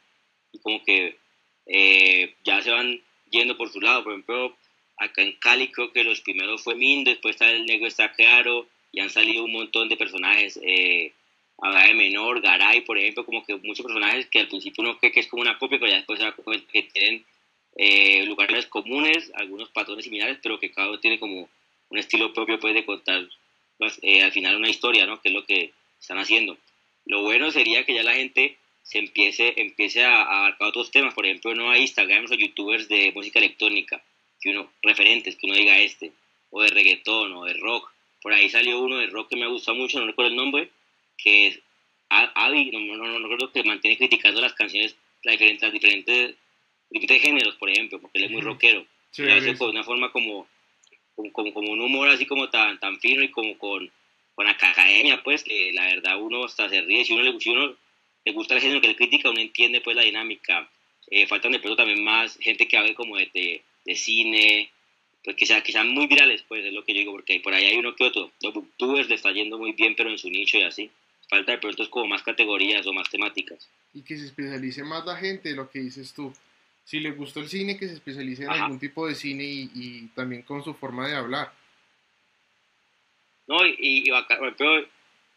y 0.52 0.60
como 0.60 0.84
que 0.84 1.17
eh, 1.65 2.36
ya 2.43 2.62
se 2.62 2.71
van 2.71 3.02
yendo 3.32 3.56
por 3.56 3.71
su 3.71 3.80
lado. 3.80 4.04
Por 4.04 4.12
ejemplo, 4.12 4.58
acá 4.99 5.21
en 5.21 5.33
Cali 5.33 5.69
creo 5.69 5.91
que 5.91 6.03
los 6.03 6.21
primeros 6.21 6.62
fue 6.63 6.75
Mindo, 6.75 7.09
después 7.09 7.35
está 7.35 7.49
el 7.49 7.65
negro 7.65 7.88
está 7.88 8.12
claro, 8.12 8.67
y 8.91 8.99
han 8.99 9.09
salido 9.09 9.45
un 9.45 9.51
montón 9.51 9.89
de 9.89 9.97
personajes, 9.97 10.59
eh, 10.63 11.13
de 11.62 11.93
Menor, 11.93 12.41
Garay, 12.41 12.81
por 12.81 12.97
ejemplo, 12.97 13.25
como 13.25 13.45
que 13.45 13.55
muchos 13.57 13.85
personajes 13.85 14.27
que 14.27 14.39
al 14.39 14.47
principio 14.47 14.83
uno 14.83 14.97
cree 14.97 15.12
que 15.12 15.19
es 15.19 15.27
como 15.27 15.41
una 15.41 15.57
copia, 15.57 15.77
pero 15.79 15.91
ya 15.91 15.97
después 15.97 16.19
se 16.19 16.25
da 16.25 16.31
cuenta 16.31 16.71
que 16.71 16.83
tienen 16.83 17.25
eh, 17.75 18.23
lugares 18.25 18.65
comunes, 18.67 19.31
algunos 19.35 19.69
patrones 19.69 20.05
similares, 20.05 20.39
pero 20.41 20.59
que 20.59 20.71
cada 20.71 20.89
uno 20.89 20.99
tiene 20.99 21.19
como 21.19 21.49
un 21.89 21.97
estilo 21.97 22.33
propio 22.33 22.59
pues, 22.59 22.73
de 22.73 22.85
contar 22.85 23.27
pues, 23.77 23.99
eh, 24.01 24.23
al 24.23 24.31
final 24.31 24.55
una 24.55 24.69
historia, 24.69 25.05
¿no? 25.05 25.21
Que 25.21 25.29
es 25.29 25.35
lo 25.35 25.45
que 25.45 25.73
están 25.99 26.17
haciendo. 26.17 26.57
Lo 27.05 27.23
bueno 27.23 27.51
sería 27.51 27.85
que 27.85 27.93
ya 27.93 28.03
la 28.03 28.13
gente 28.13 28.57
se 28.83 28.99
empiece, 28.99 29.53
empiece 29.57 30.03
a, 30.03 30.21
a 30.23 30.39
abarcar 30.39 30.69
otros 30.69 30.91
temas, 30.91 31.13
por 31.13 31.25
ejemplo, 31.25 31.53
no 31.55 31.69
hay 31.71 31.81
Instagram 31.81 32.25
o 32.25 32.33
youtubers 32.33 32.88
de 32.88 33.12
música 33.13 33.39
electrónica, 33.39 34.01
que 34.41 34.49
uno, 34.49 34.71
referentes, 34.82 35.36
que 35.36 35.47
uno 35.47 35.56
diga 35.56 35.78
este, 35.80 36.12
o 36.52 36.62
de 36.62 36.69
reggaetón, 36.69 37.34
o 37.34 37.45
de 37.45 37.54
rock, 37.54 37.91
por 38.21 38.34
ahí 38.34 38.49
salió 38.49 38.80
uno 38.80 38.97
de 38.97 39.08
rock 39.08 39.30
que 39.30 39.36
me 39.36 39.47
gusta 39.47 39.73
mucho, 39.73 39.99
no 39.99 40.08
recuerdo 40.08 40.32
el 40.32 40.38
nombre, 40.38 40.69
que 41.17 41.47
es 41.47 41.60
Avi, 42.10 42.71
no, 42.71 42.80
no, 42.80 43.08
no, 43.08 43.19
recuerdo 43.19 43.52
que 43.52 43.63
mantiene 43.63 43.97
criticando 43.97 44.41
las 44.41 44.54
canciones, 44.54 44.95
las 45.23 45.34
diferentes, 45.34 45.71
diferentes, 45.71 46.36
diferentes 46.89 47.21
géneros, 47.21 47.56
por 47.56 47.69
ejemplo, 47.69 47.99
porque 47.99 48.17
él 48.17 48.25
es 48.25 48.32
muy 48.32 48.41
rockero. 48.41 48.86
Sí, 49.12 49.23
lo 49.23 49.34
hace 49.34 49.54
de 49.54 49.65
una 49.65 49.84
forma 49.84 50.12
como, 50.12 50.47
como, 51.32 51.54
como, 51.54 51.71
un 51.71 51.82
humor 51.82 52.10
así 52.10 52.25
como 52.25 52.49
tan, 52.49 52.80
tan 52.80 52.99
fino 52.99 53.23
y 53.23 53.30
como 53.30 53.58
con, 53.58 53.91
con 54.34 54.47
academia, 54.47 55.21
pues, 55.23 55.43
que 55.43 55.71
la 55.73 55.86
verdad 55.86 56.19
uno 56.19 56.45
hasta 56.45 56.67
se 56.69 56.82
ríe. 56.82 57.06
Si 57.06 57.13
uno 57.13 57.23
le, 57.23 57.39
si 57.39 57.49
uno 57.49 57.75
le 58.25 58.32
gusta 58.32 58.56
el 58.56 58.62
género 58.62 58.82
que 58.82 58.88
él 58.88 58.95
critica, 58.95 59.30
uno 59.30 59.39
entiende 59.39 59.82
pues 59.82 59.95
la 59.95 60.04
dinámica. 60.04 60.69
Eh, 61.12 61.28
faltan 61.28 61.52
de 61.52 61.60
pronto 61.60 61.78
también 61.78 62.04
más 62.04 62.38
gente 62.38 62.67
que 62.67 62.78
hable 62.78 62.93
como 62.93 63.17
de, 63.17 63.30
de, 63.34 63.63
cine, 63.95 64.71
pues 65.23 65.36
que, 65.36 65.45
sea, 65.45 65.62
que 65.62 65.71
sean 65.71 65.89
muy 65.89 66.08
virales, 66.08 66.43
pues 66.47 66.65
es 66.65 66.73
lo 66.73 66.84
que 66.84 66.93
yo 66.93 66.99
digo, 66.99 67.12
porque 67.12 67.39
por 67.39 67.54
ahí 67.54 67.65
hay 67.65 67.78
uno 67.78 67.95
que 67.95 68.06
otro. 68.06 68.32
Los 68.41 68.54
booktubers 68.54 69.10
le 69.10 69.15
está 69.15 69.32
yendo 69.32 69.58
muy 69.58 69.73
bien, 69.73 69.95
pero 69.95 70.10
en 70.10 70.17
su 70.17 70.30
nicho 70.30 70.58
y 70.58 70.63
así. 70.63 70.89
Falta 71.30 71.52
de 71.52 71.58
pronto 71.60 71.84
es 71.84 71.89
como 71.89 72.08
más 72.08 72.23
categorías 72.23 72.86
o 72.88 72.93
más 72.93 73.10
temáticas. 73.10 73.69
Y 73.93 74.02
que 74.02 74.17
se 74.17 74.25
especialice 74.25 74.84
más 74.84 75.06
la 75.06 75.15
gente, 75.17 75.54
lo 75.54 75.69
que 75.69 75.80
dices 75.80 76.13
tú. 76.13 76.34
Si 76.84 76.99
le 76.99 77.12
gustó 77.12 77.41
el 77.41 77.49
cine, 77.49 77.78
que 77.78 77.88
se 77.88 77.93
especialice 77.93 78.43
en 78.43 78.49
algún 78.49 78.80
tipo 78.80 79.06
de 79.06 79.13
cine 79.13 79.43
y, 79.43 79.69
y, 79.75 80.08
también 80.15 80.41
con 80.41 80.63
su 80.63 80.73
forma 80.73 81.08
de 81.08 81.15
hablar. 81.15 81.54
No, 83.45 83.65
y, 83.65 84.10
ejemplo, 84.10 84.88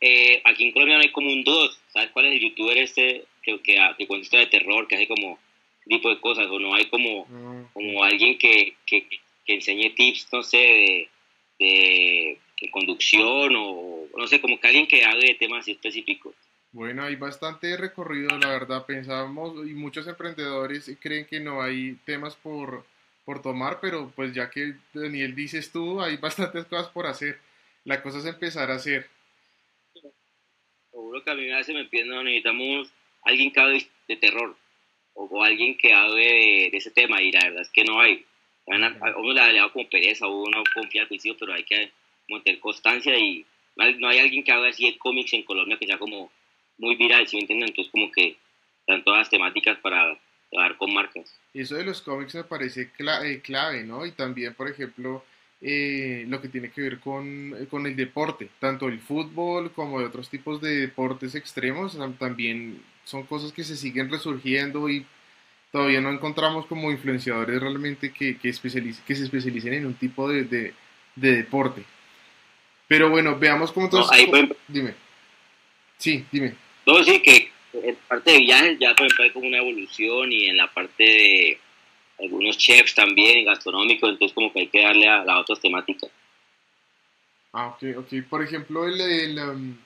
eh, 0.00 0.40
aquí 0.44 0.64
en 0.64 0.72
Colombia 0.72 0.96
no 0.96 1.02
hay 1.02 1.12
como 1.12 1.30
un 1.30 1.44
dos. 1.44 1.78
¿Sabes 1.92 2.10
cuál 2.12 2.26
es 2.26 2.32
el 2.32 2.40
youtuber 2.40 2.78
este 2.78 3.26
que, 3.42 3.60
que, 3.60 3.78
que 3.98 4.06
cuenta 4.06 4.24
historia 4.24 4.46
de 4.46 4.58
terror, 4.58 4.88
que 4.88 4.96
hace 4.96 5.08
como 5.08 5.38
tipo 5.84 6.08
de 6.08 6.20
cosas? 6.20 6.46
O 6.48 6.58
no 6.58 6.74
hay 6.74 6.86
como, 6.86 7.26
ah, 7.30 7.70
como 7.72 8.04
alguien 8.04 8.38
que, 8.38 8.76
que, 8.86 9.08
que, 9.44 9.54
enseñe 9.54 9.94
tips, 9.94 10.28
no 10.32 10.42
sé, 10.42 10.58
de, 10.58 11.10
de, 11.58 12.70
conducción 12.70 13.54
o 13.56 14.06
no 14.16 14.26
sé, 14.26 14.40
como 14.40 14.58
que 14.60 14.68
alguien 14.68 14.86
que 14.86 15.04
hable 15.04 15.28
de 15.28 15.34
temas 15.34 15.66
específicos. 15.66 16.34
Bueno, 16.70 17.04
hay 17.04 17.16
bastante 17.16 17.76
recorrido, 17.76 18.38
la 18.38 18.48
verdad. 18.48 18.86
Pensábamos, 18.86 19.68
y 19.68 19.74
muchos 19.74 20.06
emprendedores 20.06 20.90
creen 21.00 21.26
que 21.26 21.40
no 21.40 21.60
hay 21.60 21.96
temas 22.06 22.36
por, 22.36 22.86
por 23.24 23.42
tomar, 23.42 23.78
pero 23.80 24.10
pues 24.14 24.32
ya 24.34 24.48
que 24.48 24.74
Daniel 24.94 25.34
dices 25.34 25.70
tú, 25.70 26.00
hay 26.00 26.16
bastantes 26.16 26.64
cosas 26.66 26.88
por 26.88 27.06
hacer. 27.06 27.38
La 27.84 28.02
cosa 28.02 28.18
es 28.18 28.26
empezar 28.26 28.70
a 28.70 28.76
hacer 28.76 29.10
seguro 30.92 31.24
que 31.24 31.30
a 31.30 31.34
mí 31.34 31.46
me 31.46 31.54
hace 31.54 31.72
me 31.72 31.84
pienso, 31.86 32.22
necesitamos 32.22 32.92
alguien 33.24 33.50
que 33.50 33.60
hable 33.60 33.86
de 34.08 34.16
terror 34.16 34.56
o, 35.14 35.42
alguien 35.42 35.76
que 35.76 35.92
hable 35.92 36.70
de, 36.70 36.76
ese 36.76 36.90
tema 36.90 37.20
y 37.22 37.32
la 37.32 37.44
verdad 37.44 37.62
es 37.62 37.70
que 37.70 37.84
no 37.84 38.00
hay. 38.00 38.24
uno 38.66 39.32
le 39.32 39.40
ha 39.40 39.52
dado 39.52 39.72
como 39.72 39.88
pereza, 39.88 40.26
uno 40.26 40.62
confía 40.74 41.02
al 41.02 41.08
principio, 41.08 41.36
pero 41.38 41.54
hay 41.54 41.64
que 41.64 41.90
mantener 42.28 42.60
constancia 42.60 43.18
y 43.18 43.44
no 43.76 44.08
hay 44.08 44.18
alguien 44.18 44.44
que 44.44 44.52
hable 44.52 44.70
así 44.70 44.90
de 44.90 44.98
cómics 44.98 45.32
en 45.32 45.42
Colombia 45.42 45.78
que 45.78 45.86
sea 45.86 45.98
como 45.98 46.30
muy 46.78 46.96
viral, 46.96 47.26
¿sí 47.26 47.36
me 47.36 47.42
entienden? 47.42 47.68
Entonces 47.68 47.90
como 47.90 48.10
que 48.10 48.36
están 48.80 49.04
todas 49.04 49.20
las 49.20 49.30
temáticas 49.30 49.78
para 49.78 50.18
trabajar 50.50 50.76
con 50.76 50.92
marcas. 50.92 51.38
Eso 51.54 51.76
de 51.76 51.84
los 51.84 52.02
cómics 52.02 52.34
me 52.34 52.44
parece 52.44 52.82
eh, 52.98 53.40
clave 53.42 53.84
¿no? 53.84 54.04
Y 54.06 54.12
también, 54.12 54.54
por 54.54 54.68
ejemplo, 54.68 55.24
eh, 55.60 56.24
lo 56.28 56.40
que 56.40 56.48
tiene 56.48 56.70
que 56.70 56.82
ver 56.82 56.98
con, 56.98 57.54
con, 57.70 57.86
el 57.86 57.94
deporte, 57.94 58.48
tanto 58.58 58.88
el 58.88 58.98
fútbol 58.98 59.72
como 59.72 60.00
de 60.00 60.06
otros 60.06 60.28
tipos 60.28 60.60
de 60.60 60.76
deportes 60.76 61.34
extremos, 61.34 61.96
también 62.18 62.82
son 63.04 63.24
cosas 63.24 63.52
que 63.52 63.64
se 63.64 63.76
siguen 63.76 64.10
resurgiendo 64.10 64.88
y 64.88 65.04
todavía 65.70 66.00
no 66.00 66.10
encontramos 66.10 66.66
como 66.66 66.90
influenciadores 66.90 67.60
realmente 67.60 68.12
que, 68.12 68.36
que, 68.38 68.52
que 68.52 69.14
se 69.14 69.24
especialicen 69.24 69.74
en 69.74 69.86
un 69.86 69.94
tipo 69.94 70.28
de, 70.28 70.44
de, 70.44 70.74
deporte. 71.16 71.84
Pero 72.88 73.10
bueno, 73.10 73.38
veamos 73.38 73.72
cómo 73.72 73.88
todo... 73.88 74.08
Dime. 74.68 74.94
Sí, 75.96 76.24
dime. 76.30 76.54
No, 76.86 77.02
sí, 77.02 77.20
que 77.22 77.50
en 77.72 77.96
parte 78.08 78.32
de 78.32 78.38
viajes 78.38 78.78
ya 78.78 78.94
por 78.94 79.06
ejemplo 79.06 79.24
hay 79.24 79.30
como 79.30 79.46
una 79.46 79.58
evolución 79.58 80.30
y 80.30 80.46
en 80.46 80.56
la 80.58 80.72
parte 80.72 81.02
de 81.02 81.58
algunos 82.18 82.58
chefs 82.58 82.94
también, 82.94 83.46
gastronómicos, 83.46 84.10
entonces 84.10 84.34
como 84.34 84.52
que 84.52 84.60
hay 84.60 84.68
que 84.68 84.82
darle 84.82 85.08
a 85.08 85.24
las 85.24 85.38
otras 85.38 85.60
temáticas. 85.60 86.10
Ah, 87.52 87.68
ok, 87.68 87.98
ok. 87.98 88.28
Por 88.28 88.42
ejemplo, 88.42 88.86
el, 88.86 89.00
el 89.00 89.38
um, 89.38 89.76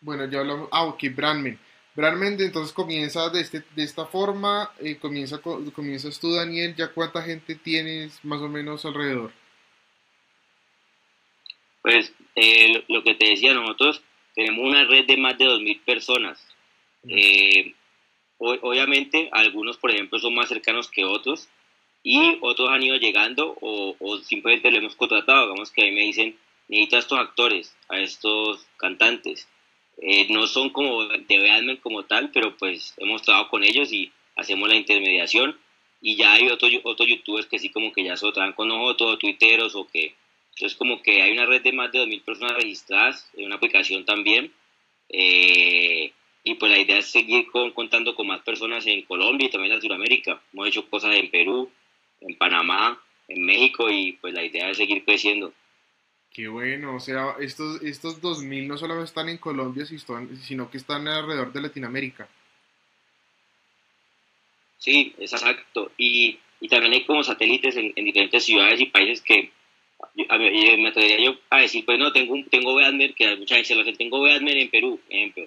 bueno, 0.00 0.28
ya 0.28 0.40
hablamos, 0.40 0.68
ah, 0.72 0.84
ok, 0.84 1.04
Brandman. 1.14 1.58
Brandman 1.94 2.40
entonces 2.40 2.72
comienza 2.72 3.28
de, 3.28 3.40
este, 3.40 3.62
de 3.76 3.82
esta 3.82 4.06
forma, 4.06 4.70
eh, 4.80 4.96
comienza, 4.96 5.40
comienzas 5.40 6.18
tú, 6.18 6.32
Daniel, 6.32 6.74
¿ya 6.74 6.88
cuánta 6.88 7.22
gente 7.22 7.54
tienes 7.54 8.24
más 8.24 8.40
o 8.40 8.48
menos 8.48 8.84
alrededor? 8.84 9.32
Pues 11.82 12.12
eh, 12.36 12.84
lo 12.88 13.02
que 13.02 13.14
te 13.14 13.26
decía, 13.26 13.52
nosotros 13.52 14.02
tenemos 14.34 14.64
una 14.64 14.84
red 14.84 15.06
de 15.06 15.16
más 15.18 15.36
de 15.36 15.44
2.000 15.44 15.80
personas. 15.84 16.46
Eh, 17.08 17.74
obviamente, 18.38 19.28
algunos, 19.32 19.76
por 19.76 19.90
ejemplo, 19.90 20.18
son 20.18 20.34
más 20.34 20.48
cercanos 20.48 20.88
que 20.88 21.04
otros, 21.04 21.48
y 22.02 22.38
otros 22.40 22.68
han 22.70 22.82
ido 22.82 22.96
llegando 22.96 23.56
o, 23.60 23.96
o 23.98 24.18
simplemente 24.18 24.70
lo 24.70 24.78
hemos 24.78 24.96
contratado. 24.96 25.48
Digamos 25.48 25.70
que 25.70 25.82
a 25.82 25.84
mí 25.86 25.92
me 25.92 26.00
dicen, 26.02 26.36
necesito 26.68 26.96
a 26.96 26.98
estos 27.00 27.18
actores, 27.18 27.76
a 27.88 27.98
estos 28.00 28.66
cantantes. 28.76 29.48
Eh, 30.04 30.26
no 30.30 30.48
son 30.48 30.70
como 30.70 31.04
de 31.04 31.38
Beatman 31.38 31.76
como 31.76 32.02
tal, 32.02 32.30
pero 32.32 32.56
pues 32.56 32.92
hemos 32.98 33.22
trabajado 33.22 33.50
con 33.50 33.62
ellos 33.62 33.92
y 33.92 34.10
hacemos 34.34 34.68
la 34.68 34.74
intermediación. 34.74 35.56
Y 36.00 36.16
ya 36.16 36.32
hay 36.32 36.48
otros 36.48 36.72
otros 36.82 37.08
youtubers 37.08 37.46
que 37.46 37.60
sí 37.60 37.68
como 37.70 37.92
que 37.92 38.02
ya 38.02 38.16
se 38.16 38.30
trabajan 38.32 38.54
con 38.54 38.68
nosotros, 38.68 39.18
tuiteros 39.18 39.76
o 39.76 39.86
que... 39.86 40.14
Entonces 40.54 40.76
como 40.76 41.00
que 41.00 41.22
hay 41.22 41.32
una 41.32 41.46
red 41.46 41.62
de 41.62 41.72
más 41.72 41.92
de 41.92 42.00
2.000 42.00 42.22
personas 42.24 42.56
registradas 42.56 43.30
en 43.36 43.46
una 43.46 43.54
aplicación 43.54 44.04
también. 44.04 44.52
Eh, 45.08 46.12
y 46.44 46.54
pues 46.54 46.72
la 46.72 46.78
idea 46.78 46.98
es 46.98 47.06
seguir 47.06 47.46
con, 47.46 47.70
contando 47.70 48.16
con 48.16 48.26
más 48.26 48.42
personas 48.42 48.84
en 48.86 49.02
Colombia 49.02 49.46
y 49.46 49.50
también 49.50 49.74
en 49.74 49.80
Sudamérica. 49.80 50.42
Hemos 50.52 50.68
hecho 50.68 50.88
cosas 50.90 51.14
en 51.14 51.30
Perú, 51.30 51.70
en 52.20 52.36
Panamá, 52.36 53.00
en 53.28 53.44
México 53.44 53.88
y 53.88 54.12
pues 54.12 54.34
la 54.34 54.44
idea 54.44 54.68
es 54.70 54.76
seguir 54.76 55.04
creciendo. 55.04 55.52
Qué 56.32 56.48
bueno, 56.48 56.96
o 56.96 57.00
sea, 57.00 57.36
estos, 57.40 57.82
estos 57.82 58.20
2000 58.20 58.66
no 58.66 58.78
solo 58.78 59.02
están 59.02 59.28
en 59.28 59.36
Colombia, 59.36 59.84
sino 59.84 60.70
que 60.70 60.78
están 60.78 61.06
alrededor 61.06 61.52
de 61.52 61.60
Latinoamérica. 61.60 62.26
Sí, 64.78 65.14
exacto. 65.18 65.92
Y, 65.98 66.38
y 66.60 66.68
también 66.68 66.94
hay 66.94 67.04
como 67.04 67.22
satélites 67.22 67.76
en, 67.76 67.92
diferentes 67.94 68.44
ciudades 68.44 68.80
y 68.80 68.86
países 68.86 69.20
que 69.20 69.52
a 70.28 70.38
me 70.38 70.88
atrevería 70.88 71.26
yo 71.26 71.36
a 71.50 71.60
decir, 71.60 71.84
pues 71.84 71.98
no, 71.98 72.12
tengo, 72.12 72.34
tengo 72.50 72.74
Beadmer, 72.74 73.14
que 73.14 73.36
mucha 73.36 73.56
gente 73.56 73.74
lo 73.74 73.82
hace, 73.82 73.92
tengo 73.92 74.22
Beadmer 74.22 74.56
en 74.56 74.70
Perú, 74.70 75.00
ejemplo. 75.08 75.46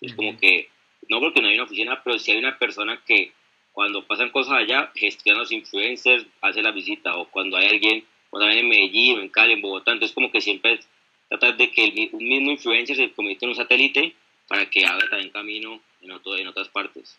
Es 0.00 0.14
como 0.14 0.38
que, 0.38 0.68
no 1.08 1.18
porque 1.18 1.40
no 1.40 1.48
hay 1.48 1.54
una 1.54 1.64
oficina, 1.64 2.02
pero 2.04 2.18
si 2.18 2.30
hay 2.30 2.38
una 2.38 2.58
persona 2.58 3.02
que 3.06 3.32
cuando 3.72 4.06
pasan 4.06 4.30
cosas 4.30 4.54
allá, 4.54 4.92
gestiona 4.94 5.40
los 5.40 5.50
influencers, 5.50 6.26
hace 6.40 6.62
la 6.62 6.70
visita, 6.70 7.16
o 7.16 7.28
cuando 7.28 7.56
hay 7.56 7.66
alguien, 7.66 8.04
cuando 8.36 8.52
hay 8.52 8.58
en 8.58 8.68
Medellín, 8.68 9.18
en 9.20 9.28
Cali, 9.30 9.54
en 9.54 9.62
Bogotá, 9.62 9.92
entonces 9.92 10.14
como 10.14 10.30
que 10.30 10.42
siempre 10.42 10.78
tratar 11.26 11.56
de 11.56 11.70
que 11.70 11.86
el, 11.86 12.10
un 12.12 12.28
mismo 12.28 12.50
influencer 12.50 12.94
se 12.94 13.10
convierta 13.12 13.46
en 13.46 13.48
un 13.48 13.56
satélite 13.56 14.14
para 14.46 14.68
que 14.68 14.84
haga 14.84 15.08
también 15.08 15.30
camino 15.30 15.80
en, 16.02 16.10
otro, 16.10 16.36
en 16.36 16.46
otras 16.46 16.68
partes. 16.68 17.16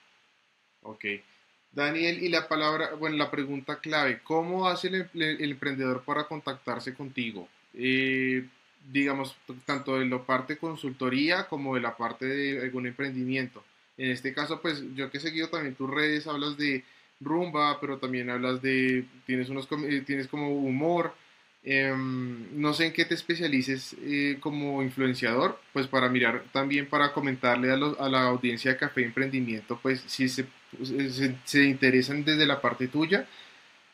Ok. 0.83 1.05
Daniel, 1.71 2.21
y 2.21 2.29
la 2.29 2.47
palabra, 2.47 2.93
bueno, 2.99 3.15
la 3.15 3.31
pregunta 3.31 3.79
clave, 3.79 4.19
¿cómo 4.23 4.67
hace 4.67 4.89
el, 4.89 5.41
emprendedor 5.41 6.03
para 6.03 6.27
contactarse 6.27 6.93
contigo? 6.93 7.49
Eh, 7.73 8.45
digamos, 8.91 9.35
tanto 9.65 9.97
de 9.97 10.05
la 10.05 10.23
parte 10.23 10.59
consultoría 10.59 11.47
como 11.47 11.73
de 11.73 11.81
la 11.81 11.97
parte 11.97 12.27
de 12.27 12.61
algún 12.61 12.85
emprendimiento. 12.85 13.63
En 13.97 14.11
este 14.11 14.35
caso, 14.35 14.61
pues 14.61 14.83
yo 14.93 15.09
que 15.09 15.17
he 15.17 15.21
seguido 15.21 15.49
también 15.49 15.73
tus 15.73 15.89
redes, 15.89 16.27
hablas 16.27 16.57
de 16.57 16.83
rumba, 17.19 17.79
pero 17.79 17.97
también 17.97 18.29
hablas 18.29 18.61
de, 18.61 19.05
tienes, 19.25 19.49
unos, 19.49 19.67
eh, 19.87 20.03
tienes 20.05 20.27
como 20.27 20.49
humor. 20.49 21.13
Em, 21.63 22.59
no 22.61 22.73
sé 22.73 22.85
en 22.85 22.93
qué 22.93 23.03
te 23.03 23.13
especialices 23.13 23.95
eh, 24.01 24.37
como 24.39 24.81
influenciador, 24.83 25.59
pues 25.73 25.87
para 25.87 26.07
mirar 26.07 26.43
también, 26.53 26.87
para 26.87 27.11
comentarle 27.11 27.71
a, 27.71 27.75
a 27.75 28.09
la 28.09 28.23
audiencia 28.23 28.71
de 28.71 28.77
Café 28.77 29.03
Emprendimiento, 29.03 29.77
pues 29.81 30.01
si 30.07 30.29
se, 30.29 30.45
se, 31.43 31.63
interesan 31.63 32.23
desde 32.23 32.45
la 32.45 32.61
parte 32.61 32.87
tuya. 32.87 33.27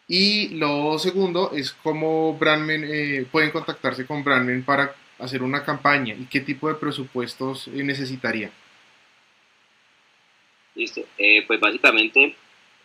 Y 0.08 0.50
lo 0.50 1.00
segundo 1.00 1.52
es 1.56 1.72
cómo 1.72 2.38
Brandman, 2.38 2.84
eh, 2.86 3.26
pueden 3.32 3.52
contactarse 3.52 4.06
con 4.06 4.24
Brandman 4.24 4.64
para 4.64 4.94
hacer 5.18 5.42
una 5.42 5.64
campaña 5.64 6.14
y 6.14 6.26
qué 6.26 6.42
tipo 6.42 6.68
de 6.68 6.76
presupuestos 6.76 7.68
necesitaría. 7.70 8.52
Listo. 10.76 11.02
Pues 11.48 11.60
básicamente 11.60 12.36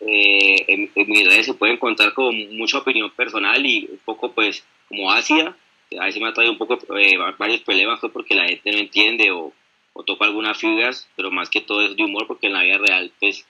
eh, 0.01 0.65
en, 0.67 0.91
mis 1.07 1.27
redes 1.27 1.45
se 1.45 1.53
puede 1.53 1.73
encontrar 1.73 2.13
como 2.13 2.31
mucha 2.31 2.79
opinión 2.79 3.11
personal 3.11 3.65
y 3.65 3.87
un 3.91 3.99
poco 3.99 4.31
pues 4.31 4.63
como 4.87 5.11
ácida. 5.11 5.55
A 5.99 6.05
veces 6.05 6.21
me 6.21 6.29
ha 6.29 6.33
traído 6.33 6.53
un 6.53 6.57
poco 6.57 6.79
eh, 6.97 7.17
varios 7.37 7.61
problemas 7.61 7.99
pues, 7.99 8.13
porque 8.13 8.35
la 8.35 8.47
gente 8.47 8.71
no 8.71 8.77
entiende 8.77 9.31
o, 9.31 9.53
o 9.93 10.03
toca 10.03 10.25
algunas 10.25 10.57
figuras, 10.57 11.09
pero 11.15 11.31
más 11.31 11.49
que 11.49 11.61
todo 11.61 11.81
es 11.81 11.95
de 11.95 12.03
humor 12.03 12.27
porque 12.27 12.47
en 12.47 12.53
la 12.53 12.63
vida 12.63 12.77
real 12.77 13.11
pues 13.19 13.45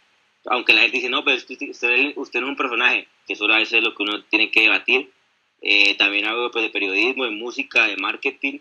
aunque 0.45 0.74
la 0.74 0.82
gente 0.82 0.97
dice 0.97 1.10
no, 1.10 1.24
pero 1.24 1.36
usted, 1.36 1.58
usted, 1.70 2.14
usted 2.16 2.39
no 2.39 2.47
es 2.47 2.52
un 2.52 2.56
personaje, 2.56 3.08
que 3.28 3.34
eso 3.34 3.45
a 3.45 3.58
veces 3.58 3.74
es 3.74 3.84
lo 3.84 3.93
que 3.93 4.04
uno 4.04 4.24
tiene 4.24 4.50
que 4.50 4.62
debatir. 4.62 5.12
también 5.97 6.26
hago 6.26 6.50
pues, 6.50 6.64
de 6.64 6.70
periodismo, 6.70 7.26
de 7.26 7.32
música, 7.32 7.86
de 7.86 7.97
marketing 7.97 8.60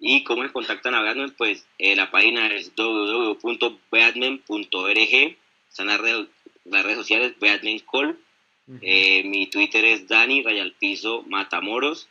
¿Y 0.00 0.22
cómo 0.22 0.44
se 0.44 0.52
contactan 0.52 0.94
a 0.94 1.02
Batman? 1.02 1.34
Pues 1.36 1.66
eh, 1.78 1.96
la 1.96 2.08
página 2.10 2.46
es 2.48 2.72
www.batman.org. 2.76 5.36
Están 5.68 5.88
las, 5.88 6.00
redes, 6.00 6.28
las 6.70 6.84
redes 6.84 6.98
sociales 6.98 7.34
Batman 7.38 7.80
Call. 7.90 8.18
Eh, 8.82 9.22
mi 9.24 9.46
Twitter 9.46 9.84
es 9.84 10.06
Dani 10.06 10.42
Rayalpizo 10.42 11.22
Matamoros. 11.22 12.08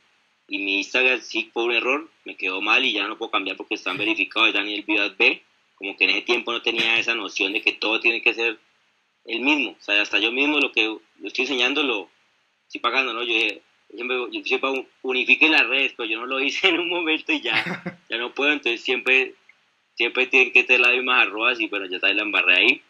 Y 0.50 0.60
mi 0.60 0.78
Instagram, 0.78 1.20
sí, 1.22 1.50
por 1.54 1.66
un 1.66 1.76
error, 1.76 2.10
me 2.24 2.38
quedó 2.38 2.62
mal 2.62 2.86
y 2.86 2.94
ya 2.94 3.08
no 3.08 3.18
puedo 3.18 3.32
cambiar 3.32 3.58
porque 3.58 3.76
están 3.76 3.98
verificados. 3.98 4.50
Es 4.50 4.56
Daniel 4.56 4.84
Vidas 4.88 5.18
B. 5.18 5.42
Como 5.76 5.96
que 5.96 6.06
en 6.06 6.12
ese 6.12 6.22
tiempo 6.22 6.52
no 6.52 6.62
tenía 6.62 6.98
esa 6.98 7.16
noción 7.16 7.54
de 7.54 7.62
que 7.62 7.74
todo 7.74 8.00
tiene 8.00 8.22
que 8.22 8.34
ser 8.34 8.58
el 9.28 9.42
mismo, 9.42 9.72
o 9.72 9.84
sea, 9.84 10.02
hasta 10.02 10.20
yo 10.20 10.32
mismo 10.32 10.60
lo 10.60 10.72
que 10.72 10.84
lo 10.86 11.28
estoy 11.28 11.44
enseñando 11.44 11.84
lo 11.84 12.10
estoy 12.66 12.82
pagando, 12.82 13.14
¿no? 13.14 13.24
Yo, 13.24 13.34
siempre, 13.94 14.18
yo 14.32 14.44
siempre 14.44 14.88
unifiquen 15.02 15.52
las 15.52 15.68
redes, 15.68 15.94
pero 15.96 16.10
yo 16.10 16.20
no 16.20 16.26
lo 16.26 16.40
hice 16.44 16.70
en 16.70 16.80
un 16.80 16.90
momento 16.90 17.32
y 17.32 17.42
ya, 17.42 17.84
ya 18.10 18.18
no 18.18 18.34
puedo, 18.34 18.54
entonces 18.54 18.82
siempre, 18.82 19.36
siempre 19.96 20.28
tienen 20.28 20.52
que 20.52 20.64
tener 20.64 20.82
las 20.82 20.94
mismas 20.94 21.28
arrobas 21.28 21.60
y 21.60 21.68
bueno, 21.68 21.86
ya 21.88 21.98
está 21.98 22.12
la 22.14 22.22
embarré 22.22 22.58
ahí. 22.58 22.82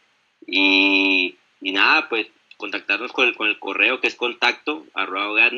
Y, 0.46 1.36
y 1.62 1.72
nada, 1.72 2.10
pues 2.10 2.28
contactarnos 2.58 3.12
con 3.12 3.28
el, 3.28 3.36
con 3.36 3.48
el 3.48 3.60
correo 3.60 4.00
que 4.00 4.08
es 4.08 4.16
contacto 4.16 4.86
arroba 4.94 5.50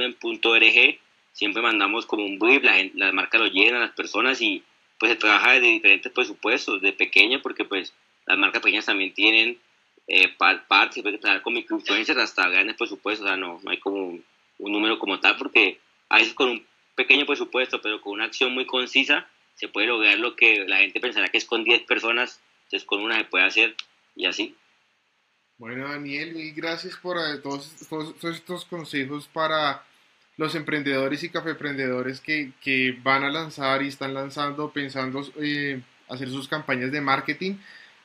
siempre 1.33 1.61
mandamos 1.61 2.05
como 2.05 2.25
un 2.25 2.37
brief, 2.37 2.63
la, 2.63 2.75
las 2.95 3.13
marcas 3.13 3.39
lo 3.39 3.47
llenan, 3.47 3.79
las 3.79 3.93
personas 3.93 4.41
y 4.41 4.63
pues 4.99 5.13
se 5.13 5.17
trabaja 5.17 5.53
de 5.53 5.61
diferentes 5.61 6.11
presupuestos, 6.11 6.81
de 6.81 6.91
pequeño, 6.91 7.41
porque 7.41 7.63
pues 7.63 7.93
las 8.25 8.37
marcas 8.37 8.61
pequeñas 8.61 8.85
también 8.85 9.13
tienen 9.13 9.57
eh, 10.07 10.27
partes, 10.37 10.95
se 10.95 11.01
puede 11.01 11.17
trabajar 11.17 11.41
con 11.41 11.53
microinfluencers 11.53 12.19
hasta 12.19 12.49
grandes 12.49 12.75
presupuestos, 12.75 13.25
o 13.25 13.29
sea, 13.29 13.37
no, 13.37 13.59
no 13.63 13.71
hay 13.71 13.77
como 13.77 14.07
un, 14.07 14.23
número 14.57 14.99
como 14.99 15.19
tal, 15.19 15.37
porque 15.37 15.79
a 16.09 16.17
veces 16.17 16.33
con 16.33 16.49
un 16.49 16.65
pequeño 16.95 17.25
presupuesto, 17.25 17.81
pero 17.81 18.01
con 18.01 18.13
una 18.13 18.25
acción 18.25 18.53
muy 18.53 18.65
concisa, 18.65 19.29
se 19.55 19.69
puede 19.69 19.87
lograr 19.87 20.19
lo 20.19 20.35
que 20.35 20.65
la 20.67 20.79
gente 20.79 20.99
pensará 20.99 21.29
que 21.29 21.37
es 21.37 21.45
con 21.45 21.63
10 21.63 21.83
personas, 21.83 22.41
entonces 22.65 22.85
con 22.85 23.01
una 23.01 23.17
se 23.17 23.23
puede 23.23 23.45
hacer 23.45 23.75
y 24.15 24.25
así. 24.25 24.55
Bueno, 25.59 25.89
Daniel, 25.89 26.33
mil 26.35 26.53
gracias 26.53 26.95
por 26.95 27.17
eh, 27.17 27.37
todos, 27.43 27.75
estos 28.23 28.63
consejos 28.63 29.27
para 29.27 29.83
los 30.37 30.55
emprendedores 30.55 31.21
y 31.23 31.29
cafeprendedores 31.29 32.21
que, 32.21 32.53
que 32.61 32.97
van 33.03 33.25
a 33.25 33.29
lanzar 33.29 33.83
y 33.83 33.89
están 33.89 34.13
lanzando, 34.13 34.71
pensando 34.71 35.21
eh, 35.35 35.81
hacer 36.07 36.29
sus 36.29 36.47
campañas 36.47 36.93
de 36.93 37.01
marketing. 37.01 37.55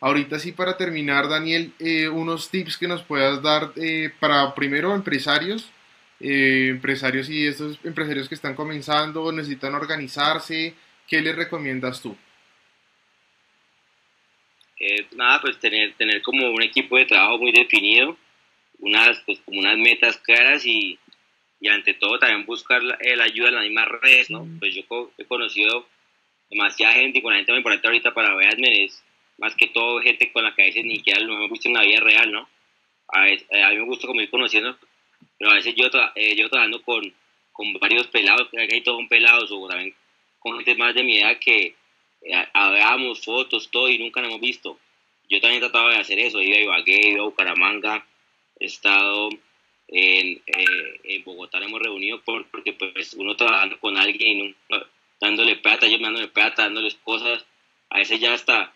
Ahorita 0.00 0.40
sí, 0.40 0.50
para 0.50 0.76
terminar, 0.76 1.28
Daniel, 1.28 1.72
eh, 1.78 2.08
unos 2.08 2.50
tips 2.50 2.76
que 2.76 2.88
nos 2.88 3.04
puedas 3.04 3.40
dar 3.40 3.72
eh, 3.76 4.10
para 4.18 4.52
primero 4.56 4.92
empresarios, 4.92 5.70
empresarios 6.18 7.28
y 7.30 7.46
estos 7.46 7.78
empresarios 7.84 8.28
que 8.28 8.34
están 8.34 8.56
comenzando, 8.56 9.30
necesitan 9.30 9.76
organizarse, 9.76 10.74
¿qué 11.06 11.20
les 11.20 11.36
recomiendas 11.36 12.00
tú? 12.00 12.16
Nada, 15.12 15.40
pues 15.40 15.58
tener, 15.58 15.94
tener 15.94 16.22
como 16.22 16.50
un 16.50 16.62
equipo 16.62 16.96
de 16.96 17.06
trabajo 17.06 17.38
muy 17.38 17.52
definido, 17.52 18.16
unas, 18.78 19.20
pues, 19.24 19.40
como 19.40 19.60
unas 19.60 19.78
metas 19.78 20.18
claras 20.18 20.66
y, 20.66 20.98
y 21.60 21.68
ante 21.68 21.94
todo 21.94 22.18
también 22.18 22.44
buscar 22.44 22.82
la, 22.82 22.98
eh, 23.00 23.20
ayuda 23.20 23.48
en 23.48 23.54
las 23.54 23.64
mismas 23.64 23.88
redes, 23.88 24.30
¿no? 24.30 24.46
Pues 24.58 24.74
yo 24.74 24.82
he 25.16 25.24
conocido 25.24 25.86
demasiada 26.50 26.94
gente 26.94 27.18
y 27.18 27.22
con 27.22 27.32
la 27.32 27.38
gente 27.38 27.52
muy 27.52 27.58
importante 27.58 27.88
ahorita 27.88 28.12
para 28.12 28.34
verme 28.34 28.84
es 28.84 29.02
más 29.38 29.54
que 29.56 29.68
todo 29.68 30.00
gente 30.00 30.30
con 30.30 30.44
la 30.44 30.54
que 30.54 30.62
a 30.62 30.66
veces 30.66 30.84
ni 30.84 30.96
siquiera 30.96 31.20
lo 31.20 31.34
hemos 31.34 31.50
visto 31.50 31.68
en 31.68 31.74
la 31.74 31.82
vida 31.82 32.00
real, 32.00 32.30
¿no? 32.30 32.48
A, 33.08 33.28
eh, 33.28 33.46
a 33.64 33.70
mí 33.70 33.76
me 33.76 33.84
gusta 33.84 34.06
como 34.06 34.20
ir 34.20 34.30
conociendo, 34.30 34.76
pero 35.38 35.50
a 35.50 35.54
veces 35.54 35.74
yo, 35.74 35.88
eh, 36.14 36.36
yo 36.36 36.48
trabajando 36.48 36.82
con, 36.82 37.12
con 37.52 37.72
varios 37.74 38.06
pelados, 38.08 38.48
que 38.50 38.60
hay 38.60 38.80
todos 38.82 38.98
son 38.98 39.08
pelados, 39.08 39.50
o 39.50 39.68
también 39.68 39.94
con 40.38 40.56
gente 40.56 40.74
más 40.74 40.94
de 40.94 41.02
mi 41.02 41.18
edad 41.18 41.38
que 41.38 41.66
eh, 41.66 41.74
hablábamos 42.52 43.24
fotos, 43.24 43.70
todo 43.70 43.88
y 43.88 43.98
nunca 43.98 44.20
nos 44.20 44.30
hemos 44.30 44.40
visto. 44.40 44.78
Yo 45.28 45.40
también 45.40 45.62
he 45.62 45.66
tratado 45.66 45.88
de 45.88 45.96
hacer 45.96 46.18
eso, 46.18 46.42
ido 46.42 46.56
a 46.56 46.60
Ibagué, 46.60 47.08
ido 47.08 47.22
a 47.22 47.26
Bucaramanga, 47.26 48.06
he 48.60 48.66
estado 48.66 49.30
en, 49.88 50.42
eh, 50.46 51.00
en 51.04 51.24
Bogotá 51.24 51.58
hemos 51.58 51.80
reunido 51.80 52.22
porque 52.22 52.72
pues 52.72 53.14
uno 53.14 53.36
trabajando 53.36 53.78
con 53.78 53.96
alguien, 53.96 54.54
dándole 55.20 55.56
plata, 55.56 55.86
yo 55.86 55.98
dándole 55.98 56.28
plata, 56.28 56.62
dándoles 56.62 56.94
cosas, 56.96 57.44
a 57.90 57.98
veces 57.98 58.20
ya 58.20 58.34
hasta 58.34 58.72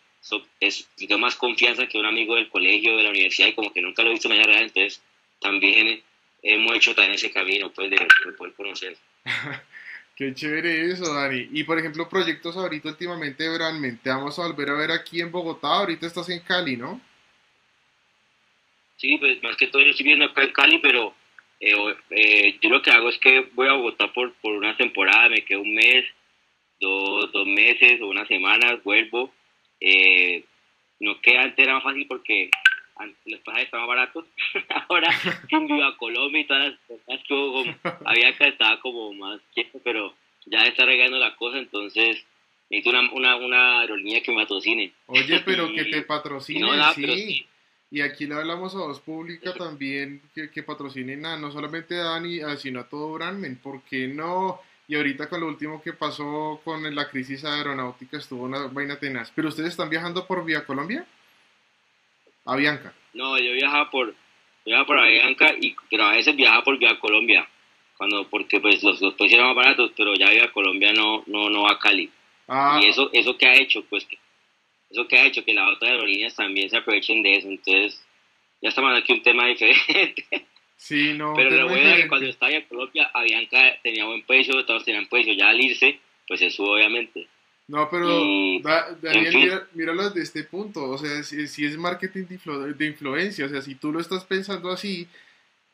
es, 0.61 0.89
tengo 0.97 1.19
más 1.19 1.37
confianza 1.37 1.87
que 1.87 1.99
un 1.99 2.07
amigo 2.07 2.35
del 2.35 2.49
colegio, 2.49 2.97
de 2.97 3.03
la 3.03 3.11
universidad 3.11 3.49
y 3.49 3.55
como 3.55 3.73
que 3.73 3.81
nunca 3.81 4.03
lo 4.03 4.11
he 4.11 4.13
visto 4.13 4.31
en 4.31 4.45
real, 4.45 4.65
entonces 4.65 5.03
también 5.41 6.03
hemos 6.43 6.77
hecho 6.77 6.95
también 6.95 7.15
ese 7.15 7.31
camino 7.31 7.71
pues 7.71 7.91
de, 7.91 8.07
poder 8.37 8.55
conocer. 8.55 8.97
Qué 10.19 10.35
chévere 10.35 10.91
eso, 10.91 11.15
Dani. 11.15 11.49
Y 11.53 11.63
por 11.63 11.79
ejemplo, 11.79 12.09
proyectos 12.09 12.57
ahorita 12.57 12.89
últimamente, 12.89 13.57
realmente 13.57 14.11
vamos 14.11 14.37
a 14.37 14.49
volver 14.49 14.71
a 14.71 14.75
ver 14.75 14.91
aquí 14.91 15.21
en 15.21 15.31
Bogotá. 15.31 15.69
Ahorita 15.69 16.09
estás 16.09 16.29
en 16.29 16.41
Cali, 16.41 16.77
¿no? 16.77 17.01
Sí, 18.97 19.17
pues 19.19 19.41
más 19.45 19.55
que 19.57 19.69
todo 19.69 19.81
yo 19.81 19.91
estoy 19.91 20.03
viviendo 20.03 20.25
acá 20.25 20.43
en 20.43 20.51
Cali, 20.51 20.79
pero 20.81 21.15
eh, 21.61 21.73
eh, 22.11 22.59
yo 22.61 22.69
lo 22.69 22.83
que 22.83 22.91
hago 22.91 23.11
es 23.11 23.19
que 23.19 23.49
voy 23.55 23.69
a 23.69 23.75
Bogotá 23.75 24.13
por, 24.13 24.35
por 24.43 24.55
una 24.55 24.77
temporada, 24.77 25.29
me 25.29 25.45
quedo 25.45 25.61
un 25.61 25.73
mes, 25.73 26.05
dos, 26.81 27.31
dos 27.31 27.47
meses 27.47 28.01
o 28.01 28.09
una 28.09 28.27
semana, 28.27 28.75
vuelvo. 28.83 29.33
Eh, 29.81 30.43
no 30.99 31.21
que 31.21 31.39
antes 31.39 31.69
más 31.69 31.85
fácil 31.85 32.09
porque 32.09 32.51
los 33.25 33.41
pasajes 33.41 33.67
estaban 33.67 33.87
baratos. 33.87 34.25
Ahora 34.89 35.11
en 35.49 35.67
Viva 35.67 35.97
Colombia 35.97 36.41
y 36.41 36.47
todas 36.47 36.75
las 37.07 37.25
cosas 37.25 37.25
que 37.27 37.77
había 38.05 38.29
acá 38.29 38.47
estaba 38.47 38.81
como 38.81 39.13
más 39.15 39.41
quieto, 39.55 39.81
pero 39.85 40.15
ya 40.47 40.61
está 40.67 40.85
regando 40.85 41.19
la 41.19 41.37
cosa, 41.37 41.59
entonces 41.59 42.25
necesito 42.71 42.91
una, 42.91 43.13
una, 43.13 43.37
una 43.37 43.81
aerolínea 43.81 44.23
que 44.23 44.33
me 44.33 44.43
patrocine. 44.43 44.93
Oye, 45.07 45.41
pero 45.45 45.73
que 45.73 45.85
te 45.85 46.03
patrocine, 46.07 46.69
sí. 46.95 47.47
Y 47.91 48.03
aquí 48.03 48.27
le 48.27 48.35
hablamos 48.35 48.75
a 48.75 48.79
Voz 48.79 49.01
Pública 49.01 49.55
también 49.55 50.21
que, 50.35 50.51
que 50.51 50.63
patrocinen 50.63 51.25
a 51.25 51.39
no 51.39 51.51
solamente 51.51 51.97
a 51.97 52.05
Dani, 52.05 52.41
sino 52.59 52.81
a 52.81 52.89
todo 52.89 53.15
Brandman. 53.15 53.57
¿Por 53.57 53.83
qué 53.83 54.07
no? 54.07 54.61
Y 54.87 54.97
ahorita 54.97 55.29
con 55.29 55.41
lo 55.41 55.47
último 55.47 55.83
que 55.83 55.95
pasó 55.95 56.61
con 56.65 56.95
la 56.95 57.09
crisis 57.09 57.45
aeronáutica 57.45 58.19
estuvo 58.19 58.45
una 58.45 58.67
vaina 58.67 58.99
tenaz. 58.99 59.33
¿Pero 59.35 59.49
ustedes 59.49 59.71
están 59.71 59.89
viajando 59.89 60.27
por 60.27 60.45
Vía 60.45 60.67
Colombia? 60.67 61.07
A 62.49 62.57
Bianca. 62.57 62.95
No, 63.13 63.39
yo 63.39 63.53
viajaba 63.53 63.91
por, 63.91 64.15
viajaba 64.65 64.87
por 64.87 64.99
Avianca, 64.99 65.55
y, 65.61 65.77
pero 65.91 66.05
a 66.05 66.13
veces 66.13 66.35
viajaba 66.35 66.65
por 66.65 66.79
Vía 66.79 66.99
Colombia. 66.99 67.47
Cuando, 67.99 68.27
porque 68.29 68.59
pues 68.59 68.83
los, 68.83 69.01
los 69.03 69.15
precios 69.15 69.39
eran 69.39 69.49
más 69.49 69.57
baratos, 69.57 69.93
pero 69.95 70.15
ya 70.15 70.31
Vía 70.31 70.51
Colombia 70.51 70.93
no, 70.95 71.25
no, 71.27 71.51
no 71.51 71.63
va 71.65 71.73
a 71.73 71.79
Cali. 71.79 72.11
Ah. 72.47 72.81
Y 72.83 72.89
eso, 72.89 73.11
eso 73.13 73.37
que 73.37 73.47
ha 73.47 73.55
hecho, 73.55 73.85
pues 73.91 74.07
eso 74.89 75.07
que 75.07 75.19
ha 75.19 75.27
hecho 75.27 75.45
que 75.45 75.53
las 75.53 75.69
otras 75.69 75.91
aerolíneas 75.91 76.35
también 76.35 76.71
se 76.71 76.79
aprovechen 76.79 77.23
de 77.23 77.35
eso. 77.37 77.49
Entonces, 77.49 78.03
ya 78.63 78.71
estamos 78.71 78.97
aquí 78.97 79.13
un 79.13 79.23
tema 79.23 79.47
diferente. 79.47 80.25
Sí, 80.77 81.13
no. 81.13 81.35
Pero 81.37 81.51
lo 81.51 81.69
bueno 81.69 81.91
es 81.91 82.03
que 82.03 82.09
cuando 82.09 82.29
estaba 82.29 82.53
en 82.53 82.63
Colombia, 82.63 83.11
Avianca 83.13 83.77
tenía 83.83 84.07
buen 84.07 84.23
precio, 84.23 84.65
todos 84.65 84.85
tenían 84.85 85.07
precio. 85.07 85.35
Ya 85.35 85.51
al 85.51 85.61
irse, 85.61 86.01
pues 86.27 86.41
se 86.41 86.51
sube 86.51 86.71
obviamente. 86.71 87.29
No, 87.69 87.91
pero 87.91 88.09
Daniel, 89.03 89.63
míralo 89.75 90.09
desde 90.09 90.23
este 90.23 90.45
punto. 90.45 90.89
O 90.89 90.97
sea, 90.97 91.23
si, 91.23 91.67
es 91.67 91.77
marketing 91.77 92.25
de, 92.25 92.87
influencia, 92.87 93.45
o 93.45 93.49
sea, 93.49 93.61
si 93.61 93.75
tú 93.75 93.93
lo 93.93 94.01
estás 94.01 94.25
pensando 94.25 94.71
así 94.71 95.07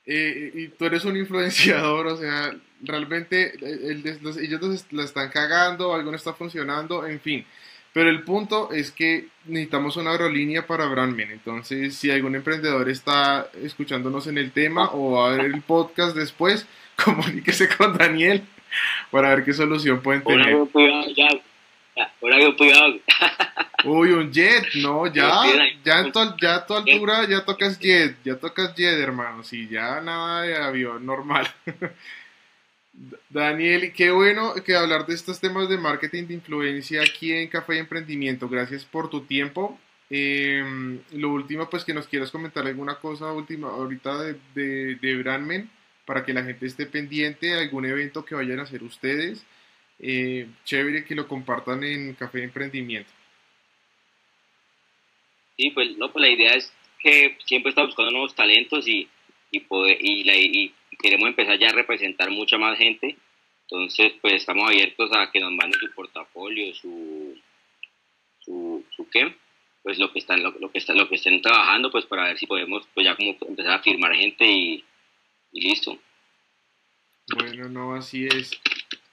eh, 0.04 0.50
y 0.54 0.68
tú 0.68 0.86
eres 0.86 1.04
un 1.04 1.16
influenciador, 1.16 2.06
o 2.08 2.16
sea, 2.16 2.52
realmente 2.82 3.54
ellos 3.62 4.86
la 4.90 5.04
están 5.04 5.30
cagando, 5.30 5.94
algo 5.94 6.10
no 6.10 6.16
está 6.16 6.34
funcionando, 6.34 7.06
en 7.06 7.20
fin. 7.20 7.46
Pero 7.92 8.10
el 8.10 8.24
punto 8.24 8.72
es 8.72 8.90
que 8.90 9.28
necesitamos 9.44 9.96
una 9.96 10.10
aerolínea 10.10 10.66
para 10.66 10.86
Brandman. 10.86 11.30
Entonces, 11.30 11.94
si 11.94 12.10
algún 12.10 12.34
emprendedor 12.34 12.88
está 12.90 13.48
escuchándonos 13.62 14.26
en 14.26 14.36
el 14.36 14.50
tema 14.50 14.90
o 14.92 15.12
va 15.12 15.28
a 15.28 15.36
ver 15.36 15.44
el 15.46 15.62
podcast 15.62 16.16
después, 16.16 16.66
comuníquese 17.04 17.68
con 17.68 17.96
Daniel 17.96 18.42
para 19.12 19.28
ver 19.32 19.44
qué 19.44 19.52
solución 19.52 20.02
pueden 20.02 20.24
tener. 20.24 20.56
Uy, 23.84 24.12
un 24.12 24.32
jet, 24.32 24.64
no, 24.76 25.06
ya, 25.06 25.42
ya, 25.84 26.00
en 26.00 26.12
tu, 26.12 26.20
ya 26.40 26.56
a 26.56 26.66
tu 26.66 26.74
altura 26.74 27.28
ya 27.28 27.44
tocas 27.44 27.78
jet, 27.78 28.16
ya 28.24 28.36
tocas 28.36 28.74
jet, 28.74 28.98
hermano, 28.98 29.44
sí, 29.44 29.68
ya 29.68 30.00
nada 30.00 30.42
de 30.42 30.56
avión 30.56 31.04
normal. 31.04 31.46
Daniel, 33.28 33.92
qué 33.92 34.10
bueno 34.10 34.54
que 34.64 34.76
hablar 34.76 35.04
de 35.06 35.14
estos 35.14 35.40
temas 35.40 35.68
de 35.68 35.76
marketing 35.76 36.26
de 36.26 36.34
influencia 36.34 37.02
aquí 37.02 37.32
en 37.32 37.48
Café 37.48 37.78
Emprendimiento. 37.78 38.48
Gracias 38.48 38.84
por 38.84 39.10
tu 39.10 39.22
tiempo. 39.22 39.78
Em, 40.08 41.00
lo 41.12 41.30
último, 41.30 41.68
pues 41.68 41.84
que 41.84 41.92
nos 41.92 42.06
quieras 42.06 42.30
comentar 42.30 42.64
alguna 42.66 42.94
cosa 42.96 43.32
última 43.32 43.68
ahorita 43.68 44.22
de, 44.22 44.36
de, 44.54 44.94
de 44.94 45.16
Brandman 45.16 45.68
para 46.06 46.24
que 46.24 46.32
la 46.32 46.44
gente 46.44 46.66
esté 46.66 46.86
pendiente, 46.86 47.54
algún 47.54 47.84
evento 47.84 48.24
que 48.24 48.36
vayan 48.36 48.60
a 48.60 48.62
hacer 48.62 48.82
ustedes. 48.84 49.44
Eh, 49.98 50.48
chévere 50.64 51.04
que 51.04 51.14
lo 51.14 51.28
compartan 51.28 51.82
en 51.84 52.14
Café 52.14 52.38
de 52.38 52.44
Emprendimiento. 52.44 53.10
Sí, 55.56 55.70
pues, 55.70 55.96
no, 55.96 56.10
pues 56.10 56.22
la 56.22 56.30
idea 56.30 56.54
es 56.54 56.72
que 57.00 57.38
siempre 57.44 57.70
está 57.70 57.84
buscando 57.84 58.10
nuevos 58.10 58.34
talentos 58.34 58.88
y, 58.88 59.08
y, 59.50 59.60
poder, 59.60 59.98
y, 60.00 60.24
la, 60.24 60.34
y 60.36 60.74
queremos 60.98 61.28
empezar 61.28 61.58
ya 61.58 61.68
a 61.68 61.74
representar 61.74 62.30
mucha 62.30 62.58
más 62.58 62.76
gente. 62.78 63.16
Entonces, 63.62 64.12
pues 64.20 64.34
estamos 64.34 64.68
abiertos 64.68 65.10
a 65.16 65.30
que 65.30 65.40
nos 65.40 65.52
manden 65.52 65.80
su 65.80 65.90
portafolio, 65.94 66.74
su, 66.74 67.40
su, 68.40 68.84
su 68.90 69.08
qué, 69.08 69.34
pues 69.82 69.98
lo 69.98 70.12
que 70.12 70.18
están, 70.18 70.42
lo, 70.42 70.70
que 70.70 70.78
están, 70.78 70.98
lo 70.98 71.08
que 71.08 71.16
estén 71.16 71.40
trabajando, 71.40 71.90
pues 71.90 72.06
para 72.06 72.24
ver 72.24 72.38
si 72.38 72.46
podemos, 72.46 72.86
pues 72.94 73.04
ya 73.04 73.16
como 73.16 73.36
empezar 73.48 73.74
a 73.74 73.82
firmar 73.82 74.14
gente 74.14 74.44
y, 74.46 74.84
listo. 75.52 75.98
Bueno, 77.36 77.68
no, 77.68 77.94
así 77.94 78.26
es. 78.26 78.50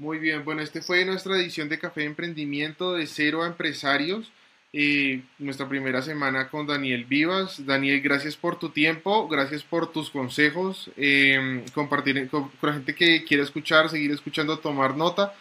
Muy 0.02 0.18
bien, 0.18 0.44
bueno, 0.44 0.64
este 0.64 0.82
fue 0.82 1.06
nuestra 1.06 1.36
edición 1.36 1.70
de 1.70 1.78
Café 1.78 2.02
de 2.02 2.08
Emprendimiento 2.08 2.94
de 2.94 3.06
Cero 3.06 3.44
a 3.44 3.48
Empresarios. 3.48 4.32
eh, 4.74 5.22
nuestra 5.38 5.70
primera 5.70 6.02
semana 6.02 6.50
con 6.50 6.66
Daniel 6.66 7.06
Vivas. 7.06 7.64
Daniel, 7.68 8.02
gracias 8.02 8.36
por 8.36 8.58
tu 8.58 8.70
tiempo, 8.70 9.28
gracias 9.28 9.62
por 9.62 9.92
tus 9.92 10.10
consejos, 10.10 10.90
eh, 10.98 11.64
compartir 11.76 12.30
con, 12.30 12.52
la 12.64 12.74
gente 12.74 12.96
que 12.96 13.24
quiere 13.26 13.44
escuchar, 13.44 13.90
seguir 13.90 14.10
escuchando, 14.10 14.58
tomar 14.58 14.98
nota. 14.98 15.36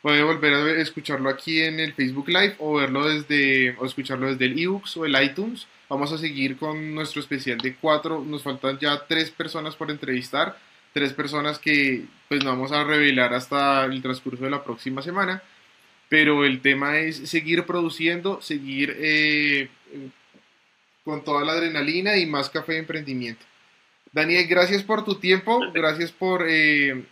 Puede 0.00 0.22
volver 0.22 0.54
a 0.54 0.80
escucharlo 0.80 1.28
aquí 1.28 1.60
en 1.60 1.78
el 1.78 1.92
Facebook 1.92 2.28
Live 2.28 2.56
o 2.58 2.76
verlo 2.76 3.06
desde, 3.06 3.76
o 3.78 3.84
escucharlo 3.84 4.28
desde 4.28 4.46
el 4.46 4.58
ebooks 4.58 4.96
o 4.96 5.04
el 5.04 5.22
iTunes. 5.22 5.66
Vamos 5.90 6.10
a 6.12 6.16
seguir 6.16 6.56
con 6.56 6.94
nuestro 6.94 7.20
especial 7.20 7.58
de 7.58 7.76
cuatro. 7.76 8.24
Nos 8.26 8.42
faltan 8.42 8.78
ya 8.78 8.98
tres 9.06 9.30
personas 9.30 9.76
por 9.76 9.90
entrevistar, 9.90 10.56
tres 10.96 11.12
personas 11.12 11.58
que 11.58 12.06
pues 12.26 12.42
no 12.42 12.48
vamos 12.48 12.72
a 12.72 12.84
revelar 12.84 13.34
hasta 13.34 13.84
el 13.84 14.00
transcurso 14.00 14.44
de 14.44 14.50
la 14.50 14.64
próxima 14.64 15.02
semana 15.02 15.42
pero 16.08 16.44
el 16.44 16.60
tema 16.60 16.98
es 16.98 17.28
seguir 17.28 17.64
produciendo, 17.64 18.40
seguir 18.40 18.96
eh, 18.98 19.68
con 21.04 21.24
toda 21.24 21.44
la 21.44 21.52
adrenalina 21.52 22.16
y 22.16 22.26
más 22.26 22.50
café 22.50 22.74
de 22.74 22.78
emprendimiento. 22.80 23.44
Daniel, 24.12 24.46
gracias 24.46 24.82
por 24.82 25.04
tu 25.04 25.16
tiempo, 25.16 25.60
gracias 25.72 26.12
por 26.12 26.46
eh, 26.48 27.04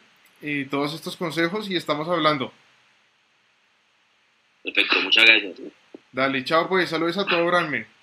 eh, 0.42 0.66
todos 0.70 0.94
estos 0.94 1.16
consejos 1.16 1.68
y 1.70 1.76
estamos 1.76 2.08
hablando. 2.08 2.52
Perfecto, 4.62 5.02
muchas 5.02 5.24
gracias. 5.26 5.60
Dale, 6.12 6.44
chao 6.44 6.68
pues, 6.68 6.88
saludos 6.88 7.18
a 7.18 7.26
todo 7.26 7.44
Branme. 7.46 7.93